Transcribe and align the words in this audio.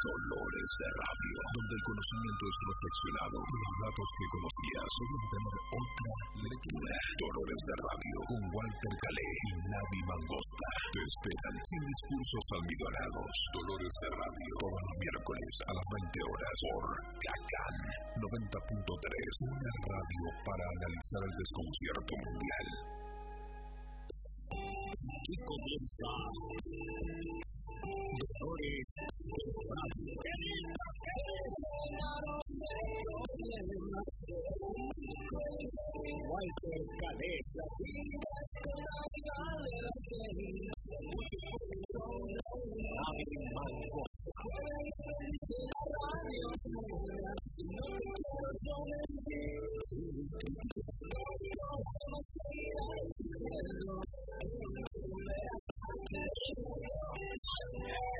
Dolores 0.00 0.70
de 0.80 0.88
Radio, 0.96 1.36
donde 1.60 1.74
el 1.76 1.84
conocimiento 1.84 2.44
es 2.48 2.58
reflexionado 2.72 3.36
y 3.36 3.54
los 3.60 3.74
datos 3.84 4.08
que 4.16 4.26
conocías 4.32 4.90
deben 4.96 5.24
tener 5.28 5.56
otra 5.76 6.12
lectura. 6.40 6.94
Dolores 7.20 7.60
de 7.68 7.74
Radio, 7.84 8.16
con 8.24 8.42
Walter 8.48 8.94
Calé 8.96 9.28
y 9.28 9.50
Navi 9.60 10.00
Mangosta. 10.08 10.68
Te 10.96 11.02
esperan 11.04 11.56
sin 11.60 11.82
discursos 11.84 12.44
almidonados. 12.56 13.32
Dolores 13.52 13.94
de 14.00 14.08
Radio, 14.08 14.52
todos 14.56 14.80
los 14.80 14.96
miércoles 15.04 15.52
a 15.68 15.72
las 15.76 15.86
20 16.00 16.16
horas 16.32 16.56
por 16.64 16.84
CACAN 17.20 17.76
90.3, 18.24 19.52
una 19.52 19.72
radio 19.84 20.24
para 20.48 20.64
analizar 20.64 21.22
el 21.28 21.34
desconcierto 21.36 22.12
mundial. 22.24 22.66
Y 24.50 25.36
comienza 25.44 26.08
Dolores 28.70 29.10
Radio. 57.72 58.19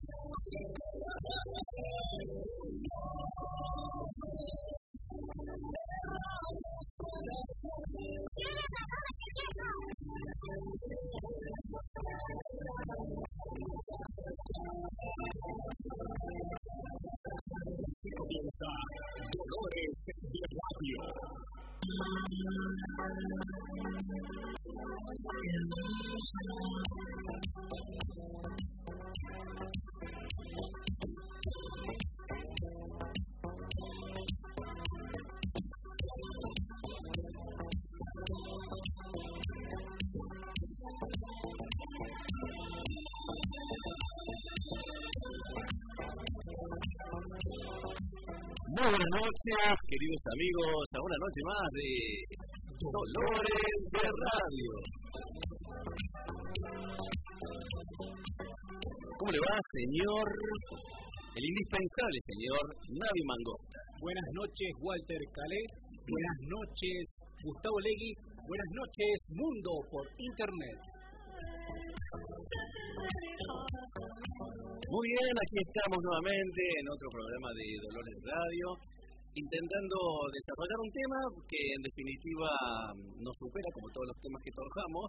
Buenas 48.81 48.97
noches, 48.97 49.77
queridos 49.85 50.21
amigos, 50.33 50.81
a 50.97 50.99
una 51.05 51.17
noche 51.21 51.41
más 51.45 51.69
de 51.69 51.89
Dolores 52.81 53.77
de 53.93 54.05
Radio. 54.09 54.71
¿Cómo 59.21 59.29
le 59.29 59.37
va, 59.37 59.53
señor? 59.77 60.25
El 61.37 61.45
indispensable 61.45 62.17
señor 62.25 62.65
Navi 62.97 63.21
Mangosta. 63.21 63.79
Buenas 64.01 64.25
noches, 64.33 64.73
Walter 64.81 65.21
Calé. 65.29 65.61
Buenas 66.01 66.37
noches, 66.49 67.21
Gustavo 67.45 67.77
Legui. 67.85 68.17
Buenas 68.49 68.69
noches, 68.73 69.29
Mundo 69.37 69.77
por 69.93 70.09
Internet. 70.17 70.81
Muy 74.91 75.07
bien, 75.07 75.35
aquí 75.39 75.55
estamos 75.55 76.03
nuevamente 76.03 76.59
en 76.67 76.85
otro 76.91 77.07
programa 77.15 77.47
de 77.55 77.63
Dolores 77.79 78.17
Radio, 78.27 78.67
intentando 79.39 79.97
desarrollar 80.35 80.79
un 80.83 80.91
tema 80.91 81.19
que 81.47 81.61
en 81.63 81.81
definitiva 81.87 82.51
nos 83.23 83.31
supera 83.39 83.71
como 83.71 83.87
todos 83.95 84.11
los 84.11 84.19
temas 84.19 84.43
que 84.43 84.51
trabajamos, 84.51 85.07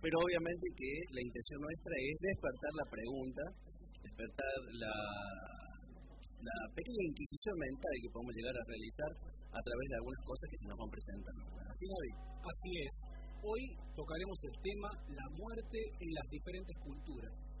pero 0.00 0.16
obviamente 0.24 0.64
que 0.72 0.92
la 1.12 1.20
intención 1.20 1.60
nuestra 1.60 1.92
es 2.00 2.16
despertar 2.16 2.72
la 2.80 2.86
pregunta, 2.88 3.42
despertar 4.08 4.54
la, 4.88 4.96
la 6.40 6.56
pequeña 6.72 7.04
inquisición 7.12 7.60
mental 7.60 7.94
que 8.00 8.12
podemos 8.16 8.32
llegar 8.40 8.56
a 8.56 8.64
realizar 8.72 9.10
a 9.36 9.60
través 9.60 9.86
de 9.92 9.96
algunas 10.00 10.22
cosas 10.24 10.48
que 10.48 10.60
se 10.64 10.68
nos 10.72 10.80
van 10.80 10.90
presentando. 10.96 11.44
¿Así, 11.68 11.84
David? 11.84 12.16
Así 12.40 12.70
es. 12.88 12.94
Hoy 13.44 13.62
tocaremos 13.92 14.38
el 14.48 14.56
tema 14.64 14.88
la 15.12 15.28
muerte 15.36 15.76
en 15.76 16.08
las 16.08 16.24
diferentes 16.32 16.76
culturas. 16.80 17.59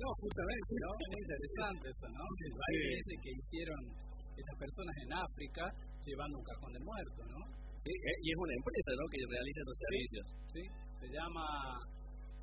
No, 0.00 0.08
justamente, 0.20 0.72
¿no? 0.80 0.90
Es 1.00 1.12
interesante 1.20 1.84
eso, 1.90 2.06
¿no? 2.08 2.24
El 2.24 2.52
baile 2.56 2.98
ese 3.00 3.14
que 3.20 3.30
hicieron 3.30 3.80
estas 4.36 4.56
personas 4.56 4.94
en 4.96 5.12
África 5.12 5.64
llevando 6.04 6.38
un 6.38 6.44
cajón 6.44 6.72
de 6.72 6.80
muerto, 6.80 7.20
¿no? 7.28 7.40
Sí, 7.76 7.92
eh, 7.92 8.16
y 8.24 8.30
es 8.32 8.36
una 8.36 8.54
empresa, 8.56 8.90
¿no? 8.96 9.04
Que 9.08 9.20
realiza 9.24 9.60
los 9.64 9.78
servicios. 9.80 10.24
Sí, 10.52 10.62
se 11.00 11.08
llama 11.12 11.46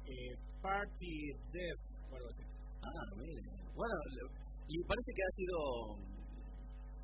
eh, 0.05 0.33
Party 0.61 1.33
Death 1.53 1.83
o 2.09 2.15
algo 2.17 2.29
así. 2.29 2.43
Ah, 2.81 3.05
mire. 3.17 3.41
Bueno, 3.73 3.95
y 4.67 4.75
parece 4.81 5.11
que 5.13 5.21
ha 5.21 5.33
sido 5.37 5.57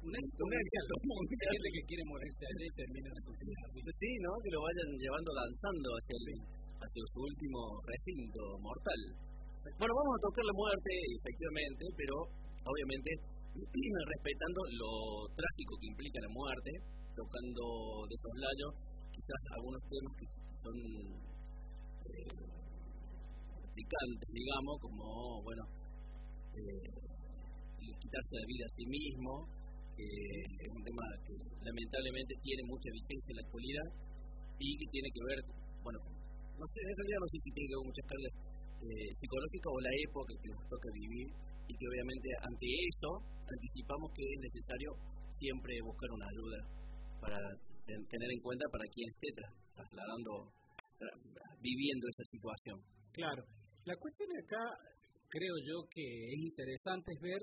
Un 0.03 0.11
éxito, 0.11 0.43
Un 0.43 0.51
éxito 0.51 0.93
Mucha 0.99 1.47
gente 1.47 1.69
que 1.71 1.83
quiere 1.87 2.03
morirse 2.03 2.43
termina 2.75 3.07
en 3.07 3.23
sus 3.23 3.35
vidas 3.39 3.63
así. 3.71 3.79
Sí, 3.87 4.11
¿no? 4.19 4.31
Que 4.43 4.51
lo 4.51 4.59
vayan 4.59 4.89
llevando 4.99 5.31
danzando 5.31 5.87
hacia, 5.95 6.15
el, 6.19 6.27
hacia 6.75 7.03
su 7.07 7.19
último 7.23 7.59
recinto 7.87 8.41
mortal. 8.59 9.01
Bueno, 9.79 9.93
vamos 9.95 10.13
a 10.19 10.23
tocar 10.27 10.43
la 10.43 10.55
muerte, 10.59 10.91
efectivamente, 11.23 11.83
pero 11.95 12.15
obviamente 12.67 13.09
respetando 14.11 14.59
lo 14.75 14.91
trágico 15.39 15.73
que 15.79 15.87
implica 15.87 16.19
la 16.19 16.31
muerte, 16.35 16.71
tocando 17.15 17.63
de 18.03 18.15
soslayo 18.19 18.67
quizás 19.07 19.39
algunos 19.55 19.81
temas 19.87 20.13
que 20.19 20.27
son 20.59 20.77
eh, 22.11 22.43
picantes, 23.71 24.29
digamos, 24.35 24.75
como, 24.83 25.39
bueno, 25.47 25.63
eh, 26.59 26.91
quitarse 28.03 28.33
la 28.35 28.47
vida 28.51 28.65
a 28.67 28.75
sí 28.75 28.85
mismo, 28.89 29.62
que 29.95 30.07
es 30.63 30.69
un 30.73 30.83
tema 30.83 31.03
que 31.25 31.33
lamentablemente 31.63 32.33
tiene 32.41 32.63
mucha 32.67 32.89
vigencia 32.91 33.29
en 33.33 33.37
la 33.37 33.45
actualidad 33.47 33.87
y 34.59 34.67
que 34.77 34.87
tiene 34.91 35.09
que 35.13 35.21
ver, 35.29 35.39
bueno, 35.83 35.99
no 36.57 36.65
sé, 36.69 36.77
en 36.81 36.97
realidad 36.97 37.19
no 37.23 37.29
sé 37.29 37.37
si 37.43 37.49
tiene 37.53 37.67
que 37.69 37.75
ver 37.77 37.87
muchas 37.89 38.05
cargas 38.09 38.33
eh, 38.83 39.09
psicológicas 39.15 39.69
o 39.73 39.79
la 39.79 39.93
época 40.07 40.31
que 40.41 40.49
nos 40.53 40.63
toca 40.67 40.87
vivir 40.93 41.27
y 41.69 41.73
que 41.77 41.85
obviamente 41.87 42.27
ante 42.43 42.67
eso 42.67 43.09
anticipamos 43.47 44.07
que 44.11 44.23
es 44.27 44.39
necesario 44.43 44.89
siempre 45.31 45.73
buscar 45.81 46.09
una 46.11 46.27
ayuda 46.27 46.59
para 47.23 47.39
ten- 47.87 48.05
tener 48.11 48.29
en 48.29 48.41
cuenta 48.43 48.65
para 48.71 48.85
quien 48.91 49.07
esté 49.09 49.27
tra- 49.39 49.53
trasladando, 49.75 50.31
tra- 50.99 51.17
viviendo 51.63 52.05
esa 52.11 52.25
situación. 52.27 52.77
Claro. 53.13 53.43
La 53.85 53.95
cuestión 53.97 54.29
acá, 54.35 54.63
creo 55.29 55.55
yo 55.67 55.75
que 55.91 56.03
es 56.03 56.39
interesante 56.39 57.11
es 57.15 57.19
ver 57.23 57.41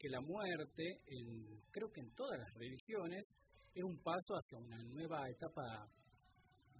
que 0.00 0.08
la 0.08 0.20
muerte, 0.24 0.84
en- 1.06 1.60
creo 1.70 1.88
que 1.92 2.00
en 2.00 2.10
todas 2.16 2.38
las 2.40 2.52
religiones, 2.56 3.22
es 3.74 3.84
un 3.84 3.98
paso 4.02 4.32
hacia 4.34 4.58
una 4.58 4.82
nueva 4.82 5.28
etapa 5.28 5.86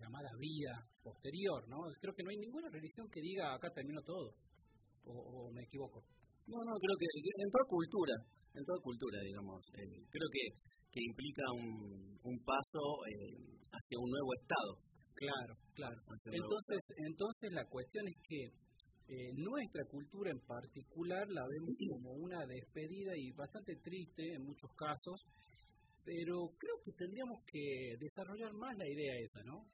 llamada 0.01 0.31
vida 0.41 0.75
posterior, 1.05 1.69
¿no? 1.69 1.77
Creo 2.01 2.15
que 2.17 2.25
no 2.25 2.31
hay 2.31 2.39
ninguna 2.41 2.69
religión 2.73 3.07
que 3.13 3.21
diga 3.21 3.53
acá 3.55 3.69
terminó 3.71 4.01
todo, 4.03 4.33
o, 5.05 5.13
o 5.13 5.53
me 5.53 5.63
equivoco. 5.63 6.01
No, 6.49 6.59
no, 6.65 6.73
creo 6.81 6.97
que 6.99 7.07
en 7.45 7.51
toda 7.53 7.67
cultura, 7.69 8.17
en 8.57 8.65
toda 8.65 8.79
cultura, 8.83 9.19
digamos, 9.23 9.61
eh, 9.77 10.03
creo 10.11 10.29
que, 10.33 10.45
que 10.91 11.01
implica 11.05 11.45
un, 11.53 12.19
un 12.25 12.37
paso 12.43 12.83
eh, 13.07 13.61
hacia 13.71 13.97
un 14.01 14.11
nuevo 14.11 14.33
estado. 14.41 14.73
Claro, 15.15 15.55
claro. 15.77 15.99
Entonces, 16.33 16.81
entonces 17.07 17.53
la 17.53 17.67
cuestión 17.69 18.09
es 18.09 18.17
que 18.25 18.41
eh, 19.11 19.33
nuestra 19.35 19.85
cultura 19.87 20.31
en 20.31 20.39
particular 20.39 21.29
la 21.31 21.43
vemos 21.49 21.75
como 21.91 22.13
una 22.13 22.47
despedida 22.47 23.11
y 23.17 23.33
bastante 23.33 23.75
triste 23.83 24.35
en 24.35 24.45
muchos 24.45 24.71
casos, 24.77 25.27
pero 26.05 26.55
creo 26.57 26.81
que 26.85 26.93
tendríamos 26.93 27.43
que 27.45 27.97
desarrollar 27.99 28.53
más 28.55 28.79
la 28.79 28.89
idea 28.89 29.13
esa, 29.19 29.43
¿no? 29.43 29.67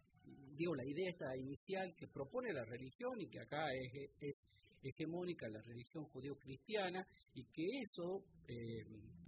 Digo, 0.57 0.75
la 0.75 0.87
idea 0.87 1.11
esta 1.11 1.37
inicial 1.37 1.95
que 1.95 2.09
propone 2.09 2.51
la 2.55 2.65
religión 2.65 3.21
y 3.21 3.29
que 3.29 3.41
acá 3.41 3.63
es, 3.75 4.11
es 4.21 4.47
hegemónica 4.83 5.49
la 5.51 5.61
religión 5.61 6.05
judío-cristiana 6.07 7.07
y 7.35 7.45
que 7.53 7.67
eso, 7.83 8.25
eh, 8.49 8.85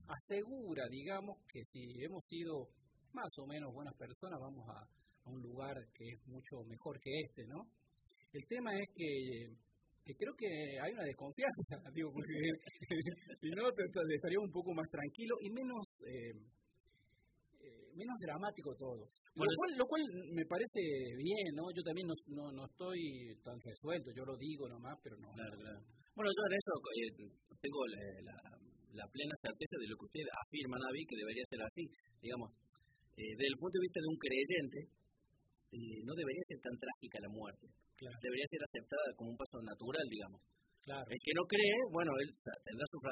asegura, 0.08 0.88
digamos, 0.88 1.36
que 1.52 1.62
si 1.64 2.02
hemos 2.02 2.24
sido 2.24 2.68
más 3.12 3.30
o 3.38 3.46
menos 3.46 3.74
buenas 3.74 3.94
personas, 3.96 4.40
vamos 4.40 4.66
a, 4.68 4.88
un 5.28 5.42
lugar 5.42 5.76
que 5.92 6.08
es 6.08 6.26
mucho 6.26 6.64
mejor 6.64 6.98
que 7.02 7.10
este, 7.20 7.46
¿no? 7.46 7.68
El 8.32 8.46
tema 8.46 8.70
es 8.80 8.88
que, 8.94 9.52
que 10.08 10.16
creo 10.16 10.32
que 10.32 10.48
hay 10.80 10.90
una 10.96 11.04
desconfianza, 11.04 11.76
digo, 11.92 12.08
porque 12.08 12.32
si 13.36 13.52
no 13.52 13.68
te, 13.76 13.84
estaría 13.84 14.40
un 14.40 14.50
poco 14.50 14.72
más 14.72 14.88
tranquilo 14.88 15.36
y 15.44 15.52
menos... 15.52 15.84
Eh, 16.08 16.32
eh, 17.60 17.92
menos 17.92 18.16
dramático 18.16 18.72
todo. 18.78 19.04
lo, 19.34 19.44
cual, 19.44 19.70
lo 19.76 19.84
cual 19.84 20.02
me 20.32 20.46
parece 20.46 20.80
bien, 21.18 21.52
¿no? 21.52 21.68
Yo 21.74 21.82
también 21.82 22.06
no, 22.06 22.14
no, 22.32 22.52
no 22.52 22.64
estoy 22.64 23.36
tan 23.44 23.58
resuelto, 23.60 24.08
yo 24.16 24.24
lo 24.24 24.36
digo 24.38 24.68
nomás, 24.68 24.96
pero 25.02 25.18
no. 25.18 25.28
Claro, 25.34 25.58
claro. 25.58 25.80
Bueno, 26.14 26.30
yo 26.32 26.42
en 26.46 26.54
eso 26.56 26.72
eh, 26.78 27.10
tengo 27.60 27.80
la, 27.90 28.38
la, 28.96 29.06
plena 29.12 29.34
certeza 29.36 29.76
de 29.82 29.88
lo 29.90 29.96
que 29.98 30.06
usted 30.08 30.24
afirma, 30.30 30.78
Navi, 30.78 31.04
que 31.04 31.20
debería 31.20 31.44
ser 31.44 31.60
así. 31.60 31.84
Digamos, 32.22 32.48
eh, 33.18 33.34
desde 33.36 33.50
el 33.52 33.58
punto 33.60 33.76
de 33.76 33.84
vista 33.84 34.00
de 34.00 34.08
un 34.08 34.18
creyente, 34.18 34.78
no 36.06 36.14
debería 36.16 36.44
ser 36.48 36.58
tan 36.64 36.78
trágica 36.78 37.20
la 37.20 37.28
muerte. 37.28 37.66
Debería 37.98 38.46
ser 38.46 38.62
aceptada 38.62 39.08
como 39.16 39.34
un 39.34 39.38
paso 39.38 39.58
natural, 39.62 40.06
digamos. 40.06 40.40
El 40.88 41.20
que 41.20 41.36
no 41.36 41.44
cree, 41.44 41.76
bueno, 41.92 42.12
él 42.16 42.32
tendrá 42.64 42.84
sus, 42.88 43.02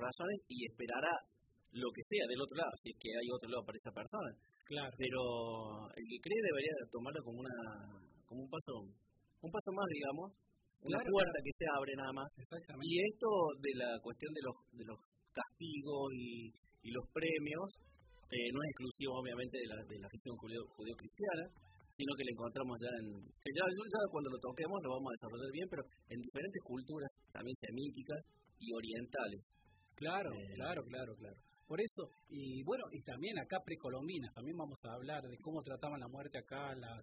razones 0.00 0.38
y 0.48 0.64
esperará 0.64 1.12
lo 1.76 1.88
que 1.92 2.00
sea 2.00 2.24
del 2.24 2.40
otro 2.40 2.56
lado, 2.56 2.72
si 2.80 2.88
es 2.88 2.96
que 2.96 3.12
hay 3.12 3.28
otro 3.28 3.52
lado 3.52 3.64
para 3.68 3.76
esa 3.76 3.92
persona. 3.92 4.30
Claro. 4.64 4.92
Pero 4.96 5.20
el 5.92 6.04
que 6.08 6.18
cree 6.24 6.40
debería 6.40 6.72
tomarlo 6.88 7.20
como 7.20 7.44
una 7.44 7.56
como 8.24 8.44
un 8.44 8.48
paso 8.48 8.72
un 9.44 9.50
paso 9.52 9.70
más, 9.76 9.88
digamos, 9.92 10.32
una 10.88 11.00
puerta 11.04 11.38
que 11.44 11.52
se 11.52 11.66
abre 11.68 11.92
nada 12.00 12.12
más. 12.16 12.28
Exactamente. 12.32 12.88
Y 12.88 12.96
esto 13.04 13.28
de 13.60 13.72
la 13.76 13.90
cuestión 14.00 14.32
de 14.32 14.42
los 14.48 14.56
de 14.72 14.84
los 14.88 14.98
castigos 15.36 16.08
y, 16.16 16.48
y 16.80 16.90
los 16.96 17.04
premios 17.12 17.68
eh, 18.28 18.48
no 18.52 18.60
es 18.60 18.68
exclusivo 18.76 19.12
obviamente 19.20 19.56
de 19.56 19.68
la, 19.72 19.76
de 19.88 19.98
la 20.00 20.08
gestión 20.12 20.36
judío-cristiana, 20.36 21.44
sino 21.98 22.14
que 22.14 22.22
lo 22.22 22.30
encontramos 22.30 22.78
ya 22.78 22.92
en, 23.02 23.10
que 23.42 23.50
ya, 23.50 23.66
cuando 24.14 24.30
lo 24.30 24.38
toquemos 24.38 24.78
lo 24.86 24.94
vamos 24.94 25.10
a 25.10 25.16
desarrollar 25.18 25.50
bien, 25.50 25.66
pero 25.66 25.82
en 26.14 26.18
diferentes 26.22 26.62
culturas, 26.62 27.10
también 27.34 27.56
semíticas 27.58 28.22
y 28.62 28.70
orientales. 28.70 29.42
Claro, 29.98 30.30
eh, 30.30 30.54
claro, 30.54 30.80
claro, 30.86 31.10
claro. 31.18 31.38
Por 31.66 31.82
eso, 31.82 32.06
y 32.30 32.62
bueno, 32.62 32.86
y 32.94 33.02
también 33.02 33.34
acá 33.42 33.58
precolombinas, 33.66 34.32
también 34.32 34.56
vamos 34.56 34.78
a 34.86 34.94
hablar 34.94 35.20
de 35.26 35.36
cómo 35.42 35.60
trataban 35.60 35.98
la 35.98 36.08
muerte 36.08 36.38
acá 36.38 36.72
las, 36.78 37.02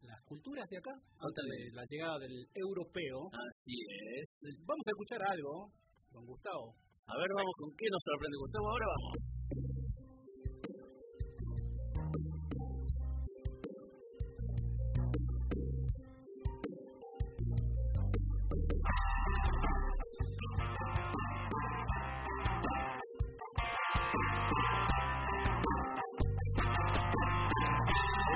las 0.00 0.20
culturas 0.24 0.66
de 0.72 0.78
acá, 0.78 0.96
antes 1.20 1.44
de 1.44 1.70
la 1.76 1.84
llegada 1.84 2.18
del 2.24 2.48
europeo. 2.56 3.28
Así 3.28 3.76
es. 4.16 4.56
Vamos 4.64 4.84
a 4.88 4.90
escuchar 4.90 5.20
algo, 5.20 5.68
don 6.10 6.24
Gustavo. 6.24 6.74
A 7.06 7.14
ver, 7.20 7.28
vamos, 7.36 7.54
¿con 7.60 7.70
qué 7.76 7.86
nos 7.92 8.02
sorprende 8.02 8.36
Gustavo? 8.40 8.66
Ahora 8.72 8.86
vamos. 8.88 9.83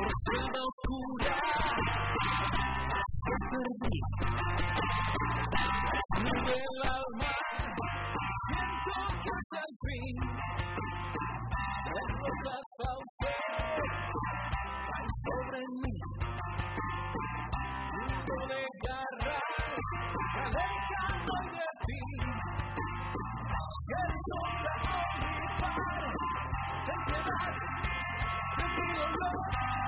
Selva 0.09 0.61
oscura 0.69 1.37
se 3.01 3.33
perdí. 3.51 3.99
Desnudo 5.93 6.55
el 6.55 6.81
alma, 6.83 7.33
siento 8.45 8.93
que 9.23 9.31
es 9.39 9.51
el 9.63 9.73
fin. 9.85 10.17
De 11.85 12.01
rocas 12.13 12.67
falsas 12.79 14.15
caen 14.89 15.11
sobre 15.25 15.61
mí. 15.83 15.97
Mundo 17.93 18.37
de 18.49 18.63
garras, 18.85 19.85
alejando 20.35 21.35
de 21.53 21.67
ti. 21.87 22.03
Si 23.81 23.93
el 23.93 24.15
sol 24.27 24.53
mi 25.29 25.49
par, 25.61 25.77
ten 26.87 27.01
piedad, 27.07 27.55
te 28.57 28.65
pido 28.65 29.05
dolor. 29.05 29.88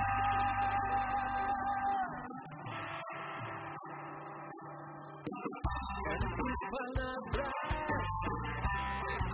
Tus 6.50 6.58
palabras 6.75 7.55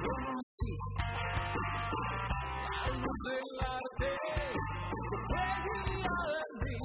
conocí. 0.04 0.72
La 2.68 2.92
luz 2.92 3.18
del 3.26 3.50
arte 3.64 4.10
que 4.92 5.16
fue 5.26 5.46
guía 5.64 6.16
en 6.36 6.50
mí. 6.60 6.76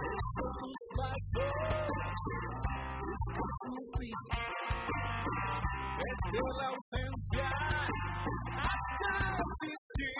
Beso 0.00 0.46
tus 0.58 0.80
pasos, 0.96 2.18
busco 2.98 3.44
su 3.60 3.72
fin. 3.98 4.18
Desde 6.00 6.40
la 6.58 6.66
ausencia 6.68 7.48
hasta 8.66 9.10
existir. 9.46 10.18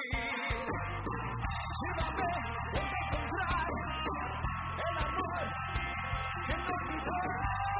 Llévame 1.81 2.31
encontrar 2.75 3.69
el 4.87 4.97
amor 5.05 5.47
que 6.47 6.55
no 6.57 6.71
olvidó. 6.81 7.80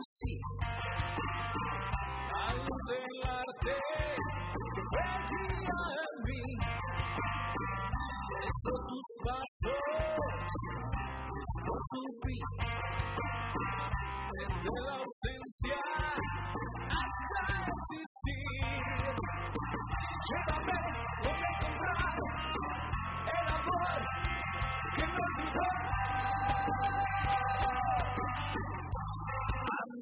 reconocí 0.00 0.40
la 2.32 2.54
luz 2.54 2.82
del 2.88 3.16
arte 3.28 3.76
fue 4.90 5.08
guía 5.28 5.80
en 6.00 6.14
mí. 6.24 6.42
Beso 8.40 8.74
tus 8.88 9.06
pasos, 9.24 9.82
esto 11.40 11.72
subí 11.90 12.38
desde 14.38 14.72
la 14.86 14.94
ausencia 14.94 15.78
hasta 16.88 17.40
existir. 17.76 19.14
Llévame 20.30 20.78
donde 21.22 21.46
encontrar 21.54 22.16
el 23.26 23.46
amor 23.54 24.00
que 24.96 25.04
no 25.06 25.20
olvidó. 25.36 25.68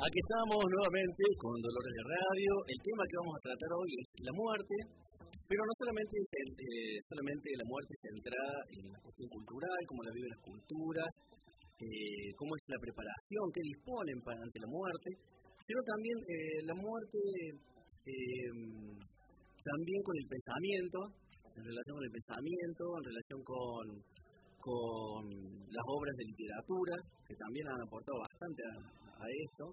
Aquí 0.00 0.16
estamos 0.16 0.64
nuevamente 0.64 1.22
con 1.36 1.52
Dolores 1.60 1.92
de 1.92 2.04
Radio. 2.08 2.52
El 2.72 2.80
tema 2.80 3.04
que 3.04 3.20
vamos 3.20 3.36
a 3.36 3.44
tratar 3.44 3.68
hoy 3.76 3.92
es 4.00 4.08
la 4.24 4.32
muerte, 4.32 4.72
pero 5.50 5.66
no 5.66 5.74
solamente, 5.82 6.14
eh, 6.14 6.94
solamente 7.10 7.50
la 7.58 7.66
muerte 7.66 7.90
centrada 7.98 8.54
en 8.70 8.86
la 8.86 9.02
cuestión 9.02 9.26
cultural, 9.34 9.80
cómo 9.90 10.06
la 10.06 10.14
viven 10.14 10.30
las 10.30 10.46
culturas, 10.46 11.10
eh, 11.74 12.30
cómo 12.38 12.54
es 12.54 12.62
la 12.70 12.78
preparación 12.78 13.44
que 13.50 13.66
disponen 13.66 14.22
para, 14.22 14.38
ante 14.46 14.62
la 14.62 14.70
muerte, 14.70 15.10
sino 15.58 15.80
también 15.82 16.16
eh, 16.22 16.60
la 16.70 16.76
muerte 16.78 17.18
también 19.60 20.00
con 20.02 20.14
el 20.22 20.26
pensamiento, 20.30 20.98
en 21.58 21.62
relación 21.66 21.94
con 21.98 22.06
el 22.06 22.14
pensamiento, 22.14 22.84
en 22.96 23.04
relación 23.10 23.40
con, 23.42 23.84
con 24.58 25.22
las 25.66 25.86
obras 25.90 26.14
de 26.14 26.24
literatura, 26.30 26.94
que 27.26 27.34
también 27.34 27.66
han 27.70 27.82
aportado 27.86 28.18
bastante 28.22 28.62
a, 28.66 28.74
a 29.18 29.26
esto, 29.26 29.64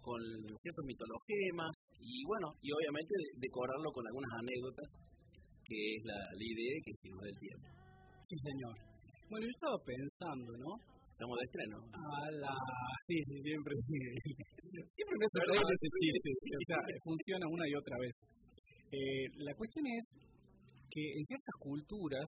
con 0.00 0.20
ciertos 0.56 0.84
mitologemas 0.88 1.74
y 2.00 2.24
bueno, 2.24 2.48
y 2.60 2.72
obviamente 2.72 3.12
decorarlo 3.36 3.88
con 3.92 4.04
algunas 4.04 4.32
anécdotas, 4.40 4.88
que 5.68 5.76
es 5.76 6.02
la, 6.04 6.16
la 6.16 6.46
idea 6.48 6.74
que 6.80 6.92
hicimos 6.96 7.20
del 7.22 7.38
tiempo. 7.38 7.68
Sí, 8.24 8.36
señor. 8.40 8.74
Bueno, 9.28 9.44
yo 9.44 9.52
estaba 9.52 9.78
pensando, 9.84 10.50
¿no? 10.56 10.72
Estamos 11.04 11.36
de 11.36 11.44
estreno. 11.44 11.76
A 11.92 12.30
la... 12.30 12.54
Sí, 13.04 13.16
sí, 13.20 13.34
siempre. 13.42 13.74
siempre 14.96 15.16
me 15.18 15.26
reír 15.52 15.68
ese 15.68 15.88
chiste. 16.00 16.28
O 16.32 16.64
sea, 16.64 16.78
funciona 17.04 17.44
una 17.50 17.64
y 17.68 17.74
otra 17.74 17.96
vez. 18.00 18.16
Eh, 18.92 19.26
la 19.44 19.52
cuestión 19.54 19.84
es 19.86 20.04
que 20.88 21.02
en 21.02 21.24
ciertas 21.24 21.56
culturas, 21.60 22.28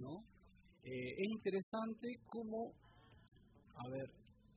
¿no? 0.00 0.24
Eh, 0.82 1.12
es 1.20 1.28
interesante 1.30 2.08
cómo, 2.26 2.72
a 3.76 3.84
ver, 3.92 4.08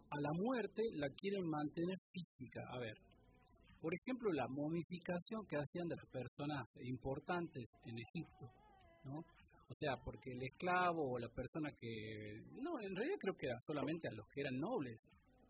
a 0.10 0.18
la 0.18 0.32
muerte 0.34 0.82
la 0.96 1.10
quieren 1.20 1.46
mantener 1.46 1.98
física. 2.10 2.62
A 2.74 2.80
ver, 2.80 2.96
por 3.84 3.92
ejemplo, 3.94 4.32
la 4.32 4.48
momificación 4.48 5.44
que 5.44 5.60
hacían 5.60 5.90
de 5.92 5.98
las 6.00 6.08
personas 6.08 6.64
importantes 6.88 7.68
en 7.84 8.00
Egipto, 8.00 8.48
¿no? 9.04 9.20
O 9.20 9.74
sea, 9.76 10.00
porque 10.00 10.32
el 10.32 10.42
esclavo 10.42 11.12
o 11.12 11.20
la 11.20 11.28
persona 11.28 11.68
que... 11.76 12.48
No, 12.64 12.80
en 12.80 12.96
realidad 12.96 13.20
creo 13.20 13.36
que 13.36 13.48
era 13.48 13.60
solamente 13.60 14.08
a 14.08 14.16
los 14.16 14.26
que 14.32 14.40
eran 14.40 14.56
nobles 14.56 14.96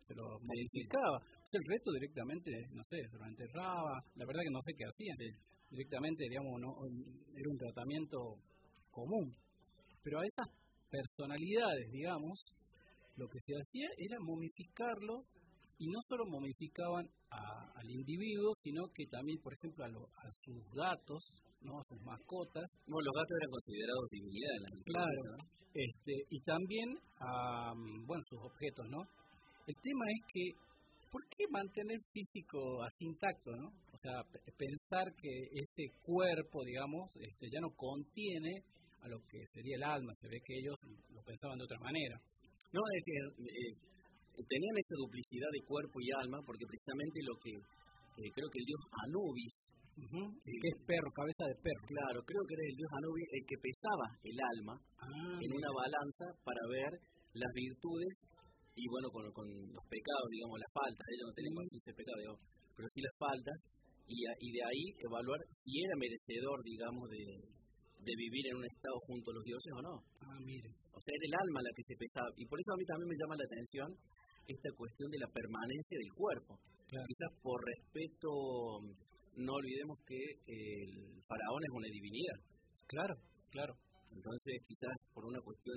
se 0.02 0.14
lo 0.14 0.34
momificaba. 0.42 1.16
O 1.16 1.46
sea, 1.46 1.62
el 1.62 1.70
resto 1.70 1.92
directamente, 1.92 2.50
no 2.74 2.82
sé, 2.82 2.98
se 3.06 3.16
lo 3.16 3.24
enterraba. 3.24 4.02
La 4.16 4.26
verdad 4.26 4.42
que 4.42 4.50
no 4.50 4.60
sé 4.66 4.74
qué 4.74 4.84
hacían. 4.84 5.16
Directamente, 5.70 6.26
digamos, 6.28 6.58
no, 6.58 6.74
era 7.38 7.48
un 7.48 7.58
tratamiento 7.58 8.18
común. 8.90 9.30
Pero 10.02 10.18
a 10.18 10.26
esas 10.26 10.50
personalidades, 10.90 11.86
digamos, 11.92 12.50
lo 13.14 13.28
que 13.28 13.38
se 13.38 13.54
hacía 13.54 13.86
era 13.96 14.18
momificarlo 14.18 15.22
y 15.78 15.88
no 15.88 15.98
solo 16.08 16.24
momificaban 16.26 17.06
al 17.30 17.90
individuo, 17.90 18.52
sino 18.62 18.86
que 18.94 19.06
también, 19.06 19.38
por 19.42 19.54
ejemplo, 19.54 19.84
a, 19.84 19.88
a 19.88 20.30
sus 20.30 20.62
gatos, 20.72 21.22
¿no? 21.62 21.78
a 21.78 21.84
sus 21.84 22.00
mascotas. 22.02 22.64
Bueno, 22.86 23.06
los 23.08 23.14
gatos 23.14 23.34
eran 23.40 23.50
considerados 23.50 24.06
divinidades. 24.10 24.70
Claro, 24.84 25.20
este, 25.74 26.12
y 26.30 26.40
también 26.42 26.88
a 27.18 27.72
bueno, 28.06 28.22
sus 28.28 28.38
objetos, 28.40 28.86
¿no? 28.88 29.02
El 29.66 29.74
tema 29.82 30.04
es 30.06 30.20
que, 30.32 30.44
¿por 31.10 31.22
qué 31.26 31.44
mantener 31.50 31.98
físico 32.12 32.82
así 32.84 33.06
intacto, 33.06 33.50
no? 33.56 33.66
O 33.66 33.98
sea, 33.98 34.22
pensar 34.56 35.12
que 35.16 35.32
ese 35.52 35.90
cuerpo, 36.02 36.62
digamos, 36.64 37.10
este, 37.16 37.48
ya 37.50 37.60
no 37.60 37.74
contiene 37.74 38.62
a 39.02 39.08
lo 39.08 39.18
que 39.26 39.42
sería 39.52 39.76
el 39.76 39.82
alma. 39.82 40.12
Se 40.14 40.28
ve 40.28 40.38
que 40.44 40.54
ellos 40.54 40.78
lo 41.10 41.22
pensaban 41.22 41.58
de 41.58 41.64
otra 41.64 41.80
manera. 41.80 42.20
No, 42.72 42.80
es 42.94 43.02
que 43.04 43.16
eh, 43.42 43.93
tenían 44.42 44.74
esa 44.76 44.96
duplicidad 44.98 45.50
de 45.54 45.62
cuerpo 45.66 45.96
y 46.02 46.08
alma, 46.18 46.38
porque 46.46 46.66
precisamente 46.66 47.22
lo 47.22 47.34
que 47.38 47.52
eh, 47.54 48.28
creo 48.34 48.48
que 48.50 48.58
el 48.58 48.66
dios 48.66 48.82
Anubis, 49.06 49.54
que 50.42 50.68
es 50.74 50.78
perro, 50.86 51.10
cabeza 51.14 51.44
de 51.46 51.56
perro. 51.62 51.82
Claro, 51.86 52.18
creo 52.26 52.42
que 52.50 52.54
era 52.58 52.66
el 52.66 52.76
dios 52.78 52.90
Anubis 52.98 53.28
el 53.30 53.42
que 53.46 53.56
pesaba 53.62 54.06
el 54.26 54.38
alma 54.58 54.74
Ah, 54.98 55.38
en 55.38 55.50
una 55.54 55.70
balanza 55.70 56.26
para 56.42 56.62
ver 56.66 56.92
las 57.38 57.52
virtudes 57.54 58.14
y 58.74 58.84
bueno, 58.90 59.06
con, 59.14 59.22
con 59.30 59.46
los 59.46 59.84
pecados, 59.86 60.26
digamos, 60.34 60.58
las 60.58 60.72
faltas, 60.74 61.04
ellos 61.14 61.30
no 61.30 61.54
conciencia 61.54 61.90
de 61.94 61.98
pecado, 62.02 62.18
digamos, 62.18 62.40
pero 62.74 62.86
sí 62.90 62.98
las 63.06 63.14
faltas, 63.22 63.58
y, 64.10 64.18
a- 64.26 64.38
y 64.42 64.48
de 64.50 64.62
ahí 64.66 64.84
evaluar 64.98 65.38
si 65.54 65.70
era 65.78 65.94
merecedor, 65.94 66.58
digamos, 66.66 67.06
de, 67.06 67.22
de 68.02 68.12
vivir 68.18 68.44
en 68.50 68.56
un 68.58 68.66
estado 68.66 68.98
junto 69.06 69.30
a 69.30 69.34
los 69.38 69.44
dioses 69.46 69.72
o 69.78 69.80
no. 69.80 69.94
Ah, 70.26 70.38
mire. 70.42 70.68
O 70.90 70.98
sea, 70.98 71.12
era 71.14 71.26
el 71.30 71.34
alma 71.38 71.62
la 71.62 71.70
que 71.70 71.86
se 71.86 71.94
pesaba. 71.94 72.28
Y 72.36 72.44
por 72.50 72.58
eso 72.58 72.70
a 72.74 72.76
mí 72.76 72.84
también 72.84 73.08
me 73.14 73.18
llama 73.22 73.38
la 73.38 73.46
atención 73.46 73.88
esta 74.46 74.70
cuestión 74.76 75.10
de 75.10 75.18
la 75.18 75.28
permanencia 75.28 75.98
del 75.98 76.12
cuerpo. 76.12 76.58
Claro. 76.88 77.06
Quizás 77.06 77.30
por 77.42 77.58
respeto, 77.64 78.30
no 79.36 79.52
olvidemos 79.52 79.98
que 80.06 80.20
el 80.46 81.22
faraón 81.26 81.60
es 81.62 81.72
una 81.72 81.88
divinidad. 81.88 82.38
Claro, 82.86 83.14
claro. 83.50 83.74
Entonces, 84.12 84.62
quizás 84.66 84.94
por 85.12 85.24
una 85.24 85.40
cuestión 85.40 85.74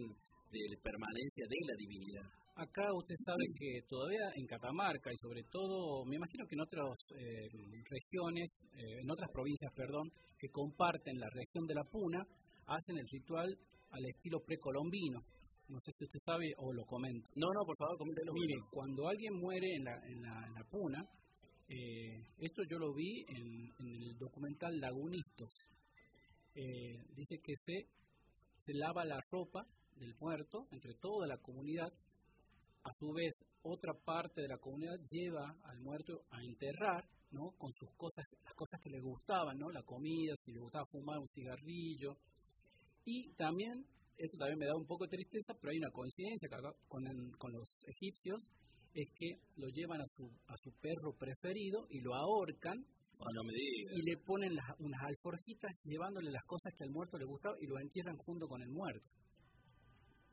de 0.52 0.78
permanencia 0.82 1.46
de 1.48 1.60
la 1.68 1.76
divinidad. 1.78 2.28
Acá 2.58 2.90
usted 2.94 3.16
sabe 3.24 3.46
que 3.54 3.86
todavía 3.88 4.34
en 4.34 4.48
Catamarca 4.48 5.14
y 5.14 5.18
sobre 5.22 5.44
todo, 5.52 6.04
me 6.06 6.16
imagino 6.16 6.46
que 6.48 6.56
en 6.56 6.62
otras 6.62 6.90
eh, 7.14 7.46
regiones, 7.86 8.50
eh, 8.74 8.98
en 9.04 9.12
otras 9.12 9.30
provincias, 9.32 9.72
perdón, 9.76 10.10
que 10.40 10.50
comparten 10.50 11.20
la 11.20 11.30
región 11.30 11.68
de 11.68 11.76
la 11.76 11.84
Puna, 11.84 12.18
hacen 12.66 12.98
el 12.98 13.08
ritual 13.12 13.46
al 13.92 14.06
estilo 14.06 14.40
precolombino. 14.42 15.22
No 15.70 15.80
sé 15.80 15.92
si 15.92 16.06
usted 16.06 16.20
sabe 16.24 16.54
o 16.58 16.72
lo 16.72 16.86
comento. 16.86 17.30
No, 17.36 17.48
no, 17.54 17.66
por 17.66 17.78
favor, 17.78 17.98
coméntelo. 17.98 18.34
Mire, 18.34 18.56
cuando 18.72 19.08
alguien 19.08 19.34
muere 19.34 19.76
en 19.76 19.84
la, 19.84 19.96
en 20.08 20.22
la, 20.22 20.48
en 20.48 20.54
la 20.54 20.64
Puna, 20.64 21.06
eh, 21.68 22.24
esto 22.40 22.64
yo 22.70 22.80
lo 22.80 22.94
vi 22.94 23.26
en, 23.28 23.70
en 23.80 24.04
el 24.04 24.18
documental 24.18 24.80
Lagunistos. 24.80 25.54
Eh, 26.56 27.04
dice 27.16 27.40
que 27.44 27.54
se, 27.58 27.86
se 28.60 28.74
lava 28.74 29.04
la 29.04 29.20
ropa 29.32 29.68
del 29.98 30.16
muerto 30.20 30.68
entre 30.72 30.94
toda 30.96 31.28
la 31.28 31.38
comunidad. 31.38 31.92
A 32.84 32.94
su 32.98 33.12
vez, 33.12 33.34
otra 33.64 33.94
parte 33.94 34.42
de 34.42 34.48
la 34.48 34.58
comunidad 34.58 34.98
lleva 35.12 35.54
al 35.66 35.80
muerto 35.82 36.22
a 36.32 36.42
enterrar, 36.42 37.04
¿no? 37.32 37.52
Con 37.58 37.74
sus 37.74 37.90
cosas, 37.98 38.26
las 38.46 38.54
cosas 38.54 38.80
que 38.82 38.90
le 38.90 39.02
gustaban, 39.02 39.58
¿no? 39.58 39.70
La 39.70 39.84
comida, 39.84 40.34
si 40.46 40.54
le 40.54 40.60
gustaba 40.60 40.86
fumar 40.86 41.20
un 41.20 41.28
cigarrillo. 41.28 42.16
Y 43.04 43.34
también, 43.34 43.86
esto 44.18 44.38
también 44.38 44.60
me 44.60 44.66
da 44.66 44.76
un 44.76 44.86
poco 44.86 45.06
de 45.06 45.16
tristeza, 45.18 45.54
pero 45.60 45.72
hay 45.72 45.78
una 45.78 45.92
coincidencia 45.92 46.50
con, 46.88 47.08
el- 47.08 47.32
con 47.38 47.52
los 47.54 47.68
egipcios, 47.88 48.50
es 48.94 49.08
que 49.16 49.30
lo 49.58 49.68
llevan 49.70 50.02
a 50.02 50.08
su, 50.08 50.26
a 50.48 50.56
su 50.58 50.72
perro 50.82 51.14
preferido 51.18 51.86
y 51.90 52.02
lo 52.02 52.16
ahorcan 52.16 52.78
Ah, 53.20 53.26
me 53.44 53.50
y 53.50 54.02
le 54.06 54.16
ponen 54.22 54.54
las- 54.54 54.78
unas 54.78 55.02
alforjitas 55.02 55.72
llevándole 55.84 56.30
las 56.30 56.44
cosas 56.46 56.72
que 56.78 56.84
al 56.84 56.92
muerto 56.92 57.18
le 57.18 57.26
gustaban 57.26 57.58
y 57.60 57.66
lo 57.66 57.80
entierran 57.80 58.16
junto 58.18 58.46
con 58.48 58.62
el 58.62 58.70
muerto. 58.70 59.10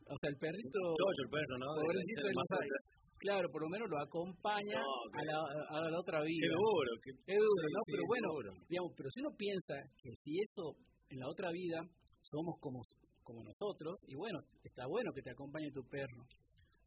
O 0.05 0.17
sea, 0.21 0.29
el 0.29 0.37
perrito, 0.37 0.79
Chocho 0.93 1.23
el 1.25 1.31
perro, 1.33 1.57
¿no? 1.64 1.69
De- 1.73 1.81
pobrecito, 1.81 2.23
de- 2.29 2.69
claro, 3.17 3.49
por 3.50 3.62
lo 3.62 3.69
menos 3.73 3.88
lo 3.88 3.99
acompaña 4.05 4.76
No, 4.85 4.93
a, 5.17 5.23
la, 5.25 5.38
a 5.81 5.91
la 5.91 5.99
otra 5.99 6.21
vida. 6.21 6.45
Qué 6.45 6.53
duro. 6.53 6.91
Qué... 7.00 7.11
Es 7.33 7.41
duro, 7.41 7.64
¿no? 7.73 7.81
Sí, 7.88 7.93
pero 7.97 8.05
bueno, 8.07 8.29
digamos, 8.69 8.93
pero 8.97 9.09
si 9.09 9.21
uno 9.25 9.33
piensa 9.33 9.75
que 9.97 10.11
si 10.21 10.31
eso 10.45 10.76
en 11.09 11.19
la 11.21 11.29
otra 11.33 11.49
vida 11.53 11.81
somos 12.21 12.55
como, 12.61 12.81
como 13.25 13.43
nosotros, 13.43 14.04
y 14.07 14.14
bueno, 14.14 14.38
está 14.62 14.87
bueno 14.87 15.11
que 15.12 15.23
te 15.23 15.31
acompañe 15.33 15.73
tu 15.73 15.83
perro. 15.88 16.23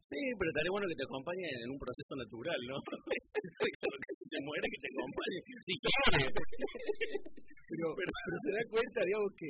Sí, 0.08 0.16
pero 0.40 0.48
estaría 0.48 0.72
bueno 0.72 0.88
que 0.88 0.96
te 0.96 1.04
acompañe 1.04 1.44
en 1.52 1.68
un 1.68 1.76
proceso 1.76 2.14
natural, 2.16 2.60
¿no? 2.64 2.76
Que 3.38 4.12
si 4.18 4.24
se 4.24 4.40
muere, 4.42 4.66
que 4.66 4.80
te 4.80 4.90
acompañe. 4.94 5.38
Si 5.62 5.74
quiere. 5.78 6.32
Pero, 7.68 7.84
pero, 7.92 8.36
se 8.40 8.50
da 8.56 8.62
cuenta, 8.72 9.04
digamos, 9.04 9.28
que, 9.36 9.48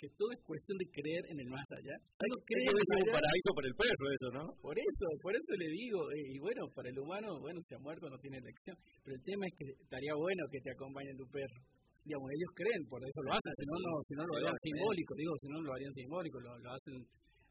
que 0.00 0.08
todo 0.16 0.32
es 0.32 0.40
cuestión 0.40 0.78
de 0.80 0.88
creer 0.88 1.20
en 1.28 1.36
el 1.36 1.48
más 1.52 1.68
allá. 1.76 2.00
Uno 2.00 2.36
cree 2.48 2.64
que 2.64 2.80
es 2.80 2.90
un 2.96 3.12
paraíso 3.12 3.50
para 3.52 3.68
el 3.68 3.76
perro, 3.76 4.06
eso, 4.08 4.28
¿no? 4.32 4.44
por 4.64 4.72
eso, 4.72 5.06
por 5.20 5.36
eso 5.36 5.52
le 5.52 5.68
digo, 5.68 6.00
eh, 6.16 6.32
y 6.32 6.38
bueno, 6.40 6.64
para 6.72 6.88
el 6.88 6.98
humano, 6.98 7.36
bueno, 7.44 7.60
si 7.60 7.76
ha 7.76 7.78
muerto 7.78 8.08
no 8.08 8.16
tiene 8.16 8.38
elección, 8.40 8.72
pero 9.04 9.20
el 9.20 9.22
tema 9.22 9.44
es 9.44 9.52
que 9.52 9.66
estaría 9.84 10.14
bueno 10.16 10.48
que 10.48 10.64
te 10.64 10.72
acompañe 10.72 11.12
tu 11.12 11.28
perro. 11.28 11.60
Digamos, 12.04 12.28
ellos 12.32 12.50
creen, 12.56 12.82
por 12.88 13.00
eso 13.04 13.20
lo 13.20 13.30
hacen, 13.32 13.52
si 13.52 13.64
no, 13.68 13.76
no, 13.84 13.92
si 14.08 14.14
no 14.16 14.24
lo 14.24 14.32
harían 14.38 14.58
simbólico, 14.64 15.12
digo, 15.14 15.32
si 15.38 15.48
no 15.52 15.58
lo 15.60 15.70
harían 15.72 15.92
simbólico, 15.92 16.40
lo, 16.40 16.56
lo 16.56 16.70
hacen 16.72 16.96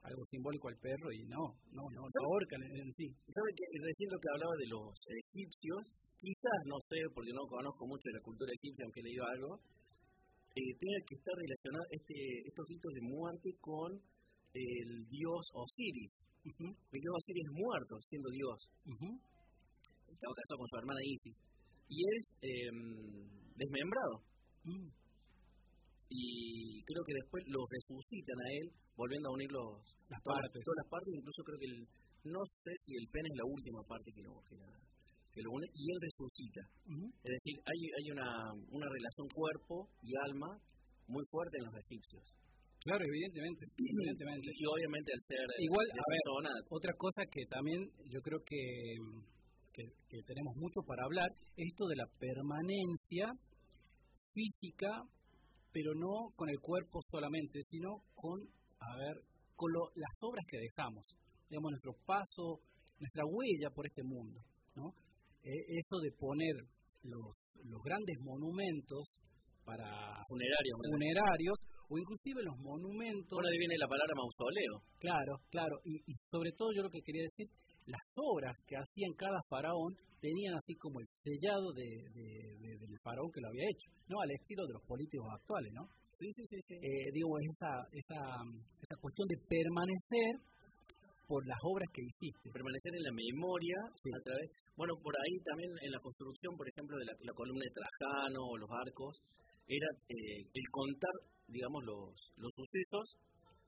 algo 0.01 0.23
simbólico 0.25 0.67
al 0.69 0.77
perro 0.81 1.11
y 1.11 1.21
no, 1.27 1.43
no, 1.75 1.83
no, 1.93 2.01
lo 2.01 2.27
ahorcan 2.31 2.63
en, 2.63 2.73
en 2.87 2.89
sí. 2.93 3.07
¿Sabe 3.27 3.49
que 3.53 3.65
recién 3.77 4.09
lo 4.09 4.17
que 4.17 4.31
hablaba 4.33 4.55
de 4.57 4.67
los 4.71 4.87
egipcios? 5.05 5.81
Quizás, 6.17 6.59
no 6.65 6.79
sé, 6.81 6.97
porque 7.13 7.29
no 7.35 7.45
conozco 7.45 7.85
mucho 7.85 8.09
de 8.09 8.17
la 8.17 8.23
cultura 8.25 8.49
egipcia, 8.49 8.85
aunque 8.85 9.05
leído 9.05 9.23
algo, 9.29 9.61
eh, 10.57 10.73
tenga 10.81 10.99
que 11.05 11.15
estar 11.21 11.35
relacionado 11.37 11.85
este, 11.93 12.17
estos 12.49 12.65
ritos 12.65 12.91
de 12.97 13.03
muerte 13.05 13.49
con 13.61 13.89
el 14.57 15.05
dios 15.05 15.43
Osiris. 15.53 16.25
El 16.41 17.01
dios 17.03 17.13
Osiris 17.13 17.45
es 17.45 17.53
muerto, 17.53 17.93
siendo 18.01 18.29
dios. 18.31 18.57
Ujú. 18.89 19.09
Estaba 20.09 20.33
casado 20.33 20.57
con 20.57 20.67
su 20.67 20.77
hermana 20.81 21.01
Isis. 21.03 21.37
Y 21.89 21.97
es 22.01 22.23
eh, 22.41 22.71
desmembrado. 23.53 24.23
Mm. 24.67 24.89
y 26.09 26.83
creo 26.83 27.03
que 27.03 27.13
después 27.19 27.43
lo 27.47 27.59
resucitan 27.67 28.39
a 28.39 28.47
él, 28.59 28.67
volviendo 28.95 29.27
a 29.29 29.33
unir 29.35 29.51
los, 29.51 29.83
Las 30.09 30.21
todas, 30.23 30.39
partes. 30.43 30.59
todas 30.63 30.79
las 30.83 30.89
partes, 30.91 31.11
incluso 31.19 31.39
creo 31.43 31.59
que 31.59 31.67
el, 31.71 31.77
no 32.31 32.41
sé 32.47 32.71
si 32.83 32.91
el 32.95 33.07
pene 33.11 33.27
es 33.31 33.37
la 33.37 33.47
última 33.47 33.81
parte 33.83 34.07
que 34.15 34.23
lo, 34.23 34.39
que, 34.47 34.55
la- 34.55 34.79
que 35.31 35.41
lo 35.43 35.51
une, 35.51 35.67
y 35.75 35.83
él 35.91 35.99
resucita. 36.01 36.61
Es 37.21 37.31
decir, 37.37 37.55
hay, 37.67 37.79
hay 37.93 38.05
una, 38.11 38.27
una 38.71 38.87
relación 38.89 39.27
cuerpo 39.35 39.87
y 40.01 40.15
alma 40.25 40.49
muy 41.07 41.23
fuerte 41.29 41.57
en 41.59 41.65
los 41.69 41.75
egipcios. 41.75 42.23
Claro, 42.87 43.03
evidentemente, 43.03 43.65
evidentemente. 43.77 44.47
Y 44.55 44.63
obviamente 44.65 45.11
al 45.11 45.21
ser 45.21 45.43
Igual, 45.59 45.85
a 45.91 46.05
ver, 46.07 46.21
zona, 46.23 46.49
Otra 46.71 46.93
cosa 46.95 47.21
que 47.29 47.43
también 47.51 47.79
yo 48.07 48.19
creo 48.21 48.39
que, 48.47 48.57
que, 49.75 49.83
que 50.07 50.19
tenemos 50.25 50.55
mucho 50.55 50.79
para 50.87 51.03
hablar, 51.03 51.27
es 51.57 51.67
esto 51.67 51.85
de 51.85 51.97
la 51.99 52.07
permanencia 52.17 53.27
física, 54.37 54.91
pero 55.73 55.91
no 55.95 56.29
con 56.37 56.47
el 56.49 56.59
cuerpo 56.61 56.99
solamente, 57.09 57.57
sino 57.63 57.89
con, 58.13 58.37
a 58.79 58.91
ver, 59.01 59.15
con 59.55 59.69
lo- 59.73 59.89
las 59.95 60.15
obras 60.21 60.45
que 60.49 60.57
dejamos, 60.61 61.05
digamos, 61.49 61.71
nuestro 61.71 61.93
paso, 62.05 62.61
nuestra 63.01 63.23
huella 63.25 63.69
por 63.73 63.85
este 63.87 64.03
mundo, 64.03 64.39
¿no? 64.75 64.93
Eh, 65.41 65.63
eso 65.81 65.97
de 66.05 66.11
poner 66.17 66.55
los, 67.03 67.35
los 67.65 67.81
grandes 67.83 68.17
monumentos 68.21 69.03
para 69.65 69.89
funeraria. 70.31 70.71
¿no? 70.79 70.91
funerarios 70.95 71.57
o 71.89 71.93
inclusive 71.97 72.39
los 72.43 72.57
monumentos 72.59 73.35
ahí 73.43 73.57
viene 73.59 73.75
la 73.79 73.87
palabra 73.87 74.13
mausoleo. 74.15 74.75
Claro, 74.99 75.33
claro. 75.51 75.75
Y, 75.83 75.93
y 76.07 76.13
sobre 76.31 76.51
todo 76.55 76.69
yo 76.75 76.83
lo 76.83 76.89
que 76.89 77.01
quería 77.03 77.23
decir, 77.23 77.47
las 77.85 78.07
obras 78.15 78.55
que 78.67 78.75
hacían 78.77 79.11
cada 79.17 79.39
faraón 79.49 79.91
tenían 80.19 80.55
así 80.55 80.73
como 80.75 80.99
el 80.99 81.07
sellado 81.07 81.71
de, 81.73 81.87
de- 82.13 82.55
de- 82.61 82.77
del 82.77 82.99
faraón 83.03 83.29
que 83.31 83.41
lo 83.41 83.49
había 83.49 83.65
hecho, 83.69 83.89
¿no? 84.09 84.19
Al 84.21 84.31
estilo 84.31 84.65
de 84.65 84.73
los 84.73 84.83
políticos 84.87 85.27
actuales, 85.31 85.71
¿no? 85.73 85.83
Sí, 86.11 86.25
sí, 86.33 86.43
sí. 86.45 86.57
sí. 86.67 86.73
Eh, 86.81 87.11
digo, 87.13 87.37
es 87.39 87.45
esa, 87.53 87.71
esa, 87.93 88.19
esa 88.81 88.95
cuestión 88.99 89.27
de 89.29 89.37
permanecer 89.45 90.31
por 91.27 91.45
las 91.45 91.59
obras 91.61 91.89
que 91.93 92.01
hiciste. 92.01 92.49
permanecer 92.55 92.95
en 92.95 93.03
la 93.03 93.11
memoria 93.13 93.75
Sí. 93.99 94.09
a 94.15 94.19
través, 94.23 94.47
bueno, 94.79 94.95
por 95.03 95.13
ahí 95.19 95.35
también 95.43 95.69
en 95.83 95.91
la 95.91 95.99
construcción, 95.99 96.55
por 96.55 96.65
ejemplo, 96.67 96.97
de 96.97 97.05
la, 97.05 97.13
la 97.19 97.33
columna 97.35 97.63
de 97.67 97.75
Trajano 97.75 98.39
o 98.47 98.57
los 98.57 98.69
arcos, 98.71 99.13
era 99.67 99.87
eh, 100.07 100.39
el 100.47 100.67
contar, 100.71 101.11
digamos, 101.51 101.83
los, 101.83 102.15
los 102.39 102.51
sucesos 102.55 103.19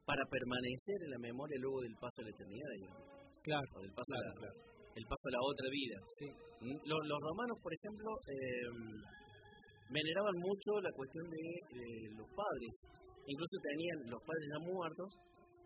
para 0.08 0.24
permanecer 0.32 0.98
en 1.03 1.12
la 1.12 1.20
memoria 1.20 1.60
luego 1.60 1.82
del 1.82 1.94
paso 2.00 2.22
a 2.22 2.24
la 2.24 2.32
eternidad, 2.32 2.70
digamos, 2.79 3.03
Claro, 3.44 3.68
o 3.75 3.79
del 3.84 3.91
paso 3.94 4.10
claro, 4.10 4.24
a 4.24 4.34
la, 4.34 4.36
claro. 4.39 4.58
El 5.00 5.06
paso 5.08 5.25
a 5.32 5.34
la 5.39 5.41
otra 5.48 5.68
vida. 5.72 5.98
Sí. 6.20 6.27
¿Mm? 6.68 6.77
Los, 6.84 7.01
los 7.08 7.20
romanos, 7.24 7.58
por 7.63 7.72
ejemplo, 7.72 8.10
eh, 8.27 8.68
veneraban 9.89 10.36
mucho 10.44 10.70
la 10.84 10.91
cuestión 10.91 11.25
de 11.32 11.44
eh, 11.79 12.08
los 12.20 12.27
padres. 12.36 12.74
Incluso 13.25 13.56
tenían, 13.63 13.98
los 14.12 14.22
padres 14.22 14.46
ya 14.51 14.60
muertos, 14.68 15.10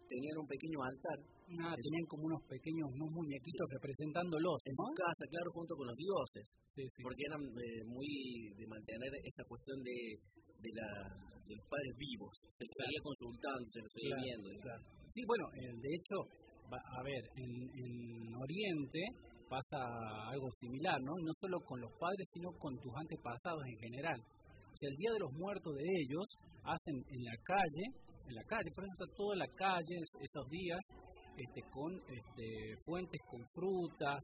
tenían 0.08 0.38
un 0.38 0.48
pequeño 0.48 0.80
altar 0.84 1.20
Ah, 1.60 1.76
tenían 1.76 2.08
como 2.08 2.24
unos 2.24 2.42
pequeños 2.50 2.88
unos 2.98 3.12
muñequitos 3.14 3.68
representándolos, 3.78 4.58
en 4.66 4.74
¿no? 4.74 4.90
su 4.90 4.94
casa, 4.96 5.24
claro, 5.30 5.50
junto 5.54 5.76
con 5.76 5.86
los 5.92 5.98
dioses. 6.00 6.46
Sí, 6.72 6.82
sí. 6.90 7.04
porque 7.04 7.24
eran 7.30 7.44
eh, 7.46 7.84
muy 7.86 8.10
de 8.58 8.66
mantener 8.66 9.12
esa 9.22 9.44
cuestión 9.46 9.78
de, 9.84 10.18
de, 10.64 10.72
la, 10.74 10.90
de 11.46 11.54
los 11.54 11.66
padres 11.68 11.94
vivos. 12.00 12.32
Se 12.58 12.64
los 12.66 12.74
seguía 12.74 13.02
consultando, 13.04 13.66
se 13.70 13.80
los 13.86 13.92
seguía 13.92 14.16
Claro, 14.18 14.24
viendo. 14.24 14.48
claro. 14.66 14.84
Sí, 15.14 15.22
bueno, 15.28 15.46
eh, 15.62 15.74
de 15.78 15.92
hecho, 15.94 16.16
a 16.76 17.04
ver, 17.04 17.24
en, 17.36 17.52
en 17.84 18.36
Oriente 18.36 19.00
pasa 19.50 19.78
algo 20.30 20.50
similar, 20.60 21.00
¿no? 21.02 21.14
No 21.24 21.32
solo 21.40 21.60
con 21.66 21.80
los 21.82 21.92
padres, 22.00 22.28
sino 22.34 22.50
con 22.58 22.76
tus 22.80 22.92
antepasados 22.96 23.64
en 23.68 23.78
general. 23.80 24.20
O 24.20 24.86
el 24.86 24.96
Día 24.98 25.12
de 25.14 25.20
los 25.20 25.32
Muertos 25.34 25.74
de 25.76 25.84
ellos 26.02 26.26
hacen 26.64 26.96
en 27.10 27.24
la 27.24 27.36
calle, 27.44 27.86
en 28.28 28.36
la 28.36 28.44
calle, 28.44 28.72
por 28.74 28.84
ejemplo, 28.84 29.06
toda 29.16 29.36
la 29.36 29.48
calle 29.56 29.96
es- 30.02 30.16
esos 30.22 30.50
días 30.50 30.80
este, 31.38 31.62
con 31.72 31.92
este, 32.10 32.46
fuentes 32.86 33.20
con 33.30 33.42
frutas 33.54 34.22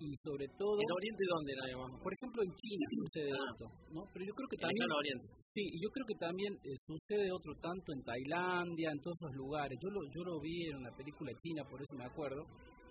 y 0.00 0.16
sobre 0.24 0.48
todo, 0.56 0.80
¿En 0.80 0.90
Oriente 0.96 1.22
dónde 1.28 1.52
era, 1.52 1.64
digamos? 1.68 2.00
por 2.00 2.12
ejemplo, 2.12 2.40
en 2.42 2.52
China 2.56 2.84
sucede 3.04 3.30
Ah. 3.36 3.44
esto, 3.52 3.66
¿no? 3.92 4.00
Pero 4.12 4.22
yo 4.24 4.32
creo 4.34 4.48
que 4.48 4.56
En 4.56 4.64
también 4.64 4.80
Lejano 4.88 4.98
Oriente. 5.04 5.26
Sí, 5.44 5.62
y 5.68 5.76
yo 5.84 5.88
creo 5.92 6.06
que 6.08 6.18
también 6.18 6.52
eh, 6.64 6.76
sucede 6.80 7.28
otro 7.30 7.52
tanto 7.60 7.92
en 7.92 8.00
Tailandia, 8.02 8.88
en 8.90 9.00
todos 9.04 9.16
esos 9.20 9.34
lugares. 9.36 9.76
Yo 9.78 9.88
lo, 9.92 10.00
yo 10.08 10.20
lo 10.24 10.40
vi 10.40 10.66
en 10.72 10.76
una 10.82 10.92
película 10.96 11.30
china, 11.38 11.62
por 11.68 11.78
eso 11.82 11.94
me 11.94 12.04
acuerdo. 12.08 12.42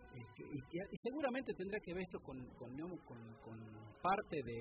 Este, 0.09 0.41
y, 0.41 0.59
que- 0.69 0.89
y 0.89 0.97
seguramente 1.05 1.53
tendrá 1.53 1.77
que 1.81 1.93
ver 1.93 2.01
esto 2.03 2.19
con, 2.21 2.37
con, 2.57 2.69
digamos, 2.75 2.99
con, 3.05 3.17
con 3.45 3.57
parte 4.01 4.37
de, 4.41 4.57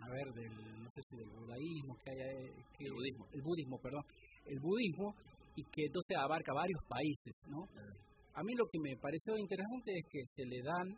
a 0.00 0.08
ver, 0.08 0.26
del, 0.32 0.52
no 0.80 0.88
sé 0.88 1.00
si 1.04 1.16
del 1.16 1.30
budaísmo 1.36 1.96
que 2.02 2.10
hay, 2.12 2.20
eh, 2.20 2.52
que, 2.76 2.84
El 2.86 2.92
budismo. 2.92 3.24
el 3.32 3.42
budismo, 3.42 3.76
perdón, 3.80 4.04
el 4.46 4.58
budismo, 4.60 5.14
y 5.54 5.62
que 5.72 5.84
entonces 5.86 6.16
abarca 6.16 6.52
varios 6.52 6.80
países, 6.88 7.34
¿no? 7.48 7.64
A 8.34 8.42
mí 8.42 8.52
lo 8.54 8.64
que 8.68 8.78
me 8.80 8.96
pareció 8.96 9.36
interesante 9.38 9.92
es 9.96 10.04
que 10.10 10.20
se 10.34 10.44
le 10.44 10.60
dan 10.62 10.88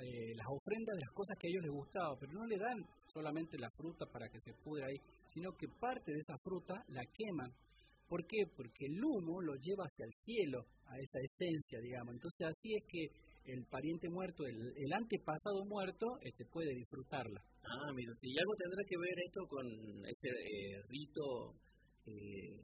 eh, 0.00 0.34
las 0.34 0.46
ofrendas 0.48 0.94
de 0.96 1.04
las 1.06 1.14
cosas 1.14 1.36
que 1.38 1.46
a 1.46 1.50
ellos 1.50 1.62
les 1.62 1.72
gustaba, 1.72 2.16
pero 2.18 2.32
no 2.32 2.46
le 2.46 2.58
dan 2.58 2.78
solamente 3.06 3.58
la 3.58 3.70
fruta 3.70 4.06
para 4.06 4.28
que 4.28 4.40
se 4.40 4.52
pudra 4.54 4.86
ahí, 4.86 4.98
sino 5.32 5.52
que 5.56 5.68
parte 5.68 6.12
de 6.12 6.18
esa 6.18 6.36
fruta 6.38 6.74
la 6.88 7.02
queman. 7.12 7.52
¿Por 8.08 8.26
qué? 8.26 8.44
Porque 8.54 8.86
el 8.86 9.02
humo 9.02 9.40
lo 9.40 9.54
lleva 9.56 9.84
hacia 9.84 10.04
el 10.04 10.12
cielo, 10.12 10.66
a 10.86 10.98
esa 10.98 11.18
esencia, 11.20 11.80
digamos. 11.80 12.14
Entonces 12.14 12.46
así 12.46 12.74
es 12.74 12.84
que 12.86 13.08
el 13.46 13.64
pariente 13.66 14.08
muerto, 14.08 14.44
el, 14.46 14.72
el 14.76 14.92
antepasado 14.92 15.64
muerto, 15.66 16.06
este, 16.22 16.44
puede 16.46 16.74
disfrutarla. 16.74 17.40
Ah, 17.64 17.92
mira, 17.94 18.12
y 18.22 18.38
algo 18.38 18.54
tendrá 18.56 18.82
que 18.86 18.96
ver 18.96 19.16
esto 19.24 19.40
con 19.48 19.66
ese 20.06 20.28
eh, 20.28 20.82
rito 20.88 21.54
eh, 22.06 22.60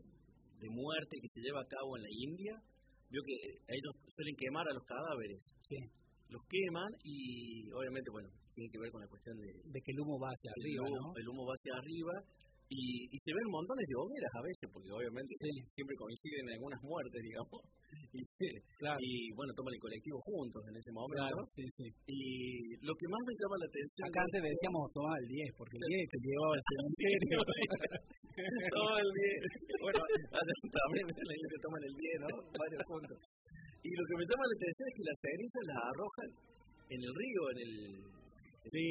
de 0.59 0.69
muerte 0.69 1.19
que 1.21 1.29
se 1.29 1.41
lleva 1.41 1.61
a 1.63 1.69
cabo 1.69 1.97
en 1.97 2.03
la 2.03 2.11
India. 2.11 2.55
Vio 3.11 3.23
que 3.25 3.35
ellos 3.67 3.93
suelen 4.15 4.37
quemar 4.37 4.69
a 4.69 4.75
los 4.75 4.85
cadáveres. 4.85 5.53
Sí. 5.63 5.77
Los 6.31 6.43
queman 6.49 6.91
y 7.05 7.67
obviamente, 7.75 8.09
bueno, 8.11 8.29
tiene 8.55 8.71
que 8.71 8.79
ver 8.79 8.91
con 8.91 9.01
la 9.03 9.09
cuestión 9.11 9.35
de, 9.39 9.51
De 9.67 9.79
que 9.83 9.93
el 9.93 10.01
humo 10.01 10.15
va 10.19 10.31
hacia 10.31 10.51
el 10.55 10.63
arriba, 10.63 10.83
humo, 10.87 10.97
¿no? 11.11 11.19
el 11.19 11.27
humo 11.29 11.43
va 11.47 11.55
hacia 11.59 11.75
arriba 11.79 12.15
y, 12.71 13.11
y 13.11 13.17
se 13.19 13.35
ven 13.35 13.51
montones 13.51 13.83
de 13.83 13.99
hogueras 13.99 14.31
a 14.39 14.43
veces, 14.47 14.65
porque 14.71 14.91
obviamente 14.95 15.35
Sí. 15.43 15.51
siempre 15.67 15.95
coinciden 15.99 16.47
en 16.47 16.55
algunas 16.55 16.79
muertes, 16.87 17.19
digamos, 17.19 17.59
y, 18.15 18.23
se- 18.23 18.63
Claro. 18.79 18.95
y 19.03 19.35
bueno, 19.35 19.51
toman 19.59 19.75
el 19.75 19.83
colectivo 19.83 20.23
juntos 20.23 20.63
en 20.71 20.75
ese 20.79 20.91
momento. 20.95 21.19
Claro, 21.19 21.43
sí, 21.51 21.67
sí. 21.67 21.87
Y 22.07 22.79
lo 22.87 22.95
que 22.95 23.07
más 23.11 23.23
me 23.27 23.35
llama 23.35 23.57
la 23.59 23.67
atención... 23.67 24.03
Acá 24.07 24.23
antes 24.23 24.39
decíamos 24.55 24.83
tomar 24.95 25.19
el 25.19 25.27
10, 25.35 25.51
porque 25.59 25.75
el 25.83 25.85
10 25.99 26.15
te 26.15 26.19
llevaba 26.23 26.53
al 26.55 26.63
cementerio. 26.71 27.39
Toma 28.71 28.95
el 29.03 29.11
10. 29.19 29.83
Bueno, 29.83 30.01
también 30.63 31.05
la 31.11 31.35
gente 31.43 31.57
toman 31.59 31.83
el 31.91 31.95
10, 31.99 32.17
¿no? 32.23 32.35
Varios 32.55 32.83
puntos. 32.87 33.19
Y 33.81 33.91
lo 33.97 34.05
que 34.05 34.17
me 34.21 34.25
llama 34.29 34.45
la 34.45 34.57
atención 34.61 34.85
es 34.91 34.95
que 34.97 35.05
las 35.09 35.19
cenizas 35.21 35.63
las 35.71 35.81
arrojan 35.89 36.31
en 36.91 37.01
el 37.01 37.13
río, 37.17 37.43
en 37.55 37.59
el, 37.65 37.75
sí, 38.69 38.89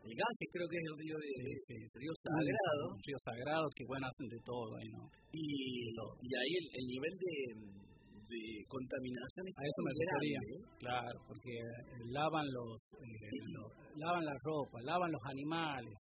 el 0.00 0.14
Ganges, 0.16 0.48
creo 0.48 0.68
que 0.70 0.78
es 0.80 0.86
el 0.88 0.96
río 0.96 1.16
de 1.20 1.28
sí, 1.28 1.52
sí. 1.66 1.76
el 1.76 2.00
río 2.00 2.14
Sagrado. 2.24 2.84
Un 2.88 3.02
río 3.04 3.18
sagrado 3.20 3.66
que 3.76 3.84
bueno 3.84 4.06
hacen 4.08 4.28
de 4.32 4.40
todo 4.40 4.70
ahí, 4.80 4.88
¿no? 4.96 5.04
Y, 5.36 5.44
y 5.92 6.28
ahí 6.40 6.52
el, 6.56 6.66
el 6.72 6.84
nivel 6.88 7.14
de, 7.20 7.36
de 8.30 8.42
contaminación 8.64 9.44
es 9.44 9.54
A 9.58 9.62
eso 9.66 9.80
me 9.84 9.92
refería. 9.92 10.40
¿eh? 10.40 10.60
Claro, 10.78 11.16
porque 11.26 11.52
eh, 11.52 12.00
lavan 12.14 12.46
los, 12.48 12.80
eh, 12.96 13.28
lavan 14.00 14.24
la 14.24 14.36
ropa, 14.40 14.80
lavan 14.88 15.10
los 15.12 15.24
animales, 15.28 15.98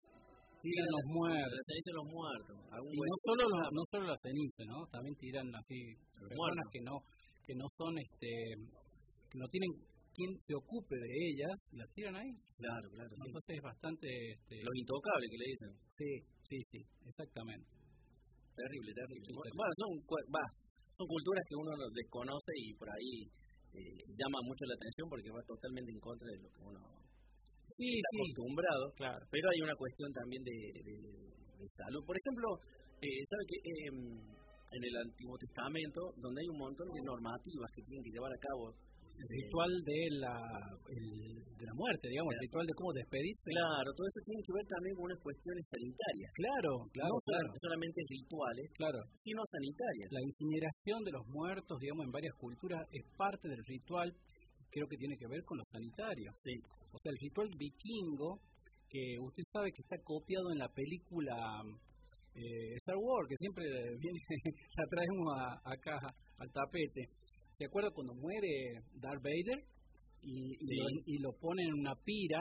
tiran 0.58 0.88
los 0.90 1.04
muertos. 1.14 1.60
Cenizas 1.70 1.90
de 1.92 1.98
los 2.02 2.08
muertos. 2.10 2.56
Y 2.90 2.98
no 2.98 3.16
solo, 3.30 3.42
los, 3.46 3.62
no 3.70 3.82
solo 3.94 4.04
las 4.10 4.20
cenizas, 4.24 4.66
¿no? 4.66 4.78
También 4.90 5.14
tiran 5.20 5.46
así 5.54 5.78
personas 6.18 6.34
muertos. 6.34 6.72
que 6.72 6.80
no 6.82 6.94
que 7.46 7.54
no 7.54 7.66
son 7.76 7.98
este 7.98 8.30
que 9.30 9.38
no 9.38 9.48
tienen 9.48 9.70
quien 10.14 10.30
se 10.38 10.54
ocupe 10.54 10.94
de 10.94 11.10
ellas, 11.10 11.56
las 11.74 11.90
tiran 11.90 12.14
ahí. 12.14 12.30
Claro, 12.56 12.86
claro. 12.90 13.10
sí. 13.18 13.22
Entonces 13.26 13.56
es 13.58 13.62
bastante 13.62 14.06
este, 14.30 14.62
Los 14.62 14.76
intocables 14.78 15.26
que 15.30 15.38
le 15.42 15.48
dicen. 15.50 15.70
sí, 15.90 16.10
sí, 16.46 16.58
sí, 16.70 16.80
exactamente. 17.06 17.66
Terrible, 18.54 18.94
terrible. 18.94 19.26
Sí, 19.26 19.34
Bueno, 19.34 19.72
son, 19.74 19.90
va, 20.30 20.44
son 20.94 21.06
culturas 21.10 21.42
que 21.50 21.56
uno 21.58 21.72
no 21.74 21.86
desconoce 21.90 22.52
y 22.62 22.70
por 22.78 22.86
ahí 22.94 23.26
eh, 23.74 23.98
llama 24.14 24.38
mucho 24.46 24.62
la 24.70 24.78
atención 24.78 25.10
porque 25.10 25.30
va 25.34 25.42
totalmente 25.42 25.90
en 25.90 25.98
contra 25.98 26.30
de 26.30 26.38
lo 26.38 26.48
que 26.54 26.62
uno 26.62 26.80
Sí, 27.74 27.90
está 27.98 28.06
sí, 28.14 28.16
acostumbrado. 28.22 28.84
claro. 28.94 29.22
Pero 29.34 29.44
hay 29.50 29.60
una 29.66 29.74
cuestión 29.74 30.12
también 30.14 30.42
de, 30.46 30.56
de- 30.78 31.34
de 31.58 31.66
salud. 31.74 32.04
Por 32.06 32.14
ejemplo, 32.14 32.46
eh, 33.02 33.18
¿sabe 33.26 33.42
que 33.50 33.58
em, 33.88 33.98
en 34.74 34.82
el 34.84 34.96
Antiguo 35.06 35.36
Testamento, 35.38 36.00
donde 36.18 36.42
hay 36.42 36.48
un 36.50 36.58
montón 36.58 36.88
de 36.90 37.00
normativas 37.06 37.70
que 37.74 37.82
tienen 37.82 38.02
que 38.04 38.10
llevar 38.10 38.32
a 38.32 38.40
cabo 38.40 38.74
El 39.14 39.28
ritual 39.30 39.70
de 39.86 40.00
la 40.18 40.34
el- 40.90 41.38
de 41.54 41.64
la 41.70 41.74
muerte, 41.78 42.10
digamos, 42.10 42.34
el 42.34 42.40
ritual 42.50 42.66
de 42.66 42.74
cómo 42.74 42.90
despedirse. 42.98 43.46
Claro, 43.46 43.88
todo 43.94 44.06
eso 44.10 44.20
tiene 44.26 44.42
que 44.42 44.52
ver 44.58 44.66
también 44.66 44.94
con 44.98 45.04
unas 45.06 45.22
cuestiones 45.22 45.62
sanitarias. 45.70 46.30
Claro, 46.34 46.72
claro, 46.90 47.14
no 47.14 47.22
claro, 47.30 47.46
solamente 47.62 47.98
rituales, 48.10 48.66
claro. 48.74 48.98
sino 49.22 49.38
sanitarias. 49.46 50.08
La 50.10 50.22
incineración 50.26 50.98
de 51.06 51.12
los 51.14 51.24
muertos, 51.30 51.78
digamos, 51.78 52.02
en 52.04 52.12
varias 52.12 52.34
culturas 52.42 52.82
es 52.90 53.04
parte 53.14 53.46
del 53.46 53.62
ritual, 53.70 54.10
creo 54.74 54.86
que 54.90 54.98
tiene 54.98 55.14
que 55.16 55.30
ver 55.30 55.46
con 55.46 55.62
lo 55.62 55.64
sanitario. 55.70 56.34
Sí. 56.42 56.54
O 56.90 56.98
sea, 56.98 57.14
el 57.14 57.18
ritual 57.22 57.48
vikingo, 57.54 58.42
que 58.90 59.14
usted 59.22 59.42
sabe 59.54 59.70
que 59.70 59.82
está 59.86 59.96
copiado 60.02 60.50
en 60.50 60.58
la 60.58 60.68
película 60.74 61.62
eh, 62.34 62.74
Star 62.76 62.96
Wars, 62.96 63.28
que 63.28 63.36
siempre 63.36 63.64
viene, 64.00 64.20
la 64.76 64.86
traemos 64.86 65.26
acá 65.64 65.98
al 66.38 66.50
tapete. 66.52 67.08
¿Se 67.50 67.66
acuerda 67.66 67.90
cuando 67.94 68.14
muere 68.14 68.82
Darth 68.94 69.22
Vader 69.22 69.62
y, 70.22 70.56
y, 71.06 71.18
lo, 71.18 71.32
pone 71.38 71.62
en 71.62 71.74
una 71.74 71.94
pira? 71.94 72.40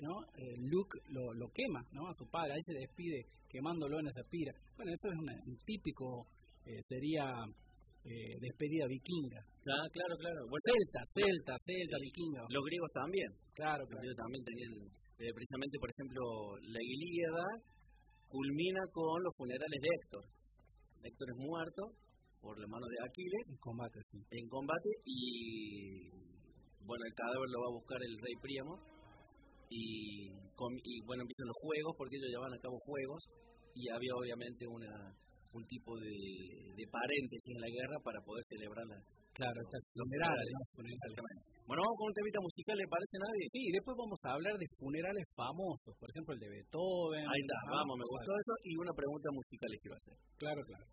¿no? 0.00 0.22
Eh, 0.36 0.56
Luke 0.58 0.98
lo, 1.10 1.32
lo 1.34 1.46
quema, 1.54 1.80
¿no? 1.92 2.08
A 2.08 2.14
su 2.14 2.26
padre, 2.26 2.54
ahí 2.54 2.62
se 2.62 2.74
despide 2.74 3.26
quemándolo 3.48 4.00
en 4.00 4.08
esa 4.08 4.22
pira. 4.28 4.52
Bueno, 4.76 4.90
eso 4.92 5.12
es 5.12 5.18
un 5.46 5.56
típico, 5.64 6.26
eh, 6.64 6.80
sería 6.88 7.44
eh, 8.04 8.34
despedida 8.40 8.86
vikinga. 8.88 9.38
Ah, 9.38 9.86
claro, 9.92 10.16
claro. 10.18 10.42
celta, 10.66 11.00
celta, 11.14 11.54
celta, 11.54 11.96
vikinga. 12.02 12.42
Los 12.50 12.64
griegos 12.64 12.90
también. 12.90 13.30
Claro, 13.54 13.86
claro. 13.86 14.02
Los 14.02 14.16
también 14.16 14.42
tenían, 14.42 14.72
eh, 15.22 15.30
precisamente, 15.30 15.78
por 15.78 15.90
ejemplo, 15.90 16.22
la 16.66 16.82
Ilíada 16.82 17.46
culmina 18.32 18.80
con 18.92 19.22
los 19.22 19.36
funerales 19.36 19.80
de 19.84 19.88
Héctor. 19.92 20.24
Héctor 21.04 21.28
es 21.28 21.36
muerto 21.36 21.82
por 22.40 22.56
la 22.58 22.66
mano 22.66 22.86
de 22.88 22.98
Aquiles. 23.04 23.44
En 23.44 23.58
combate, 23.60 24.00
sí. 24.08 24.18
En 24.30 24.48
combate 24.48 24.90
y, 25.04 26.08
bueno, 26.80 27.04
el 27.04 27.14
cadáver 27.14 27.48
lo 27.52 27.60
va 27.60 27.68
a 27.68 27.76
buscar 27.76 28.00
el 28.00 28.16
rey 28.16 28.36
Príamo. 28.40 28.74
Y, 29.68 30.32
y 30.32 30.94
bueno, 31.04 31.22
empiezan 31.22 31.48
los 31.48 31.60
juegos, 31.60 31.92
porque 31.96 32.16
ellos 32.16 32.32
llevan 32.32 32.54
a 32.56 32.62
cabo 32.64 32.76
juegos. 32.80 33.20
Y 33.74 33.88
había 33.88 34.12
obviamente 34.16 34.66
una 34.66 34.90
un 35.52 35.66
tipo 35.66 35.92
de, 36.00 36.16
de 36.76 36.84
paréntesis 36.88 37.52
en 37.52 37.60
la 37.60 37.68
guerra 37.68 38.00
para 38.02 38.20
poder 38.24 38.42
celebrarla. 38.48 38.96
Claro, 39.32 39.56
estas 39.64 39.82
funerales. 39.96 40.52
Bueno, 41.64 41.80
vamos 41.88 41.96
con 41.96 42.06
un 42.12 42.14
temita 42.14 42.40
musical, 42.42 42.76
¿le 42.76 42.84
parece 42.84 43.16
a 43.16 43.24
nadie? 43.24 43.44
Sí, 43.48 43.60
después 43.72 43.96
vamos 43.96 44.20
a 44.24 44.36
hablar 44.36 44.54
de 44.60 44.66
funerales 44.76 45.24
famosos, 45.32 45.96
por 45.96 46.10
ejemplo 46.10 46.34
el 46.34 46.40
de 46.40 46.48
Beethoven. 46.52 47.24
Ahí 47.24 47.40
está, 47.40 47.56
vamos, 47.72 47.96
me 47.96 48.04
gustó 48.04 48.30
eso 48.36 48.54
y 48.68 48.76
una 48.76 48.92
pregunta 48.92 49.32
musical 49.32 49.68
les 49.72 49.80
quiero 49.80 49.96
hacer. 49.96 50.16
Claro, 50.36 50.60
claro. 50.68 50.84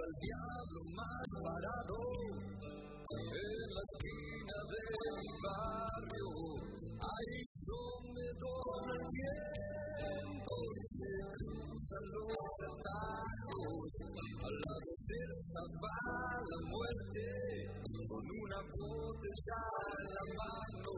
El 0.00 0.12
diablo 0.16 0.80
más 0.96 1.28
parado 1.44 2.00
en 3.10 3.68
la 3.68 3.82
esquina 3.84 4.56
de 4.72 4.84
mi 5.20 5.30
barrio. 5.44 6.30
Ahí 7.04 7.36
donde 7.68 8.24
dobla 8.40 8.96
el 8.96 9.06
viento 9.12 10.56
y 10.72 10.82
se 10.96 11.12
cruzan 11.36 12.04
los 12.16 12.54
atajos. 12.70 13.92
Al 14.40 14.54
lado 14.64 14.88
de 14.88 15.20
estaba 15.36 15.96
la 16.48 16.60
muerte 16.64 17.26
con 18.08 18.24
una 18.24 18.60
botella 18.72 19.62
en 20.00 20.08
la 20.16 20.24
mano. 20.40 20.96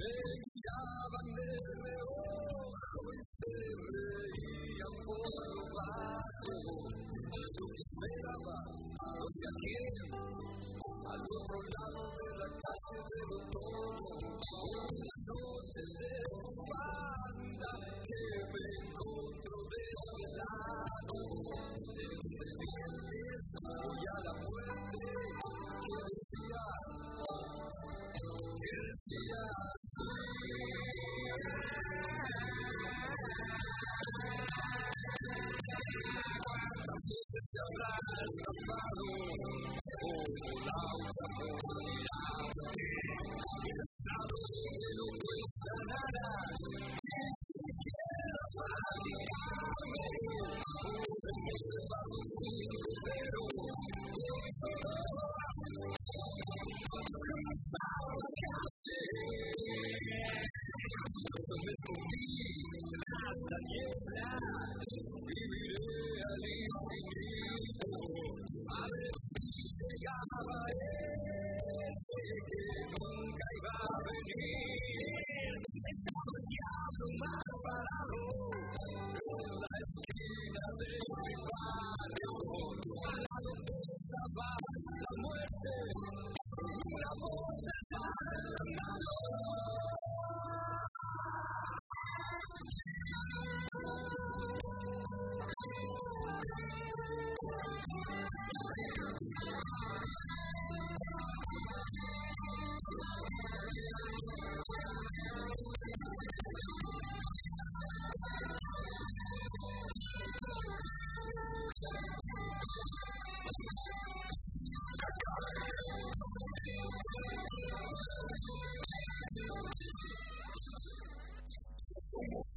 Me 0.00 0.16
miraban 0.48 1.28
de 1.28 1.50
reojo 1.84 3.00
y 3.04 3.22
se 3.36 4.23
no 9.24 9.30
quién, 9.64 9.96
al 10.12 11.22
otro 11.24 11.58
lado 11.64 12.02
de 12.12 12.28
la 12.36 12.48
calle 12.60 13.00
de 13.08 13.24
todo, 13.54 14.20
una 14.68 15.16
noche 15.24 15.82
de 15.96 16.16
banda 16.68 17.72
que 18.04 18.24
me 18.52 18.64
encontró 18.84 19.56
desvelado, 19.72 21.18
entre 22.04 22.50
dientes 22.60 23.40
voy 23.64 24.02
a 24.04 24.18
la 24.24 24.34
muerte, 24.44 25.08
que 25.84 25.96
decía, 26.12 26.64
que 28.60 28.76
decía, 28.88 29.42
se 37.44 37.58
habrá 37.60 37.88
escapado 37.94 38.43
como 41.16 41.64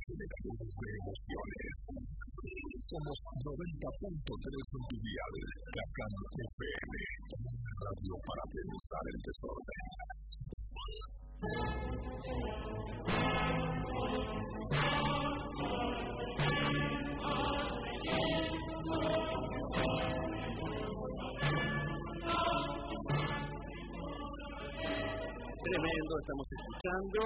de 0.08 0.90
emociones. 1.02 1.74
Somos 2.88 3.20
90.3 3.44 4.48
en 4.78 4.84
tu 4.88 4.96
dial, 5.02 5.34
Cacán 5.76 6.14
FM, 6.38 6.94
radio 7.84 8.16
para 8.28 8.44
pensar 8.54 9.04
el 9.12 9.20
desorden. 9.28 9.86
Tremendo, 25.68 26.14
estamos 26.16 26.48
escuchando 26.48 27.20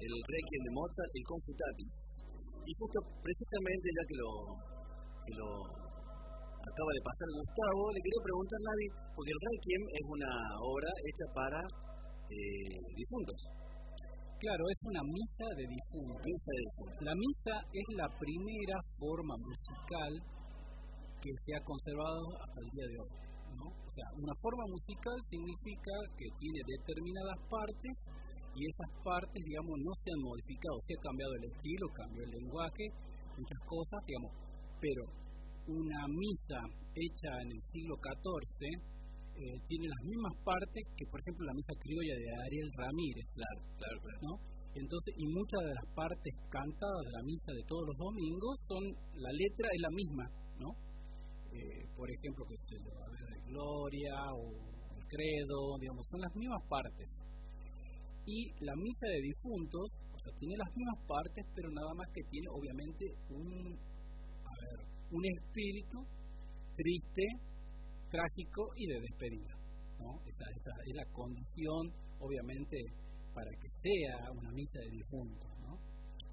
el 0.00 0.14
Requiem 0.24 0.62
de 0.64 0.72
Mozart, 0.72 1.12
el 1.20 1.24
Confutatis. 1.28 1.94
Y 2.64 2.72
justo 2.80 2.96
precisamente, 3.20 3.86
ya 3.92 4.04
que 4.08 4.16
lo, 4.24 4.30
que 5.28 5.34
lo 5.36 5.48
acaba 6.64 6.90
de 6.96 7.02
pasar 7.04 7.28
Gustavo, 7.28 7.82
le 7.92 8.00
quería 8.00 8.22
preguntar 8.24 8.56
a 8.56 8.68
nadie, 8.72 8.88
porque 9.12 9.32
el 9.36 9.40
Requiem 9.44 9.82
es 10.00 10.04
una 10.08 10.32
obra 10.64 10.90
hecha 10.96 11.26
para 11.36 11.60
eh, 12.32 12.80
difuntos. 12.96 13.38
Claro, 14.40 14.64
es 14.64 14.80
una 14.88 15.02
misa 15.04 15.46
de 15.52 15.64
difuntos. 15.68 16.24
Misa 16.24 16.50
de 16.56 16.62
difuntos. 16.64 16.98
La 17.04 17.14
misa 17.20 17.54
es 17.68 17.86
la 18.00 18.08
primera 18.16 18.76
forma 18.96 19.36
musical 19.36 20.12
que 21.20 21.32
se 21.36 21.52
ha 21.52 21.60
conservado 21.68 22.24
hasta 22.48 22.58
el 22.64 22.68
día 22.72 22.86
de 22.88 22.96
hoy. 22.96 23.23
Sea, 23.94 24.06
una 24.18 24.34
forma 24.42 24.64
musical 24.66 25.18
significa 25.24 25.94
que 26.18 26.26
tiene 26.38 26.60
determinadas 26.66 27.38
partes 27.48 27.94
y 28.54 28.66
esas 28.66 28.90
partes, 29.02 29.38
digamos, 29.42 29.74
no 29.82 29.92
se 29.94 30.10
han 30.10 30.22
modificado, 30.22 30.76
se 30.86 30.94
ha 30.94 31.00
cambiado 31.02 31.32
el 31.34 31.44
estilo, 31.50 31.86
cambió 31.94 32.22
el 32.22 32.30
lenguaje, 32.30 32.84
muchas 33.38 33.60
cosas, 33.66 33.98
digamos, 34.06 34.32
pero 34.78 35.02
una 35.66 36.06
misa 36.06 36.60
hecha 36.94 37.30
en 37.42 37.50
el 37.50 37.62
siglo 37.62 37.96
XIV 37.98 38.94
eh, 39.34 39.58
tiene 39.66 39.88
las 39.88 40.02
mismas 40.06 40.34
partes 40.44 40.82
que, 40.94 41.06
por 41.10 41.18
ejemplo, 41.18 41.46
la 41.46 41.54
misa 41.54 41.74
criolla 41.80 42.14
de 42.14 42.28
Ariel 42.46 42.70
Ramírez. 42.78 43.26
Claro, 43.34 43.60
claro, 43.78 43.98
claro. 43.98 44.18
¿no? 44.22 44.34
Entonces, 44.74 45.14
y 45.18 45.26
muchas 45.26 45.60
de 45.66 45.74
las 45.74 45.88
partes 45.94 46.32
cantadas 46.50 47.02
de 47.06 47.12
la 47.14 47.22
misa 47.22 47.50
de 47.50 47.64
todos 47.66 47.82
los 47.86 47.96
domingos 47.98 48.54
son, 48.66 48.82
la 49.18 49.32
letra 49.34 49.66
es 49.74 49.80
la 49.82 49.90
misma, 49.90 50.24
¿no? 50.58 50.70
Eh, 51.54 51.86
por 51.96 52.10
ejemplo, 52.10 52.44
que 52.46 52.56
se 52.58 52.76
la 52.82 53.06
de 53.06 53.40
Gloria 53.46 54.14
o 54.34 54.50
el 54.96 55.04
Credo, 55.06 55.78
digamos, 55.78 56.06
son 56.10 56.20
las 56.20 56.34
mismas 56.34 56.62
partes. 56.68 57.08
Y 58.26 58.50
la 58.64 58.74
misa 58.74 59.06
de 59.06 59.20
difuntos, 59.20 59.86
o 60.12 60.18
sea, 60.18 60.32
tiene 60.34 60.56
las 60.56 60.74
mismas 60.74 61.06
partes, 61.06 61.44
pero 61.54 61.70
nada 61.70 61.92
más 61.94 62.08
que 62.12 62.22
tiene, 62.30 62.48
obviamente, 62.50 63.04
un, 63.30 63.78
a 64.44 64.52
ver, 64.60 64.78
un 65.12 65.22
espíritu 65.24 65.98
triste, 66.74 67.24
trágico 68.10 68.62
y 68.76 68.86
de 68.86 69.00
despedida, 69.00 69.54
¿no? 69.98 70.18
Esa, 70.26 70.44
esa 70.50 70.72
es 70.86 70.94
la 70.96 71.06
condición, 71.12 71.92
obviamente, 72.18 72.76
para 73.34 73.50
que 73.50 73.68
sea 73.68 74.32
una 74.32 74.50
misa 74.52 74.78
de 74.80 74.90
difuntos. 74.90 75.54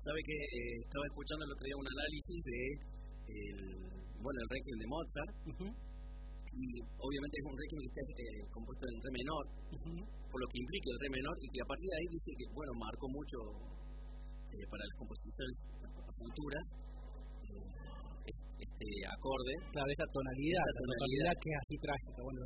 Sabe 0.01 0.17
que 0.25 0.33
eh, 0.33 0.81
estaba 0.81 1.05
escuchando 1.05 1.45
el 1.45 1.51
otro 1.53 1.61
día 1.61 1.77
un 1.77 1.85
análisis 1.85 2.41
de 2.41 2.61
el, 3.37 4.00
bueno, 4.21 4.37
el 4.41 4.49
Requiem 4.49 4.77
de 4.81 4.87
Mozart, 4.87 5.33
y 6.51 6.63
obviamente 6.83 7.35
es 7.41 7.45
un 7.47 7.55
Requiem 7.57 7.79
que 7.81 7.89
está 7.89 8.01
eh, 8.01 8.45
compuesto 8.53 8.83
en 8.87 8.95
re 9.01 9.11
menor, 9.11 9.43
por 10.29 10.37
lo 10.39 10.47
que 10.47 10.57
implica 10.61 10.87
el 10.93 10.99
re 11.01 11.09
menor, 11.11 11.35
y 11.41 11.47
que 11.49 11.59
a 11.61 11.67
partir 11.67 11.87
de 11.89 11.97
ahí 11.97 12.07
dice 12.11 12.29
que, 12.37 12.45
bueno, 12.53 12.71
marcó 12.77 13.05
mucho 13.09 13.37
eh, 14.51 14.65
para 14.69 14.83
las 14.83 14.95
composiciones 14.99 15.57
futuras 16.21 16.65
este 18.61 18.87
acorde. 19.09 19.53
Claro, 19.73 19.89
esa 19.89 20.07
tonalidad, 20.13 20.63
esa 20.69 20.85
tonalidad, 20.85 21.33
que 21.41 21.49
es 21.49 21.57
así 21.57 21.75
trágica. 21.81 22.19
Bueno, 22.21 22.39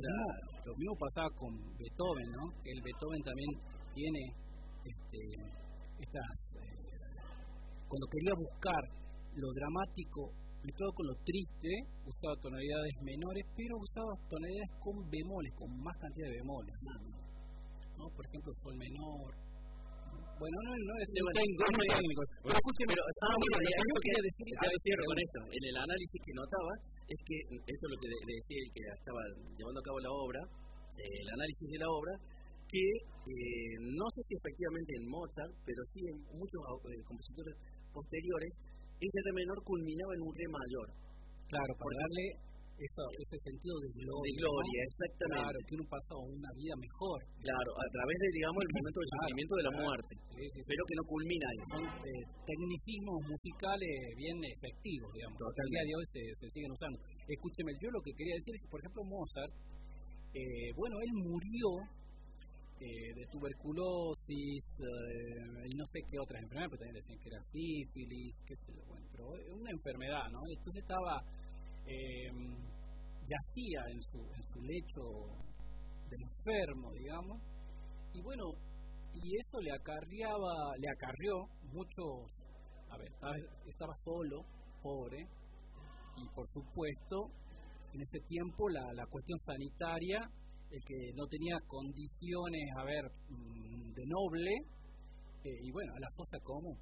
lo 0.64 0.74
mismo 0.76 0.94
pasaba 0.96 1.28
con 1.36 1.52
Beethoven, 1.76 2.28
¿no? 2.32 2.44
El 2.64 2.78
Beethoven 2.80 3.22
también 3.22 3.50
tiene 3.92 4.22
este, 4.80 5.20
estas, 6.00 6.36
eh, 6.56 6.76
cuando 7.88 8.06
quería 8.08 8.34
buscar 8.36 8.82
lo 9.36 9.48
dramático 9.52 10.22
todo 10.72 10.90
con 10.94 11.06
lo 11.06 11.14
triste, 11.22 11.70
usaba 12.02 12.34
tonalidades 12.42 12.94
menores, 13.02 13.44
pero 13.54 13.76
usaba 13.78 14.12
tonalidades 14.26 14.72
con 14.82 14.96
bemoles, 15.10 15.52
con 15.54 15.70
más 15.78 15.96
cantidad 16.00 16.26
de 16.26 16.36
bemoles. 16.42 16.74
¿no? 17.94 18.04
Por 18.10 18.24
ejemplo, 18.26 18.50
sol 18.62 18.76
menor. 18.76 19.30
Bueno, 20.36 20.56
no, 20.68 20.72
no 20.76 20.94
es 21.00 21.08
un 21.16 21.32
técnico. 21.96 22.22
Pero 22.44 22.56
escúcheme, 22.60 22.92
pero 22.92 23.02
ah, 23.08 23.36
mira, 23.40 23.78
yo 23.80 23.96
quería 24.04 24.20
decir, 24.20 24.44
cierro 24.84 25.04
con 25.08 25.16
esto. 25.16 25.38
En 25.48 25.64
el 25.64 25.76
análisis 25.80 26.18
que 26.20 26.32
notaba, 26.36 26.72
es 27.08 27.18
que 27.24 27.36
esto 27.56 27.84
es 27.88 27.90
lo 27.94 27.98
que 28.02 28.08
decía 28.12 28.58
el 28.60 28.70
que 28.74 28.82
estaba 28.84 29.22
llevando 29.56 29.80
a 29.80 29.86
cabo 29.86 29.98
la 30.02 30.12
obra, 30.12 30.40
eh, 31.00 31.20
el 31.24 31.28
análisis 31.40 31.66
de 31.72 31.78
la 31.80 31.88
obra, 31.88 32.12
que 32.68 32.84
eh, 32.84 33.74
no 33.80 34.06
sé 34.12 34.20
si 34.26 34.32
efectivamente 34.36 34.92
en 34.98 35.04
Mozart, 35.08 35.54
pero 35.64 35.80
sí 35.88 36.00
en 36.10 36.18
muchos 36.36 36.60
eh, 36.84 37.00
compositores 37.06 37.54
posteriores, 37.94 38.52
ese 39.00 39.18
re 39.24 39.32
menor 39.32 39.58
culminaba 39.64 40.12
en 40.14 40.22
un 40.24 40.32
re 40.32 40.48
mayor. 40.48 40.88
Claro, 41.46 41.72
para 41.78 41.94
darle 42.02 42.24
eso, 42.76 43.02
ese 43.08 43.36
sentido 43.40 43.72
de 43.80 43.88
gloria. 43.96 44.28
De 44.28 44.36
gloria, 44.36 44.80
exactamente. 44.84 45.48
Claro, 45.48 45.58
que 45.64 45.74
uno 45.80 45.86
pasa 45.88 46.12
una 46.20 46.50
vida 46.52 46.74
mejor. 46.76 47.18
Claro, 47.40 47.70
a 47.72 47.88
través 47.88 48.16
de, 48.20 48.28
digamos, 48.36 48.60
el 48.60 48.72
momento 48.76 48.98
del 49.00 49.10
sufrimiento 49.16 49.54
de 49.56 49.64
la 49.64 49.74
muerte. 49.80 50.12
pero 50.36 50.82
que 50.84 50.96
no 51.00 51.04
culmina 51.08 51.46
ahí. 51.48 51.62
Son 51.72 51.84
eh, 51.88 52.24
tecnicismos 52.44 53.16
musicales 53.24 53.92
bien 54.20 54.36
efectivos, 54.44 55.08
digamos. 55.16 55.36
El 55.40 55.70
día 55.72 55.84
de 55.88 55.92
hoy 55.96 56.06
se, 56.12 56.22
se, 56.36 56.46
siguen 56.52 56.72
usando. 56.72 56.98
Escúcheme, 57.24 57.72
yo 57.80 57.88
lo 57.88 58.00
que 58.04 58.12
quería 58.12 58.36
decir 58.36 58.52
es 58.52 58.60
que, 58.60 58.68
por 58.68 58.80
ejemplo, 58.84 59.00
Mozart, 59.08 59.52
eh, 60.36 60.68
bueno, 60.76 61.00
él 61.00 61.10
murió 61.16 61.68
eh, 62.78 63.14
de 63.14 63.26
tuberculosis 63.32 64.64
eh, 64.78 65.46
no 65.74 65.84
sé 65.86 66.00
qué 66.10 66.18
otras 66.20 66.42
enfermedades, 66.42 66.70
pero 66.70 66.84
también 66.84 67.00
decían 67.00 67.18
que 67.20 67.28
era 67.28 67.42
sífilis, 67.44 68.34
qué 68.46 68.54
sé 68.54 68.72
yo, 68.76 68.84
bueno, 68.86 69.06
pero 69.10 69.28
una 69.54 69.70
enfermedad, 69.70 70.28
¿no? 70.30 70.40
Entonces 70.46 70.82
estaba, 70.82 71.22
eh, 71.86 72.30
yacía 73.24 73.80
en 73.90 74.02
su, 74.02 74.18
en 74.18 74.44
su 74.44 74.60
lecho 74.60 75.02
de 76.10 76.16
enfermo, 76.16 76.92
digamos, 76.92 77.40
y 78.12 78.20
bueno, 78.20 78.44
y 79.14 79.36
eso 79.36 79.58
le 79.60 79.72
acarreaba, 79.72 80.76
le 80.78 80.88
acarrió 80.90 81.48
muchos, 81.72 82.44
a 82.90 82.98
ver, 82.98 83.08
estaba, 83.08 83.34
estaba 83.66 83.94
solo, 84.04 84.44
pobre, 84.82 85.26
y 86.16 86.28
por 86.34 86.46
supuesto, 86.48 87.30
en 87.92 88.02
ese 88.02 88.20
tiempo 88.28 88.68
la, 88.68 88.92
la 88.92 89.06
cuestión 89.06 89.38
sanitaria 89.38 90.20
el 90.70 90.82
que 90.84 91.12
no 91.14 91.26
tenía 91.26 91.58
condiciones, 91.66 92.64
a 92.76 92.84
ver, 92.84 93.04
mm, 93.28 93.92
de 93.92 94.04
noble, 94.06 94.50
eh, 95.44 95.58
y 95.62 95.70
bueno, 95.70 95.92
a 95.94 96.00
la 96.00 96.10
fosa 96.16 96.38
común. 96.42 96.76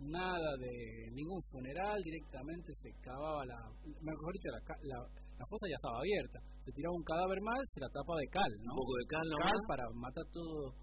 Nada 0.00 0.50
de 0.56 1.10
ningún 1.10 1.42
funeral, 1.50 1.98
directamente 2.02 2.72
se 2.78 2.90
cavaba 3.02 3.44
la. 3.44 3.58
Mejor 4.00 4.32
dicho, 4.32 4.50
la, 4.54 4.62
la, 4.94 5.44
fosa 5.50 5.66
ya 5.66 5.74
estaba 5.74 5.98
abierta. 5.98 6.38
Se 6.60 6.70
tiraba 6.70 6.94
un 6.94 7.02
cadáver 7.02 7.40
más, 7.42 7.58
se 7.74 7.80
la 7.80 7.90
tapa 7.90 8.14
de 8.14 8.28
cal, 8.30 8.52
¿no? 8.62 8.72
Un 8.72 8.78
poco 8.78 8.94
de 8.94 9.06
cal, 9.10 9.26
¿no? 9.26 9.36
Cal 9.42 9.60
para 9.66 9.84
matar 9.98 10.24
todos 10.32 10.74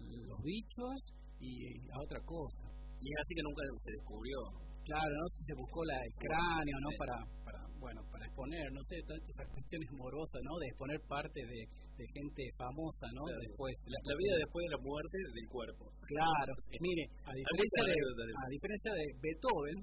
los 0.00 0.40
bichos 0.42 0.96
y 1.38 1.78
a 1.92 2.00
otra 2.00 2.20
cosa. 2.24 2.64
Y 2.98 3.06
es 3.12 3.18
así 3.20 3.34
que 3.34 3.44
nunca 3.44 3.62
se 3.76 3.92
descubrió. 3.92 4.38
Claro, 4.82 5.12
¿no? 5.14 5.26
Si 5.28 5.44
se 5.44 5.54
buscó 5.54 5.84
la, 5.84 5.98
el 6.00 6.14
cráneo, 6.18 6.76
¿no? 6.80 6.90
Para, 6.98 7.16
para, 7.44 7.61
bueno, 7.82 8.00
para 8.14 8.24
exponer, 8.24 8.70
no 8.70 8.82
sé, 8.86 9.02
todas 9.02 9.18
estas 9.26 9.50
cuestiones 9.50 9.90
morosas, 9.90 10.38
¿no? 10.46 10.54
De 10.62 10.70
exponer 10.70 11.02
parte 11.10 11.42
de, 11.42 11.66
de 11.98 12.04
gente 12.14 12.42
famosa, 12.54 13.10
¿no? 13.10 13.26
Después, 13.42 13.74
la, 13.90 14.14
vida 14.14 14.38
después 14.38 14.62
de 14.62 14.70
la 14.70 14.82
muerte 14.86 15.18
del 15.34 15.48
cuerpo. 15.50 15.90
Claro, 16.06 16.54
mire, 16.78 17.04
a 17.26 17.34
diferencia 17.34 17.82
de, 17.90 17.94
a 17.98 18.48
diferencia 18.48 18.90
de 18.94 19.04
Beethoven, 19.18 19.78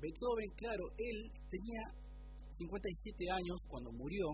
Beethoven, 0.00 0.50
claro, 0.56 0.84
él 0.96 1.18
tenía 1.52 1.82
57 2.56 3.28
años 3.28 3.58
cuando 3.68 3.92
murió 3.92 4.24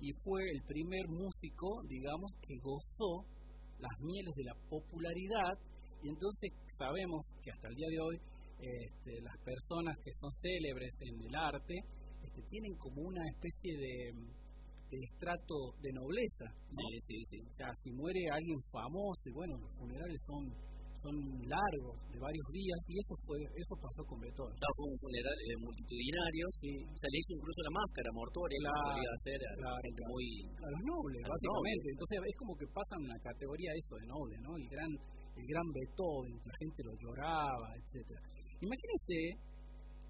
y 0.00 0.10
fue 0.24 0.42
el 0.42 0.60
primer 0.66 1.06
músico, 1.06 1.78
digamos, 1.86 2.32
que 2.42 2.58
gozó 2.58 3.22
las 3.78 3.94
mieles 4.02 4.34
de 4.34 4.44
la 4.50 4.56
popularidad 4.68 5.54
y 6.02 6.08
entonces 6.10 6.50
sabemos 6.76 7.22
que 7.42 7.52
hasta 7.52 7.68
el 7.68 7.74
día 7.76 7.88
de 7.88 8.00
hoy 8.00 8.16
este, 8.62 9.20
las 9.20 9.36
personas 9.44 9.98
que 9.98 10.12
son 10.14 10.30
célebres 10.40 10.94
en 11.02 11.20
el 11.20 11.34
arte 11.34 11.74
este, 12.22 12.42
tienen 12.48 12.74
como 12.78 13.02
una 13.02 13.22
especie 13.26 13.76
de 13.76 14.14
estrato 15.00 15.72
de 15.80 15.92
nobleza. 15.92 16.46
¿no? 16.76 16.84
Sí, 16.92 16.98
sí, 17.00 17.16
sí. 17.24 17.38
O 17.40 17.52
sea, 17.52 17.72
si 17.80 17.90
muere 17.92 18.20
alguien 18.30 18.60
famoso, 18.70 19.24
y 19.26 19.32
bueno, 19.32 19.56
los 19.56 19.72
funerales 19.76 20.20
son 20.26 20.72
son 21.02 21.18
largos, 21.50 21.98
de 22.14 22.18
varios 22.20 22.46
días, 22.52 22.78
y 22.86 22.94
eso 22.94 23.14
fue 23.26 23.34
eso 23.58 23.74
pasó 23.74 24.06
con 24.06 24.20
Beethoven. 24.22 24.54
Claro, 24.54 24.74
fue 24.76 24.86
un 24.86 24.98
funeral 25.02 25.34
eh, 25.34 25.58
multitudinario, 25.58 26.44
sí. 26.62 26.72
se 26.94 27.08
le 27.10 27.16
hizo 27.18 27.32
incluso 27.42 27.58
la 27.64 27.74
máscara 27.74 28.10
mortuoria, 28.14 28.58
claro, 28.62 28.86
podría 28.86 29.10
hacer 29.10 29.38
a 29.42 29.70
gente 29.82 30.02
muy... 30.06 30.26
A 30.46 30.68
los 30.70 30.82
nobles, 30.86 31.20
a 31.26 31.28
básicamente. 31.32 31.86
Nobles. 31.90 31.94
Entonces 31.96 32.16
es 32.22 32.36
como 32.38 32.52
que 32.54 32.66
pasan 32.70 32.98
una 33.02 33.18
categoría 33.18 33.70
eso 33.74 33.94
de 33.98 34.06
noble, 34.06 34.34
¿no? 34.46 34.50
El 34.54 34.68
gran, 34.70 34.90
el 35.42 35.46
gran 35.50 35.66
Beethoven, 35.74 36.34
la 36.38 36.54
gente 36.60 36.80
lo 36.86 36.94
lloraba, 37.02 37.66
etcétera 37.82 38.22
Imagínense 38.62 39.36